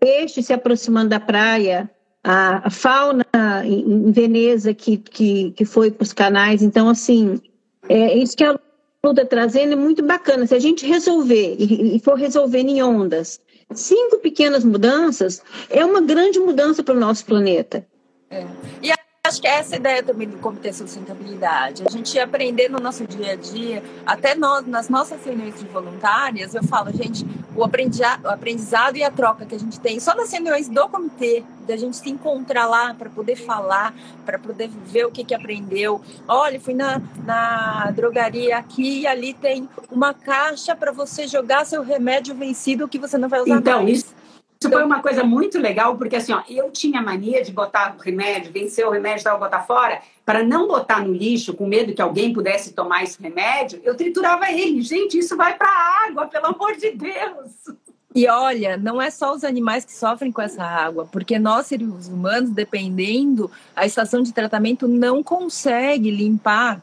peixe 0.00 0.42
se 0.42 0.54
aproximando 0.54 1.10
da 1.10 1.20
praia, 1.20 1.90
a, 2.24 2.66
a 2.66 2.70
fauna 2.70 3.26
em, 3.64 3.80
em, 3.80 4.12
Veneza 4.12 4.72
que, 4.72 4.96
que, 4.96 5.50
que 5.50 5.64
foi 5.66 5.90
para 5.90 6.02
os 6.02 6.14
canais. 6.14 6.62
Então, 6.62 6.88
assim, 6.88 7.38
é 7.86 8.16
isso 8.16 8.34
que 8.34 8.44
a 8.44 8.58
Luda 9.04 9.22
está 9.22 9.36
trazendo 9.36 9.74
é 9.74 9.76
muito 9.76 10.02
bacana. 10.02 10.46
Se 10.46 10.54
a 10.54 10.58
gente 10.58 10.86
resolver 10.86 11.54
e, 11.58 11.96
e 11.96 12.00
for 12.00 12.14
resolvendo 12.14 12.70
em 12.70 12.82
ondas, 12.82 13.38
cinco 13.74 14.20
pequenas 14.20 14.64
mudanças, 14.64 15.42
é 15.68 15.84
uma 15.84 16.00
grande 16.00 16.40
mudança 16.40 16.82
para 16.82 16.94
o 16.94 17.00
nosso 17.00 17.26
planeta. 17.26 17.86
É. 18.30 18.46
E 18.82 18.90
acho 19.38 19.40
que 19.40 19.46
é 19.46 19.58
essa 19.58 19.76
ideia 19.76 20.02
também 20.02 20.28
do 20.28 20.36
Comitê 20.38 20.72
Sustentabilidade. 20.72 21.84
A 21.86 21.90
gente 21.90 22.18
aprender 22.18 22.68
no 22.68 22.80
nosso 22.80 23.06
dia 23.06 23.32
a 23.32 23.36
dia, 23.36 23.82
até 24.04 24.34
nós, 24.34 24.66
nas 24.66 24.88
nossas 24.88 25.24
reuniões 25.24 25.58
de 25.58 25.64
voluntárias, 25.66 26.54
eu 26.54 26.62
falo, 26.64 26.90
gente, 26.92 27.24
o 27.54 27.64
aprendizado, 27.64 28.96
e 28.96 29.02
a 29.02 29.10
troca 29.10 29.46
que 29.46 29.54
a 29.54 29.58
gente 29.58 29.78
tem 29.78 30.00
só 30.00 30.14
nas 30.14 30.32
reuniões 30.32 30.68
do 30.68 30.88
comitê, 30.88 31.44
da 31.66 31.76
gente 31.76 31.96
se 31.96 32.10
encontrar 32.10 32.66
lá 32.66 32.94
para 32.94 33.10
poder 33.10 33.36
falar, 33.36 33.94
para 34.24 34.38
poder 34.38 34.68
ver 34.86 35.06
o 35.06 35.10
que, 35.10 35.24
que 35.24 35.34
aprendeu. 35.34 36.00
Olha, 36.26 36.60
fui 36.60 36.74
na, 36.74 37.00
na 37.24 37.90
drogaria 37.94 38.56
aqui 38.56 39.00
e 39.00 39.06
ali 39.06 39.34
tem 39.34 39.68
uma 39.90 40.12
caixa 40.12 40.74
para 40.74 40.90
você 40.90 41.28
jogar 41.28 41.64
seu 41.64 41.82
remédio 41.82 42.34
vencido 42.34 42.88
que 42.88 42.98
você 42.98 43.16
não 43.16 43.28
vai 43.28 43.40
usar 43.42 43.56
então, 43.56 43.82
mais. 43.82 43.98
Isso 43.98 44.18
isso 44.60 44.72
foi 44.72 44.82
uma 44.82 45.00
coisa 45.00 45.22
muito 45.22 45.56
legal, 45.56 45.96
porque 45.96 46.16
assim, 46.16 46.32
ó, 46.32 46.42
eu 46.48 46.70
tinha 46.72 47.00
mania 47.00 47.44
de 47.44 47.52
botar 47.52 47.94
o 47.96 48.02
remédio, 48.02 48.52
vencer 48.52 48.84
o 48.84 48.90
remédio, 48.90 49.18
estava 49.18 49.38
botar 49.38 49.60
fora, 49.60 50.02
para 50.24 50.42
não 50.42 50.66
botar 50.66 51.00
no 51.00 51.12
lixo, 51.12 51.54
com 51.54 51.66
medo 51.66 51.94
que 51.94 52.02
alguém 52.02 52.32
pudesse 52.32 52.72
tomar 52.72 53.04
esse 53.04 53.22
remédio, 53.22 53.80
eu 53.84 53.96
triturava 53.96 54.50
ele. 54.50 54.82
Gente, 54.82 55.16
isso 55.16 55.36
vai 55.36 55.56
para 55.56 55.68
a 55.68 56.08
água, 56.08 56.26
pelo 56.26 56.46
amor 56.46 56.76
de 56.76 56.90
Deus! 56.90 57.76
E 58.14 58.26
olha, 58.26 58.76
não 58.76 59.00
é 59.00 59.10
só 59.10 59.32
os 59.32 59.44
animais 59.44 59.84
que 59.84 59.92
sofrem 59.92 60.32
com 60.32 60.42
essa 60.42 60.64
água, 60.64 61.06
porque 61.12 61.38
nós, 61.38 61.66
seres 61.66 62.08
humanos, 62.08 62.50
dependendo, 62.50 63.48
a 63.76 63.86
estação 63.86 64.22
de 64.22 64.32
tratamento 64.32 64.88
não 64.88 65.22
consegue 65.22 66.10
limpar 66.10 66.82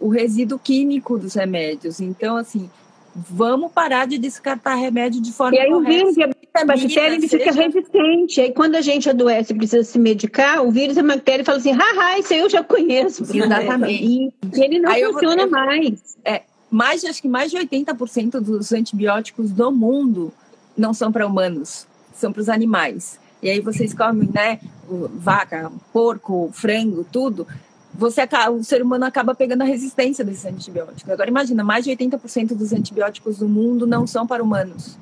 o 0.00 0.08
resíduo 0.08 0.58
químico 0.58 1.18
dos 1.18 1.34
remédios. 1.34 2.00
Então, 2.00 2.36
assim, 2.36 2.70
vamos 3.14 3.70
parar 3.72 4.06
de 4.06 4.18
descartar 4.18 4.74
remédio 4.74 5.20
de 5.20 5.32
forma 5.32 5.56
e 5.56 5.60
aí, 5.60 5.70
correta. 5.70 5.90
O 5.90 5.96
vírus 5.96 6.16
e 6.16 6.22
a 6.22 6.64
bactéria 6.64 7.14
ele 7.14 7.28
fica 7.28 7.52
resistente. 7.52 8.40
Aí 8.40 8.52
quando 8.52 8.74
a 8.76 8.80
gente 8.80 9.08
adoece 9.08 9.52
e 9.52 9.56
precisa 9.56 9.84
se 9.84 9.98
medicar, 9.98 10.64
o 10.64 10.70
vírus 10.70 10.96
e 10.96 11.00
a 11.00 11.02
bactéria 11.02 11.44
falam 11.44 11.60
assim, 11.60 11.72
haha, 11.72 12.18
isso 12.18 12.32
aí 12.32 12.40
eu 12.40 12.50
já 12.50 12.62
conheço. 12.62 13.22
Exatamente. 13.24 14.02
E, 14.02 14.32
ele 14.54 14.78
não 14.78 14.90
aí 14.90 15.04
funciona 15.04 15.42
eu, 15.42 15.50
mais. 15.50 16.16
É, 16.24 16.42
mais 16.70 17.04
acho 17.04 17.20
que 17.20 17.28
mais 17.28 17.50
de 17.50 17.58
80% 17.58 18.40
dos 18.40 18.72
antibióticos 18.72 19.50
do 19.50 19.70
mundo 19.70 20.32
não 20.76 20.94
são 20.94 21.12
para 21.12 21.26
humanos, 21.26 21.86
são 22.14 22.32
para 22.32 22.40
os 22.40 22.48
animais. 22.48 23.18
E 23.42 23.50
aí 23.50 23.60
vocês 23.60 23.92
comem, 23.92 24.28
né, 24.32 24.60
vaca, 25.14 25.70
porco, 25.92 26.50
frango, 26.52 27.04
tudo. 27.10 27.46
Você 27.94 28.22
o 28.50 28.64
ser 28.64 28.82
humano 28.82 29.04
acaba 29.04 29.34
pegando 29.34 29.62
a 29.62 29.66
resistência 29.66 30.24
desses 30.24 30.46
antibióticos. 30.46 31.10
Agora 31.10 31.28
imagina, 31.28 31.62
mais 31.62 31.84
de 31.84 31.90
80% 31.90 32.54
dos 32.54 32.72
antibióticos 32.72 33.38
do 33.38 33.48
mundo 33.48 33.86
não 33.86 34.06
são 34.06 34.26
para 34.26 34.42
humanos. 34.42 34.96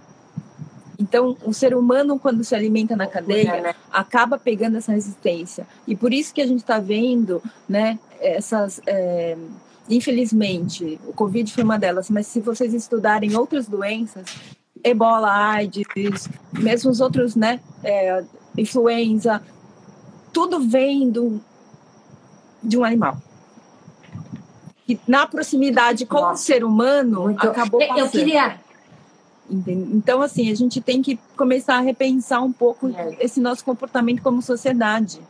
Então, 1.01 1.34
o 1.45 1.55
ser 1.55 1.74
humano, 1.74 2.18
quando 2.18 2.45
se 2.45 2.55
alimenta 2.55 2.95
na 2.95 3.07
cadeia, 3.07 3.61
né? 3.62 3.74
acaba 3.91 4.38
pegando 4.38 4.76
essa 4.76 4.93
resistência. 4.93 5.66
E 5.86 5.97
por 5.97 6.12
isso 6.12 6.34
que 6.34 6.43
a 6.43 6.47
gente 6.47 6.61
está 6.61 6.78
vendo, 6.78 7.43
né, 7.66 7.99
essas. 8.20 8.82
É, 8.86 9.34
infelizmente, 9.88 11.01
o 11.07 11.12
Covid 11.14 11.51
foi 11.53 11.64
uma 11.64 11.78
delas, 11.78 12.11
mas 12.11 12.26
se 12.26 12.41
vocês 12.41 12.74
estudarem 12.74 13.34
outras 13.34 13.66
doenças, 13.66 14.26
ebola, 14.84 15.32
AIDS, 15.32 16.28
mesmo 16.53 16.91
os 16.91 17.01
outros, 17.01 17.34
né, 17.34 17.61
é, 17.82 18.22
influenza, 18.59 19.43
tudo 20.32 20.61
vem 20.61 21.11
do, 21.11 21.41
de 22.63 22.79
um 22.79 22.85
animal. 22.85 23.17
E 24.89 24.99
na 25.07 25.27
proximidade 25.27 26.05
com 26.05 26.21
Nossa, 26.21 26.35
o 26.35 26.37
ser 26.37 26.65
humano, 26.65 27.23
muito... 27.23 27.49
acabou 27.49 27.81
passando. 27.81 27.99
Eu 27.99 28.09
queria 28.09 28.59
então, 29.53 30.23
assim, 30.23 30.51
a 30.51 30.55
gente 30.55 30.81
tem 30.81 31.03
que 31.03 31.19
começar 31.37 31.77
a 31.77 31.81
repensar 31.81 32.41
um 32.41 32.53
pouco 32.53 32.89
é. 32.89 33.17
esse 33.19 33.41
nosso 33.41 33.65
comportamento 33.65 34.23
como 34.23 34.41
sociedade. 34.41 35.21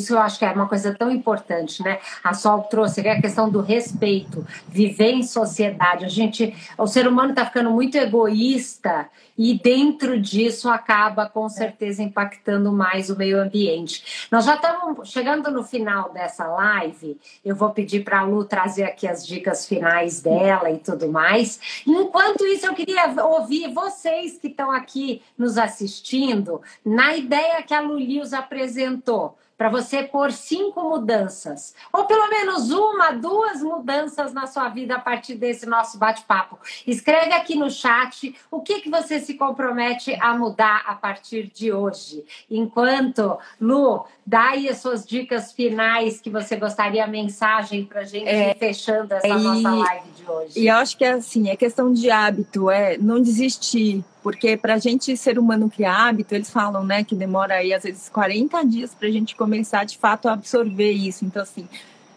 Isso 0.00 0.14
eu 0.14 0.18
acho 0.18 0.38
que 0.38 0.44
é 0.46 0.50
uma 0.50 0.66
coisa 0.66 0.94
tão 0.94 1.10
importante, 1.10 1.82
né? 1.82 1.98
A 2.24 2.32
Sol 2.32 2.62
trouxe 2.62 3.06
é 3.06 3.12
a 3.12 3.20
questão 3.20 3.50
do 3.50 3.60
respeito, 3.60 4.46
viver 4.66 5.12
em 5.12 5.22
sociedade. 5.22 6.06
A 6.06 6.08
gente, 6.08 6.54
o 6.78 6.86
ser 6.86 7.06
humano 7.06 7.30
está 7.30 7.44
ficando 7.44 7.70
muito 7.70 7.96
egoísta 7.96 9.08
e 9.36 9.58
dentro 9.58 10.20
disso 10.20 10.68
acaba 10.68 11.26
com 11.26 11.48
certeza 11.48 12.02
impactando 12.02 12.72
mais 12.72 13.10
o 13.10 13.16
meio 13.16 13.40
ambiente. 13.40 14.28
Nós 14.30 14.44
já 14.44 14.54
estamos 14.54 15.08
chegando 15.10 15.50
no 15.50 15.62
final 15.62 16.12
dessa 16.12 16.46
live. 16.46 17.18
Eu 17.44 17.54
vou 17.54 17.70
pedir 17.70 18.04
para 18.04 18.20
a 18.20 18.22
Lu 18.22 18.44
trazer 18.44 18.84
aqui 18.84 19.06
as 19.06 19.26
dicas 19.26 19.66
finais 19.66 20.20
dela 20.20 20.70
e 20.70 20.78
tudo 20.78 21.10
mais. 21.10 21.60
Enquanto 21.86 22.46
isso, 22.46 22.66
eu 22.66 22.74
queria 22.74 23.06
ouvir 23.24 23.72
vocês 23.72 24.38
que 24.38 24.48
estão 24.48 24.70
aqui 24.70 25.22
nos 25.36 25.58
assistindo 25.58 26.60
na 26.84 27.16
ideia 27.16 27.62
que 27.62 27.74
a 27.74 27.80
Lu 27.80 27.98
apresentou 28.32 29.36
para 29.60 29.68
você 29.68 30.02
pôr 30.02 30.32
cinco 30.32 30.88
mudanças, 30.88 31.74
ou 31.92 32.06
pelo 32.06 32.30
menos 32.30 32.70
uma, 32.70 33.10
duas 33.10 33.60
mudanças 33.60 34.32
na 34.32 34.46
sua 34.46 34.70
vida 34.70 34.94
a 34.94 34.98
partir 34.98 35.34
desse 35.34 35.66
nosso 35.66 35.98
bate-papo. 35.98 36.58
Escreve 36.86 37.34
aqui 37.34 37.56
no 37.56 37.68
chat 37.70 38.34
o 38.50 38.62
que, 38.62 38.80
que 38.80 38.88
você 38.88 39.20
se 39.20 39.34
compromete 39.34 40.16
a 40.18 40.32
mudar 40.34 40.84
a 40.86 40.94
partir 40.94 41.50
de 41.52 41.70
hoje. 41.70 42.24
Enquanto, 42.50 43.36
Lu, 43.60 44.06
dá 44.24 44.52
aí 44.52 44.66
as 44.66 44.78
suas 44.78 45.04
dicas 45.04 45.52
finais 45.52 46.22
que 46.22 46.30
você 46.30 46.56
gostaria, 46.56 47.06
mensagem 47.06 47.84
para 47.84 48.00
a 48.00 48.04
gente 48.04 48.28
é, 48.28 48.52
ir 48.52 48.56
fechando 48.56 49.12
essa 49.12 49.28
e, 49.28 49.42
nossa 49.42 49.70
live 49.74 50.10
de 50.12 50.30
hoje. 50.30 50.58
E 50.58 50.68
eu 50.68 50.76
acho 50.76 50.96
que 50.96 51.04
é 51.04 51.12
assim, 51.12 51.50
é 51.50 51.56
questão 51.56 51.92
de 51.92 52.10
hábito, 52.10 52.70
é 52.70 52.96
não 52.96 53.20
desistir 53.20 54.02
porque 54.22 54.56
para 54.56 54.74
a 54.74 54.78
gente, 54.78 55.16
ser 55.16 55.38
humano, 55.38 55.70
criar 55.70 56.08
hábito, 56.08 56.34
eles 56.34 56.50
falam, 56.50 56.84
né, 56.84 57.02
que 57.04 57.14
demora 57.14 57.54
aí 57.54 57.72
às 57.72 57.82
vezes 57.82 58.08
40 58.08 58.62
dias 58.64 58.94
para 58.94 59.08
a 59.08 59.10
gente 59.10 59.34
começar 59.34 59.84
de 59.84 59.96
fato 59.98 60.28
a 60.28 60.32
absorver 60.32 60.92
isso. 60.92 61.24
Então, 61.24 61.42
assim, 61.42 61.68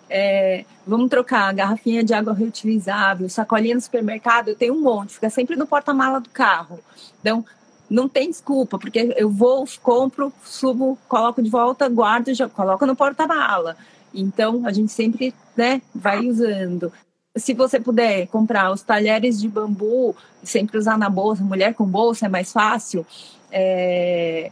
é, 0.09 0.65
vamos 0.85 1.09
trocar 1.09 1.53
garrafinha 1.53 2.03
de 2.03 2.13
água 2.13 2.33
reutilizável, 2.33 3.27
sacolinha 3.29 3.75
no 3.75 3.81
supermercado, 3.81 4.49
eu 4.49 4.55
tenho 4.55 4.73
um 4.73 4.81
monte, 4.81 5.13
fica 5.13 5.29
sempre 5.29 5.55
no 5.55 5.65
porta-mala 5.65 6.19
do 6.19 6.29
carro. 6.29 6.79
Então, 7.19 7.45
não 7.89 8.09
tem 8.09 8.29
desculpa, 8.29 8.77
porque 8.77 9.13
eu 9.17 9.29
vou, 9.29 9.65
compro, 9.81 10.33
subo, 10.43 10.97
coloco 11.07 11.41
de 11.41 11.49
volta, 11.49 11.87
guardo, 11.89 12.33
já 12.33 12.49
coloco 12.49 12.85
no 12.85 12.95
porta-mala. 12.95 13.77
Então, 14.13 14.65
a 14.65 14.71
gente 14.71 14.91
sempre 14.91 15.33
né, 15.55 15.81
vai 15.93 16.27
usando 16.27 16.91
se 17.35 17.53
você 17.53 17.79
puder 17.79 18.27
comprar 18.27 18.71
os 18.71 18.83
talheres 18.83 19.39
de 19.39 19.47
bambu, 19.47 20.15
sempre 20.43 20.77
usar 20.77 20.97
na 20.97 21.09
bolsa, 21.09 21.43
mulher 21.43 21.73
com 21.73 21.85
bolsa 21.85 22.27
é 22.27 22.29
mais 22.29 22.51
fácil. 22.51 23.05
É, 23.51 24.51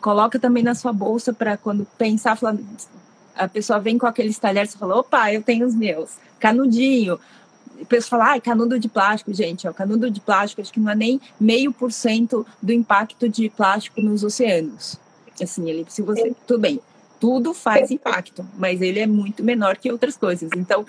coloca 0.00 0.38
também 0.38 0.62
na 0.62 0.74
sua 0.74 0.92
bolsa 0.92 1.32
para 1.32 1.56
quando 1.56 1.84
pensar, 1.98 2.38
a 3.34 3.48
pessoa 3.48 3.80
vem 3.80 3.98
com 3.98 4.06
aqueles 4.06 4.38
talheres, 4.38 4.70
você 4.70 4.78
fala, 4.78 4.98
opa, 4.98 5.32
eu 5.32 5.42
tenho 5.42 5.66
os 5.66 5.74
meus. 5.74 6.18
Canudinho. 6.38 7.18
A 7.80 7.84
pessoa 7.86 8.20
fala, 8.20 8.34
ah, 8.34 8.40
canudo 8.40 8.78
de 8.78 8.88
plástico, 8.88 9.32
gente. 9.34 9.66
O 9.66 9.74
canudo 9.74 10.10
de 10.10 10.20
plástico 10.20 10.60
acho 10.60 10.72
que 10.72 10.80
não 10.80 10.92
é 10.92 10.94
nem 10.94 11.20
meio 11.40 11.72
por 11.72 11.90
cento 11.90 12.46
do 12.62 12.72
impacto 12.72 13.28
de 13.28 13.48
plástico 13.48 14.00
nos 14.00 14.22
oceanos. 14.22 15.00
Assim, 15.42 15.68
ele, 15.68 15.86
se 15.88 16.02
você, 16.02 16.34
tudo 16.46 16.60
bem, 16.60 16.80
tudo 17.18 17.54
faz 17.54 17.90
impacto, 17.90 18.46
mas 18.58 18.82
ele 18.82 19.00
é 19.00 19.06
muito 19.06 19.42
menor 19.42 19.78
que 19.78 19.90
outras 19.90 20.16
coisas. 20.16 20.50
Então, 20.54 20.84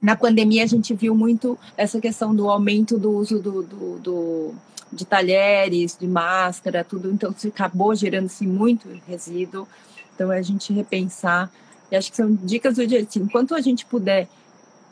na 0.00 0.16
pandemia 0.16 0.64
a 0.64 0.66
gente 0.66 0.94
viu 0.94 1.14
muito 1.14 1.58
essa 1.76 2.00
questão 2.00 2.34
do 2.34 2.48
aumento 2.48 2.98
do 2.98 3.10
uso 3.10 3.38
do, 3.38 3.62
do, 3.62 3.98
do 3.98 4.54
de 4.92 5.04
talheres, 5.04 5.96
de 5.98 6.06
máscara, 6.06 6.82
tudo, 6.82 7.12
então 7.12 7.34
acabou 7.46 7.94
gerando-se 7.94 8.46
muito 8.46 8.88
resíduo. 9.06 9.68
Então 10.14 10.30
a 10.30 10.42
gente 10.42 10.72
repensar, 10.72 11.50
e 11.90 11.96
acho 11.96 12.10
que 12.10 12.16
são 12.16 12.34
dicas 12.34 12.76
do 12.76 12.86
dia, 12.86 13.00
assim, 13.00 13.20
enquanto 13.20 13.54
a 13.54 13.60
gente 13.60 13.86
puder 13.86 14.28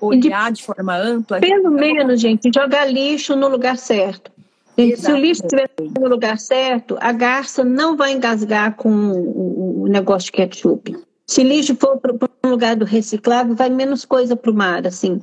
olhar 0.00 0.52
de, 0.52 0.58
de 0.58 0.64
forma 0.64 0.96
ampla. 0.96 1.40
Pelo 1.40 1.70
menos, 1.70 2.20
gente, 2.20 2.50
jogar 2.54 2.86
lixo 2.86 3.34
no 3.34 3.48
lugar 3.48 3.76
certo. 3.76 4.30
Se 4.76 5.10
o 5.10 5.16
lixo 5.16 5.42
estiver 5.42 5.68
no 5.98 6.06
lugar 6.06 6.38
certo, 6.38 6.96
a 7.00 7.10
garça 7.10 7.64
não 7.64 7.96
vai 7.96 8.12
engasgar 8.12 8.76
com 8.76 8.90
o, 8.90 9.82
o 9.82 9.86
negócio 9.88 10.26
de 10.26 10.32
ketchup. 10.32 10.96
Se 11.28 11.44
lixo 11.44 11.76
for 11.76 11.98
para 11.98 12.14
um 12.42 12.50
lugar 12.50 12.74
do 12.74 12.86
reciclável, 12.86 13.54
vai 13.54 13.68
menos 13.68 14.06
coisa 14.06 14.34
para 14.34 14.50
o 14.50 14.54
mar, 14.54 14.86
assim. 14.86 15.20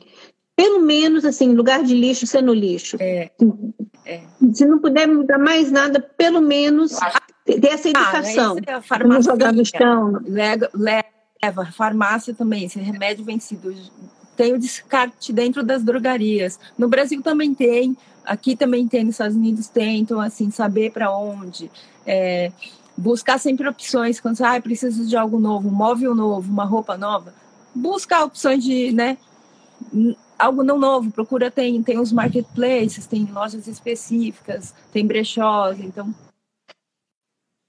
Pelo 0.56 0.80
menos, 0.80 1.26
assim, 1.26 1.54
lugar 1.54 1.84
de 1.84 1.96
lixo 1.96 2.28
ser 2.28 2.44
no 2.44 2.54
lixo. 2.54 2.96
É. 3.00 3.32
é. 4.06 4.22
Se 4.54 4.66
não 4.66 4.80
puder 4.80 5.08
mudar 5.08 5.40
mais 5.40 5.72
nada, 5.72 6.00
pelo 6.00 6.42
menos 6.42 6.92
ter 7.44 7.66
essa 7.66 7.90
educação. 7.90 8.56
Ah, 8.68 9.04
não 9.04 9.20
jogar 9.20 9.52
no 9.52 9.66
chão. 9.66 10.22
Leva, 10.26 10.70
leva, 10.76 11.66
farmácia 11.72 12.36
também, 12.36 12.66
esse 12.66 12.80
remédio 12.80 13.26
vencido. 13.26 13.74
Tem 14.38 14.54
o 14.54 14.60
descarte 14.60 15.34
dentro 15.34 15.64
das 15.64 15.84
drogarias. 15.84 16.60
No 16.78 16.88
Brasil 16.88 17.22
também 17.24 17.56
tem, 17.56 17.98
aqui 18.24 18.56
também 18.56 18.88
tem, 18.88 19.04
nos 19.04 19.16
Estados 19.16 19.36
Unidos 19.36 19.68
tem, 19.70 20.02
então, 20.02 20.22
assim, 20.22 20.52
saber 20.52 20.92
para 20.92 21.12
onde. 21.12 21.72
É, 22.06 22.52
buscar 22.98 23.40
sempre 23.40 23.68
opções 23.68 24.20
quando 24.20 24.38
você 24.38 24.44
ah, 24.44 24.62
precisa 24.62 25.06
de 25.06 25.16
algo 25.18 25.40
novo, 25.40 25.68
um 25.68 25.72
móvel 25.72 26.16
novo, 26.16 26.52
uma 26.52 26.66
roupa 26.66 26.98
nova, 26.98 27.34
busca 27.74 28.24
opções 28.24 28.64
de, 28.64 28.92
né, 28.92 29.18
algo 30.38 30.64
não 30.64 30.78
novo, 30.78 31.12
procura 31.12 31.52
tem 31.52 31.82
tem 31.84 32.00
os 32.00 32.12
marketplaces, 32.12 33.06
tem 33.06 33.26
lojas 33.26 33.68
específicas, 33.68 34.74
tem 34.92 35.06
brechós, 35.06 35.80
então 35.80 36.14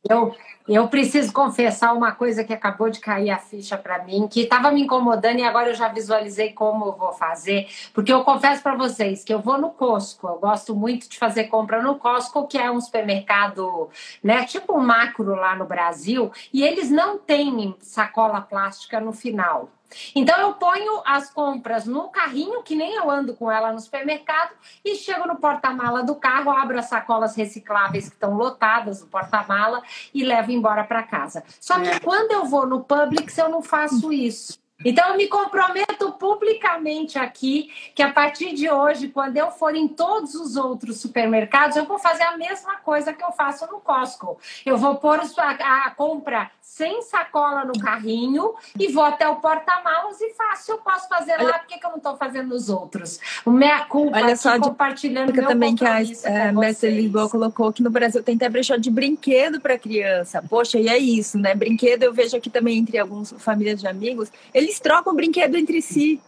eu 0.08 0.34
eu 0.68 0.88
preciso 0.88 1.32
confessar 1.32 1.92
uma 1.92 2.10
coisa 2.10 2.42
que 2.42 2.52
acabou 2.52 2.90
de 2.90 2.98
cair 2.98 3.30
a 3.30 3.38
ficha 3.38 3.78
para 3.78 4.02
mim, 4.02 4.26
que 4.26 4.40
estava 4.40 4.72
me 4.72 4.82
incomodando 4.82 5.38
e 5.38 5.44
agora 5.44 5.70
eu 5.70 5.74
já 5.74 5.86
visualizei 5.88 6.52
como 6.52 6.86
eu 6.86 6.92
vou 6.92 7.12
fazer, 7.12 7.68
porque 7.94 8.12
eu 8.12 8.24
confesso 8.24 8.62
para 8.64 8.74
vocês 8.74 9.22
que 9.22 9.32
eu 9.32 9.38
vou 9.40 9.58
no 9.58 9.70
Costco, 9.70 10.26
eu 10.26 10.38
gosto 10.40 10.74
muito 10.74 11.08
de 11.08 11.18
fazer 11.18 11.44
compra 11.44 11.80
no 11.80 11.94
Costco, 11.96 12.48
que 12.48 12.58
é 12.58 12.68
um 12.68 12.80
supermercado, 12.80 13.88
né, 14.22 14.44
tipo 14.44 14.76
um 14.76 14.80
macro 14.80 15.36
lá 15.36 15.54
no 15.54 15.66
Brasil, 15.66 16.32
e 16.52 16.64
eles 16.64 16.90
não 16.90 17.16
têm 17.16 17.76
sacola 17.78 18.40
plástica 18.40 18.98
no 18.98 19.12
final. 19.12 19.70
Então 20.14 20.38
eu 20.38 20.54
ponho 20.54 21.02
as 21.04 21.30
compras 21.30 21.86
no 21.86 22.08
carrinho, 22.08 22.62
que 22.62 22.74
nem 22.74 22.94
eu 22.94 23.10
ando 23.10 23.34
com 23.34 23.50
ela 23.50 23.72
no 23.72 23.80
supermercado, 23.80 24.52
e 24.84 24.94
chego 24.94 25.26
no 25.26 25.36
porta-mala 25.36 26.02
do 26.02 26.14
carro, 26.14 26.50
abro 26.50 26.78
as 26.78 26.86
sacolas 26.86 27.34
recicláveis 27.34 28.08
que 28.08 28.14
estão 28.14 28.34
lotadas 28.34 29.00
no 29.00 29.06
porta-mala 29.06 29.82
e 30.12 30.24
levo 30.24 30.50
embora 30.50 30.84
para 30.84 31.02
casa. 31.02 31.44
Só 31.60 31.78
que 31.80 31.88
é. 31.88 32.00
quando 32.00 32.32
eu 32.32 32.44
vou 32.44 32.66
no 32.66 32.84
Publix, 32.84 33.36
eu 33.38 33.48
não 33.48 33.62
faço 33.62 34.12
isso. 34.12 34.58
Então, 34.84 35.10
eu 35.10 35.16
me 35.16 35.26
comprometo 35.26 36.12
publicamente 36.12 37.18
aqui 37.18 37.70
que 37.94 38.02
a 38.02 38.12
partir 38.12 38.54
de 38.54 38.70
hoje, 38.70 39.08
quando 39.08 39.36
eu 39.36 39.50
for 39.50 39.74
em 39.74 39.88
todos 39.88 40.34
os 40.34 40.56
outros 40.56 41.00
supermercados, 41.00 41.76
eu 41.76 41.86
vou 41.86 41.98
fazer 41.98 42.24
a 42.24 42.36
mesma 42.36 42.76
coisa 42.76 43.12
que 43.12 43.24
eu 43.24 43.32
faço 43.32 43.66
no 43.66 43.80
Costco. 43.80 44.38
Eu 44.64 44.76
vou 44.76 44.96
pôr 44.96 45.20
a, 45.20 45.86
a 45.86 45.90
compra 45.90 46.50
sem 46.60 47.00
sacola 47.00 47.64
no 47.64 47.78
carrinho 47.78 48.54
e 48.78 48.88
vou 48.88 49.02
até 49.02 49.26
o 49.26 49.36
porta-malas 49.36 50.20
e 50.20 50.34
faço. 50.34 50.72
Eu 50.72 50.78
posso 50.78 51.08
fazer 51.08 51.36
lá, 51.40 51.60
por 51.60 51.68
que, 51.68 51.74
eu 51.82 51.88
não 51.88 51.96
estou 51.96 52.16
fazendo 52.18 52.48
nos 52.48 52.68
outros? 52.68 53.18
O 53.46 53.50
meia 53.50 53.86
culpa 53.86 54.18
Olha 54.18 54.36
só, 54.36 54.58
compartilhando 54.58 55.32
que 55.32 55.40
também 55.40 55.74
que 55.74 55.86
a 55.86 56.02
é, 56.24 56.52
Mestre 56.52 56.90
Lisboa 56.90 57.30
colocou 57.30 57.72
que 57.72 57.82
no 57.82 57.88
Brasil 57.88 58.22
tem 58.22 58.36
até 58.36 58.48
brechó 58.50 58.76
de 58.76 58.90
brinquedo 58.90 59.58
para 59.58 59.78
criança. 59.78 60.44
Poxa, 60.46 60.78
e 60.78 60.88
é 60.88 60.98
isso, 60.98 61.38
né? 61.38 61.54
Brinquedo 61.54 62.02
eu 62.02 62.12
vejo 62.12 62.36
aqui 62.36 62.50
também 62.50 62.76
entre 62.76 62.98
algumas 62.98 63.32
famílias 63.38 63.80
de 63.80 63.86
amigos, 63.86 64.30
eles 64.52 64.75
eles 64.76 64.80
trocam 64.80 65.14
brinquedo 65.14 65.56
entre 65.56 65.80
si. 65.80 66.20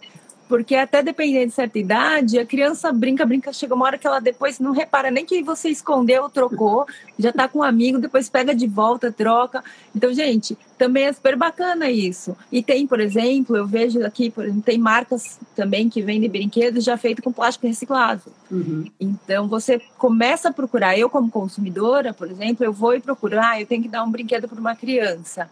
Porque 0.48 0.74
até 0.74 1.02
dependendo 1.02 1.48
de 1.48 1.52
certa 1.52 1.78
idade, 1.78 2.38
a 2.38 2.46
criança 2.46 2.90
brinca, 2.90 3.26
brinca, 3.26 3.52
chega 3.52 3.74
uma 3.74 3.84
hora 3.84 3.98
que 3.98 4.06
ela 4.06 4.18
depois 4.18 4.58
não 4.58 4.72
repara 4.72 5.10
nem 5.10 5.26
que 5.26 5.42
você 5.42 5.68
escondeu, 5.68 6.30
trocou, 6.30 6.86
já 7.18 7.30
tá 7.30 7.46
com 7.46 7.58
um 7.58 7.62
amigo, 7.62 7.98
depois 7.98 8.30
pega 8.30 8.54
de 8.54 8.66
volta, 8.66 9.12
troca. 9.12 9.62
Então, 9.94 10.10
gente, 10.10 10.56
também 10.78 11.04
é 11.04 11.12
super 11.12 11.36
bacana 11.36 11.90
isso. 11.90 12.34
E 12.50 12.62
tem, 12.62 12.86
por 12.86 12.98
exemplo, 12.98 13.58
eu 13.58 13.66
vejo 13.66 14.02
aqui, 14.02 14.30
por 14.30 14.44
exemplo, 14.44 14.62
tem 14.62 14.78
marcas 14.78 15.38
também 15.54 15.90
que 15.90 16.00
vendem 16.00 16.30
brinquedos 16.30 16.82
já 16.82 16.96
feito 16.96 17.22
com 17.22 17.30
plástico 17.30 17.66
reciclado. 17.66 18.22
Uhum. 18.50 18.86
Então, 18.98 19.48
você 19.48 19.78
começa 19.98 20.48
a 20.48 20.52
procurar. 20.52 20.98
Eu, 20.98 21.10
como 21.10 21.30
consumidora, 21.30 22.14
por 22.14 22.26
exemplo, 22.30 22.64
eu 22.64 22.72
vou 22.72 22.94
e 22.94 23.00
procuro, 23.00 23.38
ah, 23.38 23.60
eu 23.60 23.66
tenho 23.66 23.82
que 23.82 23.88
dar 23.88 24.02
um 24.02 24.10
brinquedo 24.10 24.48
para 24.48 24.58
uma 24.58 24.74
criança. 24.74 25.50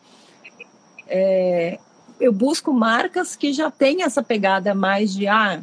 É, 1.07 1.78
eu 2.21 2.33
busco 2.33 2.73
marcas 2.73 3.37
que 3.37 3.53
já 3.53 3.71
têm 3.71 4.03
essa 4.03 4.23
pegada 4.23 4.75
mais 4.75 5.14
de 5.14 5.27
ah, 5.27 5.62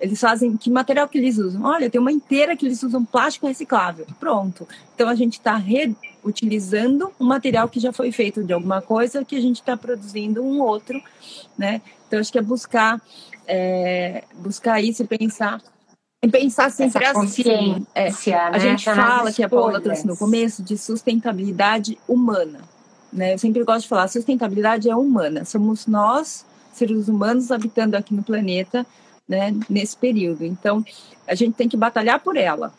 eles 0.00 0.20
fazem 0.20 0.56
que 0.56 0.70
material 0.70 1.08
que 1.08 1.18
eles 1.18 1.38
usam? 1.38 1.62
Olha, 1.64 1.88
tem 1.88 2.00
uma 2.00 2.12
inteira 2.12 2.56
que 2.56 2.66
eles 2.66 2.82
usam 2.82 3.04
plástico 3.04 3.46
reciclável. 3.46 4.06
Pronto. 4.20 4.68
Então 4.94 5.08
a 5.08 5.14
gente 5.14 5.34
está 5.34 5.56
reutilizando 5.56 7.10
um 7.18 7.24
material 7.24 7.68
que 7.68 7.80
já 7.80 7.92
foi 7.92 8.12
feito 8.12 8.44
de 8.44 8.52
alguma 8.52 8.82
coisa 8.82 9.24
que 9.24 9.36
a 9.36 9.40
gente 9.40 9.60
está 9.60 9.76
produzindo 9.76 10.42
um 10.42 10.60
outro, 10.60 11.00
né? 11.56 11.80
Então 12.06 12.20
acho 12.20 12.30
que 12.30 12.38
é 12.38 12.42
buscar 12.42 13.00
é, 13.46 14.24
buscar 14.36 14.82
isso 14.82 15.02
e 15.02 15.06
pensar 15.06 15.62
e 16.22 16.28
pensar 16.28 16.70
sempre 16.70 17.04
Essa 17.04 17.20
assim. 17.20 17.86
É, 17.94 18.08
a 18.34 18.50
né? 18.52 18.60
gente 18.60 18.84
fala 18.84 19.32
que 19.32 19.42
a 19.42 19.48
Paula 19.48 19.80
trouxe 19.80 20.06
no 20.06 20.16
começo 20.16 20.62
de 20.62 20.76
sustentabilidade 20.76 21.98
humana 22.08 22.73
né? 23.14 23.34
Eu 23.34 23.38
sempre 23.38 23.62
gosto 23.62 23.82
de 23.82 23.88
falar, 23.88 24.08
sustentabilidade 24.08 24.90
é 24.90 24.96
humana. 24.96 25.44
Somos 25.44 25.86
nós, 25.86 26.44
seres 26.72 27.08
humanos, 27.08 27.52
habitando 27.52 27.96
aqui 27.96 28.12
no 28.12 28.24
planeta, 28.24 28.84
né? 29.26 29.54
Nesse 29.70 29.96
período. 29.96 30.44
Então, 30.44 30.84
a 31.26 31.34
gente 31.34 31.54
tem 31.54 31.68
que 31.68 31.76
batalhar 31.76 32.20
por 32.20 32.36
ela. 32.36 32.74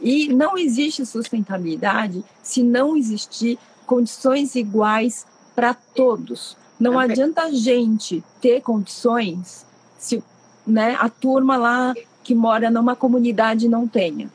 E 0.00 0.28
não 0.28 0.58
existe 0.58 1.06
sustentabilidade 1.06 2.24
se 2.42 2.62
não 2.62 2.96
existir 2.96 3.58
condições 3.86 4.54
iguais 4.56 5.24
para 5.54 5.72
todos. 5.72 6.56
Não 6.78 6.98
adianta 6.98 7.42
a 7.42 7.50
gente 7.52 8.24
ter 8.40 8.62
condições 8.62 9.66
se 9.98 10.22
né, 10.66 10.96
a 10.98 11.08
turma 11.08 11.56
lá 11.56 11.94
que 12.24 12.34
mora 12.34 12.70
numa 12.70 12.96
comunidade 12.96 13.68
não 13.68 13.86
tenha. 13.86 14.30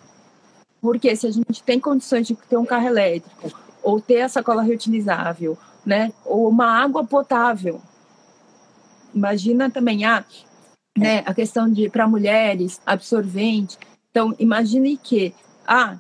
Porque 0.80 1.16
se 1.16 1.26
a 1.26 1.32
gente 1.32 1.64
tem 1.64 1.80
condições 1.80 2.28
de 2.28 2.36
ter 2.36 2.58
um 2.58 2.66
carro 2.66 2.88
elétrico, 2.88 3.52
ou 3.86 4.02
ter 4.02 4.22
a 4.22 4.30
sacola 4.30 4.64
reutilizável, 4.64 5.56
né? 5.86 6.12
Ou 6.26 6.50
uma 6.50 6.66
água 6.66 7.06
potável. 7.06 7.80
Imagina 9.14 9.70
também 9.70 10.04
ah, 10.04 10.26
né, 10.98 11.20
a 11.24 11.34
questão 11.36 11.72
de 11.72 11.88
para 11.88 12.08
mulheres 12.08 12.82
absorvente. 12.84 13.78
Então, 14.10 14.36
imagine 14.40 14.98
que 14.98 15.36
ah, 15.68 15.98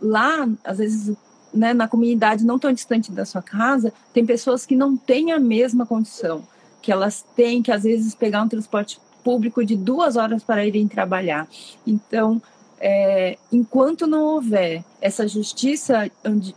lá 0.00 0.48
às 0.64 0.78
vezes 0.78 1.14
né, 1.52 1.74
na 1.74 1.86
comunidade 1.86 2.46
não 2.46 2.58
tão 2.58 2.72
distante 2.72 3.12
da 3.12 3.26
sua 3.26 3.42
casa, 3.42 3.92
tem 4.14 4.24
pessoas 4.24 4.64
que 4.64 4.74
não 4.74 4.96
têm 4.96 5.30
a 5.32 5.38
mesma 5.38 5.84
condição, 5.84 6.42
que 6.80 6.90
elas 6.90 7.24
têm 7.36 7.62
que 7.62 7.70
às 7.70 7.82
vezes 7.82 8.14
pegar 8.14 8.42
um 8.42 8.48
transporte 8.48 8.98
público 9.22 9.62
de 9.64 9.76
duas 9.76 10.16
horas 10.16 10.42
para 10.42 10.64
irem 10.64 10.88
trabalhar. 10.88 11.46
Então, 11.86 12.40
é, 12.80 13.36
enquanto 13.52 14.06
não 14.06 14.22
houver 14.22 14.84
essa 15.00 15.26
justiça, 15.26 16.10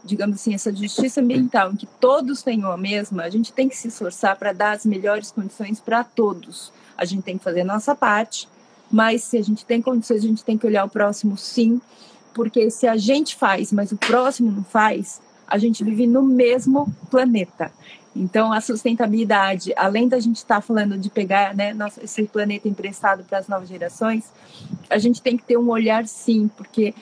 digamos 0.03 0.35
assim, 0.35 0.53
essa 0.53 0.73
justiça 0.73 1.21
ambiental, 1.21 1.71
em 1.71 1.75
que 1.75 1.87
todos 1.99 2.43
tenham 2.43 2.71
a 2.71 2.77
mesma, 2.77 3.23
a 3.23 3.29
gente 3.29 3.51
tem 3.51 3.67
que 3.67 3.75
se 3.75 3.87
esforçar 3.87 4.35
para 4.35 4.53
dar 4.53 4.71
as 4.73 4.85
melhores 4.85 5.31
condições 5.31 5.79
para 5.79 6.03
todos. 6.03 6.71
A 6.97 7.05
gente 7.05 7.23
tem 7.23 7.37
que 7.37 7.43
fazer 7.43 7.61
a 7.61 7.65
nossa 7.65 7.95
parte, 7.95 8.47
mas 8.91 9.23
se 9.23 9.37
a 9.37 9.43
gente 9.43 9.65
tem 9.65 9.81
condições, 9.81 10.23
a 10.23 10.27
gente 10.27 10.43
tem 10.43 10.57
que 10.57 10.67
olhar 10.67 10.85
o 10.85 10.89
próximo 10.89 11.37
sim, 11.37 11.81
porque 12.33 12.69
se 12.69 12.87
a 12.87 12.95
gente 12.95 13.35
faz, 13.35 13.71
mas 13.71 13.91
o 13.91 13.97
próximo 13.97 14.51
não 14.51 14.63
faz, 14.63 15.19
a 15.47 15.57
gente 15.57 15.83
vive 15.83 16.07
no 16.07 16.23
mesmo 16.23 16.93
planeta. 17.09 17.71
Então, 18.15 18.51
a 18.51 18.59
sustentabilidade, 18.59 19.73
além 19.75 20.07
da 20.07 20.19
gente 20.19 20.37
estar 20.37 20.55
tá 20.55 20.61
falando 20.61 20.97
de 20.97 21.09
pegar 21.09 21.55
né, 21.55 21.73
nosso, 21.73 22.01
esse 22.03 22.23
planeta 22.23 22.67
emprestado 22.67 23.23
para 23.23 23.37
as 23.37 23.47
novas 23.47 23.69
gerações, 23.69 24.31
a 24.89 24.97
gente 24.97 25.21
tem 25.21 25.37
que 25.37 25.43
ter 25.43 25.57
um 25.57 25.69
olhar 25.69 26.05
sim, 26.05 26.49
porque 26.57 26.93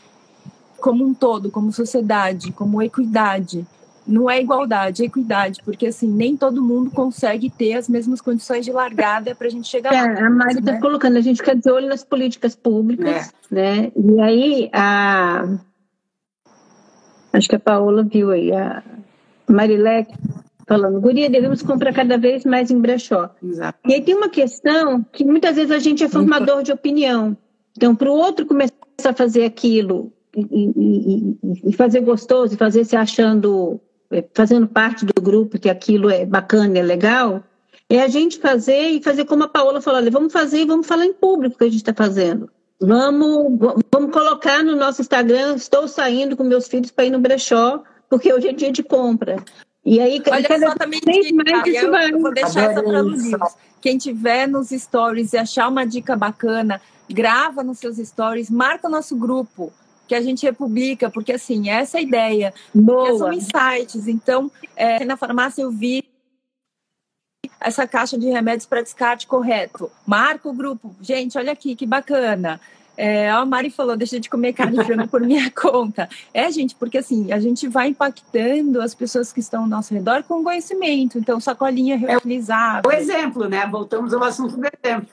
como 0.79 1.03
um 1.03 1.13
todo, 1.13 1.49
como 1.49 1.71
sociedade, 1.71 2.51
como 2.51 2.81
equidade, 2.81 3.65
não 4.05 4.29
é 4.29 4.39
igualdade, 4.39 5.03
é 5.03 5.05
equidade, 5.05 5.61
porque 5.63 5.87
assim, 5.87 6.07
nem 6.07 6.37
todo 6.37 6.63
mundo 6.63 6.91
consegue 6.91 7.49
ter 7.49 7.73
as 7.73 7.89
mesmas 7.89 8.21
condições 8.21 8.63
de 8.63 8.71
largada 8.71 9.35
para 9.35 9.47
a 9.47 9.49
gente 9.49 9.67
chegar 9.67 9.93
é, 9.93 10.01
lá. 10.01 10.27
A 10.27 10.29
Mari 10.29 10.59
está 10.59 10.73
né? 10.73 10.79
colocando, 10.79 11.17
a 11.17 11.21
gente 11.21 11.37
fica 11.37 11.55
de 11.55 11.69
olho 11.71 11.87
nas 11.87 12.03
políticas 12.03 12.55
públicas, 12.55 13.33
é. 13.51 13.55
né? 13.55 13.91
E 13.95 14.21
aí, 14.21 14.69
a... 14.73 15.57
acho 17.33 17.49
que 17.49 17.55
a 17.55 17.59
Paola 17.59 18.03
viu 18.03 18.31
aí, 18.31 18.51
a 18.51 18.83
Marilec 19.47 20.11
falando, 20.69 21.01
guria, 21.01 21.27
devemos 21.27 21.63
comprar 21.63 21.91
cada 21.91 22.15
vez 22.15 22.45
mais 22.45 22.69
em 22.69 22.79
brechó. 22.79 23.31
Exato. 23.43 23.79
E 23.87 23.93
aí 23.95 24.01
tem 24.01 24.13
uma 24.13 24.29
questão 24.29 25.03
que 25.11 25.25
muitas 25.25 25.55
vezes 25.55 25.71
a 25.71 25.79
gente 25.79 26.03
é 26.03 26.07
formador 26.07 26.61
de 26.61 26.71
opinião. 26.71 27.35
Então, 27.75 27.95
para 27.95 28.11
o 28.11 28.13
outro 28.13 28.45
começar 28.45 28.75
a 29.03 29.13
fazer 29.13 29.45
aquilo 29.45 30.13
e, 30.35 30.45
e, 30.51 31.69
e, 31.69 31.73
fazer 31.73 32.01
gostoso, 32.01 32.53
e 32.53 32.57
fazer 32.57 32.85
se 32.85 32.95
achando, 32.95 33.79
é, 34.11 34.23
fazendo 34.31 34.67
parte 34.67 35.07
do 35.07 35.19
grupo, 35.19 35.57
que 35.57 35.69
aquilo 35.69 36.07
é 36.07 36.23
bacana, 36.23 36.77
é 36.77 36.83
legal, 36.83 37.43
é 37.89 38.01
a 38.01 38.07
gente 38.07 38.37
fazer 38.37 38.89
e 38.89 39.01
fazer 39.01 39.25
como 39.25 39.45
a 39.45 39.47
Paola 39.47 39.81
falou, 39.81 39.99
olha, 39.99 40.11
vamos 40.11 40.31
fazer 40.31 40.59
e 40.59 40.65
vamos 40.65 40.85
falar 40.85 41.07
em 41.07 41.13
público 41.13 41.55
o 41.55 41.57
que 41.57 41.63
a 41.63 41.67
gente 41.67 41.77
está 41.77 41.95
fazendo. 41.95 42.47
Vamos, 42.79 43.57
vamos 43.91 44.11
colocar 44.11 44.63
no 44.63 44.75
nosso 44.75 45.01
Instagram, 45.01 45.55
estou 45.55 45.87
saindo 45.87 46.37
com 46.37 46.43
meus 46.43 46.67
filhos 46.67 46.91
para 46.91 47.05
ir 47.05 47.09
no 47.09 47.19
brechó, 47.19 47.83
porque 48.07 48.31
hoje 48.31 48.49
é 48.49 48.53
dia 48.53 48.71
de 48.71 48.83
compra. 48.83 49.43
E 49.85 49.99
aí, 49.99 50.21
Olha 50.29 50.47
cada 50.47 50.67
só, 50.69 50.75
também 50.75 50.99
vez 51.01 51.31
mais 51.31 51.67
isso 51.67 51.85
eu, 51.85 51.91
vai. 51.91 52.11
Eu 52.11 52.19
vou 52.19 52.33
deixar 52.33 52.71
essa 52.71 52.83
para 52.83 53.03
os 53.03 53.55
Quem 53.81 53.97
tiver 53.97 54.47
nos 54.47 54.69
stories 54.69 55.33
e 55.33 55.37
achar 55.37 55.67
uma 55.67 55.85
dica 55.85 56.15
bacana, 56.15 56.81
grava 57.09 57.63
nos 57.63 57.79
seus 57.79 57.97
stories, 57.97 58.49
marca 58.49 58.87
o 58.87 58.91
nosso 58.91 59.15
grupo, 59.15 59.71
que 60.07 60.13
a 60.13 60.21
gente 60.21 60.45
republica, 60.45 61.09
porque 61.09 61.31
assim, 61.31 61.69
essa 61.69 61.97
é 61.97 61.99
a 61.99 62.03
ideia. 62.03 62.53
Boa. 62.73 63.17
São 63.17 63.33
insights. 63.33 64.07
Então, 64.07 64.51
é, 64.75 65.05
na 65.05 65.15
farmácia 65.15 65.61
eu 65.61 65.71
vi 65.71 66.03
essa 67.59 67.87
caixa 67.87 68.17
de 68.17 68.27
remédios 68.27 68.65
para 68.65 68.81
descarte 68.81 69.27
correto. 69.27 69.91
Marca 70.05 70.47
o 70.49 70.53
grupo. 70.53 70.95
Gente, 71.01 71.37
olha 71.37 71.51
aqui, 71.51 71.75
que 71.75 71.85
bacana. 71.85 72.59
É, 73.01 73.29
a 73.29 73.45
Mari 73.45 73.69
falou, 73.69 73.95
deixa 73.95 74.19
de 74.19 74.29
comer 74.29 74.51
carne 74.51 74.77
de 74.77 74.83
frango 74.83 75.07
por 75.07 75.21
minha 75.21 75.49
conta. 75.55 76.09
É, 76.33 76.51
gente, 76.51 76.75
porque 76.75 76.97
assim, 76.97 77.31
a 77.31 77.39
gente 77.39 77.65
vai 77.65 77.87
impactando 77.87 78.81
as 78.81 78.93
pessoas 78.93 79.31
que 79.31 79.39
estão 79.39 79.61
ao 79.61 79.69
nosso 79.69 79.93
redor 79.93 80.21
com 80.23 80.43
conhecimento. 80.43 81.17
Então, 81.17 81.39
sacolinha 81.39 81.95
reutilizável. 81.95 82.91
É 82.91 82.93
o 82.93 82.97
exemplo, 82.97 83.47
né? 83.47 83.65
Voltamos 83.67 84.13
ao 84.13 84.21
assunto 84.21 84.57
do 84.57 84.67
exemplo. 84.67 85.07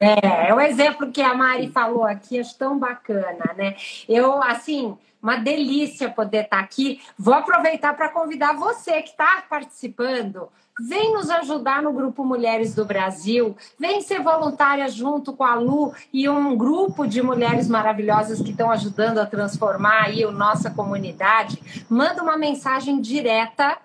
É, 0.00 0.48
é 0.48 0.54
o 0.54 0.60
exemplo 0.60 1.12
que 1.12 1.22
a 1.22 1.32
Mari 1.32 1.70
falou 1.70 2.02
aqui, 2.02 2.40
acho 2.40 2.58
tão 2.58 2.76
bacana, 2.76 3.54
né? 3.56 3.76
Eu, 4.08 4.42
assim, 4.42 4.98
uma 5.22 5.36
delícia 5.36 6.10
poder 6.10 6.44
estar 6.44 6.58
aqui. 6.58 7.00
Vou 7.16 7.34
aproveitar 7.34 7.94
para 7.94 8.08
convidar 8.08 8.52
você 8.54 9.00
que 9.02 9.10
está 9.10 9.44
participando 9.48 10.48
Vem 10.88 11.12
nos 11.12 11.28
ajudar 11.28 11.82
no 11.82 11.92
Grupo 11.92 12.24
Mulheres 12.24 12.74
do 12.74 12.86
Brasil. 12.86 13.54
Vem 13.78 14.00
ser 14.00 14.22
voluntária 14.22 14.88
junto 14.88 15.32
com 15.34 15.44
a 15.44 15.54
Lu 15.54 15.92
e 16.12 16.28
um 16.28 16.56
grupo 16.56 17.06
de 17.06 17.22
mulheres 17.22 17.68
maravilhosas 17.68 18.40
que 18.40 18.50
estão 18.50 18.70
ajudando 18.70 19.18
a 19.18 19.26
transformar 19.26 20.04
aí 20.04 20.24
a 20.24 20.30
nossa 20.30 20.70
comunidade. 20.70 21.62
Manda 21.88 22.22
uma 22.22 22.38
mensagem 22.38 22.98
direta 23.00 23.76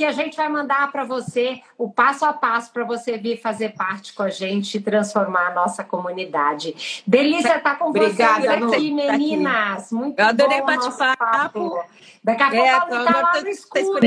que 0.00 0.04
a 0.06 0.12
gente 0.12 0.34
vai 0.34 0.48
mandar 0.48 0.90
para 0.90 1.04
você 1.04 1.60
o 1.76 1.90
passo 1.90 2.24
a 2.24 2.32
passo 2.32 2.72
para 2.72 2.84
você 2.84 3.18
vir 3.18 3.38
fazer 3.38 3.74
parte 3.74 4.14
com 4.14 4.22
a 4.22 4.30
gente 4.30 4.78
e 4.78 4.80
transformar 4.80 5.48
a 5.48 5.54
nossa 5.54 5.84
comunidade. 5.84 7.02
Delícia 7.06 7.58
estar 7.58 7.60
tá 7.60 7.76
com 7.76 7.90
Obrigada, 7.90 8.40
vocês 8.60 8.72
aqui, 8.72 8.90
meninas. 8.92 9.92
Muito 9.92 10.18
Eu 10.18 10.24
adorei 10.24 10.62
bate-papo. 10.62 11.84
Daqui 12.24 12.42
a 12.42 12.80
pouco 12.80 12.94
é, 12.94 13.12
tá 13.12 13.50
escuro. 13.50 14.06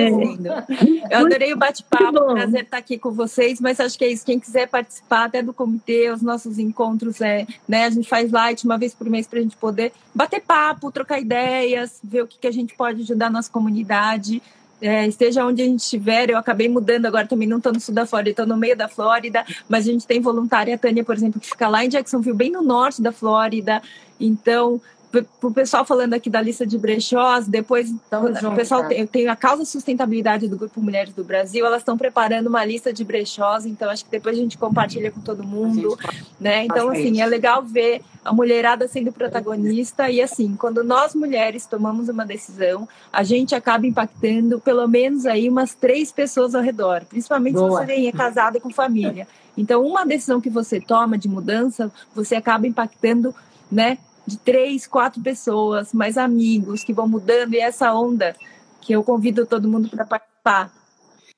Eu 1.12 1.20
adorei 1.20 1.54
o 1.54 1.58
bate-papo, 1.58 2.34
prazer 2.34 2.64
estar 2.64 2.78
aqui 2.78 2.98
com 2.98 3.12
vocês, 3.12 3.62
mas 3.62 3.80
acho 3.80 3.96
que 3.96 4.06
é 4.06 4.08
isso. 4.08 4.26
Quem 4.26 4.40
quiser 4.40 4.68
participar 4.68 5.26
até 5.26 5.44
do 5.44 5.54
comitê, 5.54 6.10
os 6.10 6.24
nossos 6.24 6.58
encontros, 6.58 7.22
é, 7.22 7.46
né, 7.68 7.86
a 7.86 7.90
gente 7.92 8.10
faz 8.10 8.32
light 8.32 8.66
uma 8.66 8.80
vez 8.80 8.96
por 8.96 9.08
mês 9.08 9.28
para 9.28 9.38
a 9.38 9.42
gente 9.44 9.58
poder 9.58 9.94
bater 10.14 10.42
papo, 10.42 10.92
trocar 10.92 11.20
ideias, 11.20 12.00
ver 12.04 12.24
o 12.24 12.28
que, 12.28 12.40
que 12.40 12.48
a 12.48 12.52
gente 12.52 12.74
pode 12.74 13.04
ajudar 13.04 13.28
a 13.28 13.30
nossa 13.30 13.52
comunidade 13.52 14.42
é, 14.84 15.08
esteja 15.08 15.46
onde 15.46 15.62
a 15.62 15.66
gente 15.66 15.80
estiver, 15.80 16.30
eu 16.30 16.38
acabei 16.38 16.68
mudando 16.68 17.06
agora 17.06 17.26
também, 17.26 17.48
não 17.48 17.58
estou 17.58 17.72
no 17.72 17.80
sul 17.80 17.96
da 17.96 18.06
Flórida, 18.06 18.32
estou 18.32 18.46
no 18.46 18.58
meio 18.58 18.76
da 18.76 18.90
Flórida, 18.90 19.46
mas 19.70 19.88
a 19.88 19.92
gente 19.92 20.06
tem 20.06 20.20
voluntária, 20.20 20.76
a 20.76 20.78
Tânia, 20.78 21.06
por 21.06 21.16
exemplo, 21.16 21.40
que 21.40 21.48
fica 21.48 21.70
lá 21.70 21.86
em 21.86 21.90
Jacksonville, 21.90 22.36
bem 22.36 22.52
no 22.52 22.62
norte 22.62 23.02
da 23.02 23.14
Flórida. 23.14 23.82
Então, 24.20 24.82
o 25.42 25.52
pessoal 25.52 25.86
falando 25.86 26.14
aqui 26.16 26.30
da 26.30 26.42
lista 26.42 26.66
de 26.66 26.78
brechós, 26.78 27.48
depois 27.48 27.92
o 27.92 28.56
pessoal 28.56 28.88
tem, 28.88 29.06
tem, 29.06 29.28
a 29.28 29.36
causa 29.36 29.64
sustentabilidade 29.64 30.48
do 30.48 30.58
Grupo 30.58 30.82
Mulheres 30.82 31.14
do 31.14 31.24
Brasil, 31.24 31.66
elas 31.66 31.82
estão 31.82 31.98
preparando 31.98 32.48
uma 32.48 32.66
lista 32.66 32.92
de 32.92 33.04
brechós, 33.04 33.66
então 33.66 33.90
acho 33.90 34.06
que 34.06 34.12
depois 34.12 34.36
a 34.36 34.40
gente 34.40 34.58
compartilha 34.58 35.12
com 35.12 35.22
todo 35.22 35.44
mundo, 35.44 35.98
né? 36.40 36.66
Então, 36.66 36.90
assim, 36.90 37.22
é 37.22 37.26
legal 37.26 37.62
ver 37.62 38.02
a 38.26 38.34
mulherada 38.34 38.88
sendo 38.88 39.12
protagonista 39.12 40.10
e 40.10 40.22
assim, 40.22 40.56
quando 40.56 40.84
nós 40.84 41.14
mulheres 41.14 41.68
tomamos 41.68 42.10
uma 42.10 42.26
decisão, 42.26 42.88
a 43.12 43.22
gente 43.22 43.54
acaba 43.54 43.86
impactando 43.86 44.60
pelo 44.60 44.88
menos 44.88 45.26
aí 45.26 45.48
umas 45.48 45.76
três 45.76 46.12
pessoas 46.12 46.56
ao 46.56 46.62
redor, 46.62 47.04
principalmente 47.06 47.54
Boa. 47.54 47.82
se 47.82 47.86
você 47.86 48.08
é 48.08 48.12
casada 48.12 48.60
com 48.60 48.72
família. 48.72 49.28
Então, 49.56 49.86
uma 49.86 50.06
decisão 50.06 50.42
que 50.42 50.50
você 50.50 50.80
toma 50.80 51.18
de 51.18 51.28
mudança, 51.28 51.92
você 52.16 52.36
acaba 52.36 52.66
impactando, 52.66 53.36
né, 53.72 54.00
de 54.26 54.38
três, 54.38 54.88
quatro 54.88 55.22
pessoas, 55.22 55.94
mais 55.94 56.18
amigos 56.18 56.84
que 56.84 56.94
vão 56.94 57.08
mudando 57.08 57.54
e 57.54 57.60
essa 57.60 57.94
onda 57.94 58.36
que 58.82 58.94
eu 58.94 59.04
convido 59.04 59.46
todo 59.46 59.68
mundo 59.68 59.90
para 59.90 60.06
participar. 60.06 60.72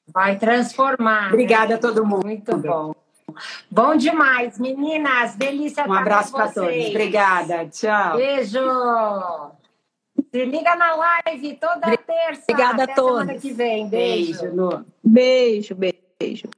Vai 0.08 0.38
transformar. 0.38 1.30
Obrigada 1.30 1.70
né? 1.70 1.76
a 1.76 1.78
todo 1.78 2.06
mundo. 2.06 2.26
Muito 2.26 2.58
bom. 2.58 2.94
Bom 3.70 3.96
demais, 3.96 4.60
meninas. 4.60 5.36
Delícia 5.36 5.88
Um 5.88 5.94
abraço 5.94 6.32
para 6.32 6.52
todos. 6.52 6.88
Obrigada. 6.88 7.66
Tchau. 7.68 8.18
Beijo. 8.18 8.60
Se 10.32 10.46
liga 10.46 10.76
na 10.76 10.96
live 10.96 11.56
toda 11.56 11.98
terça. 11.98 12.44
Obrigada 12.50 12.84
Até 12.84 12.92
a 12.92 12.96
todos. 12.96 13.20
Semana 13.20 13.40
que 13.40 13.52
vem. 13.52 13.90
Beijo. 13.90 14.42
Beijo, 14.42 14.56
Lu. 14.56 14.86
Beijo, 15.04 15.76
beijo. 15.76 16.50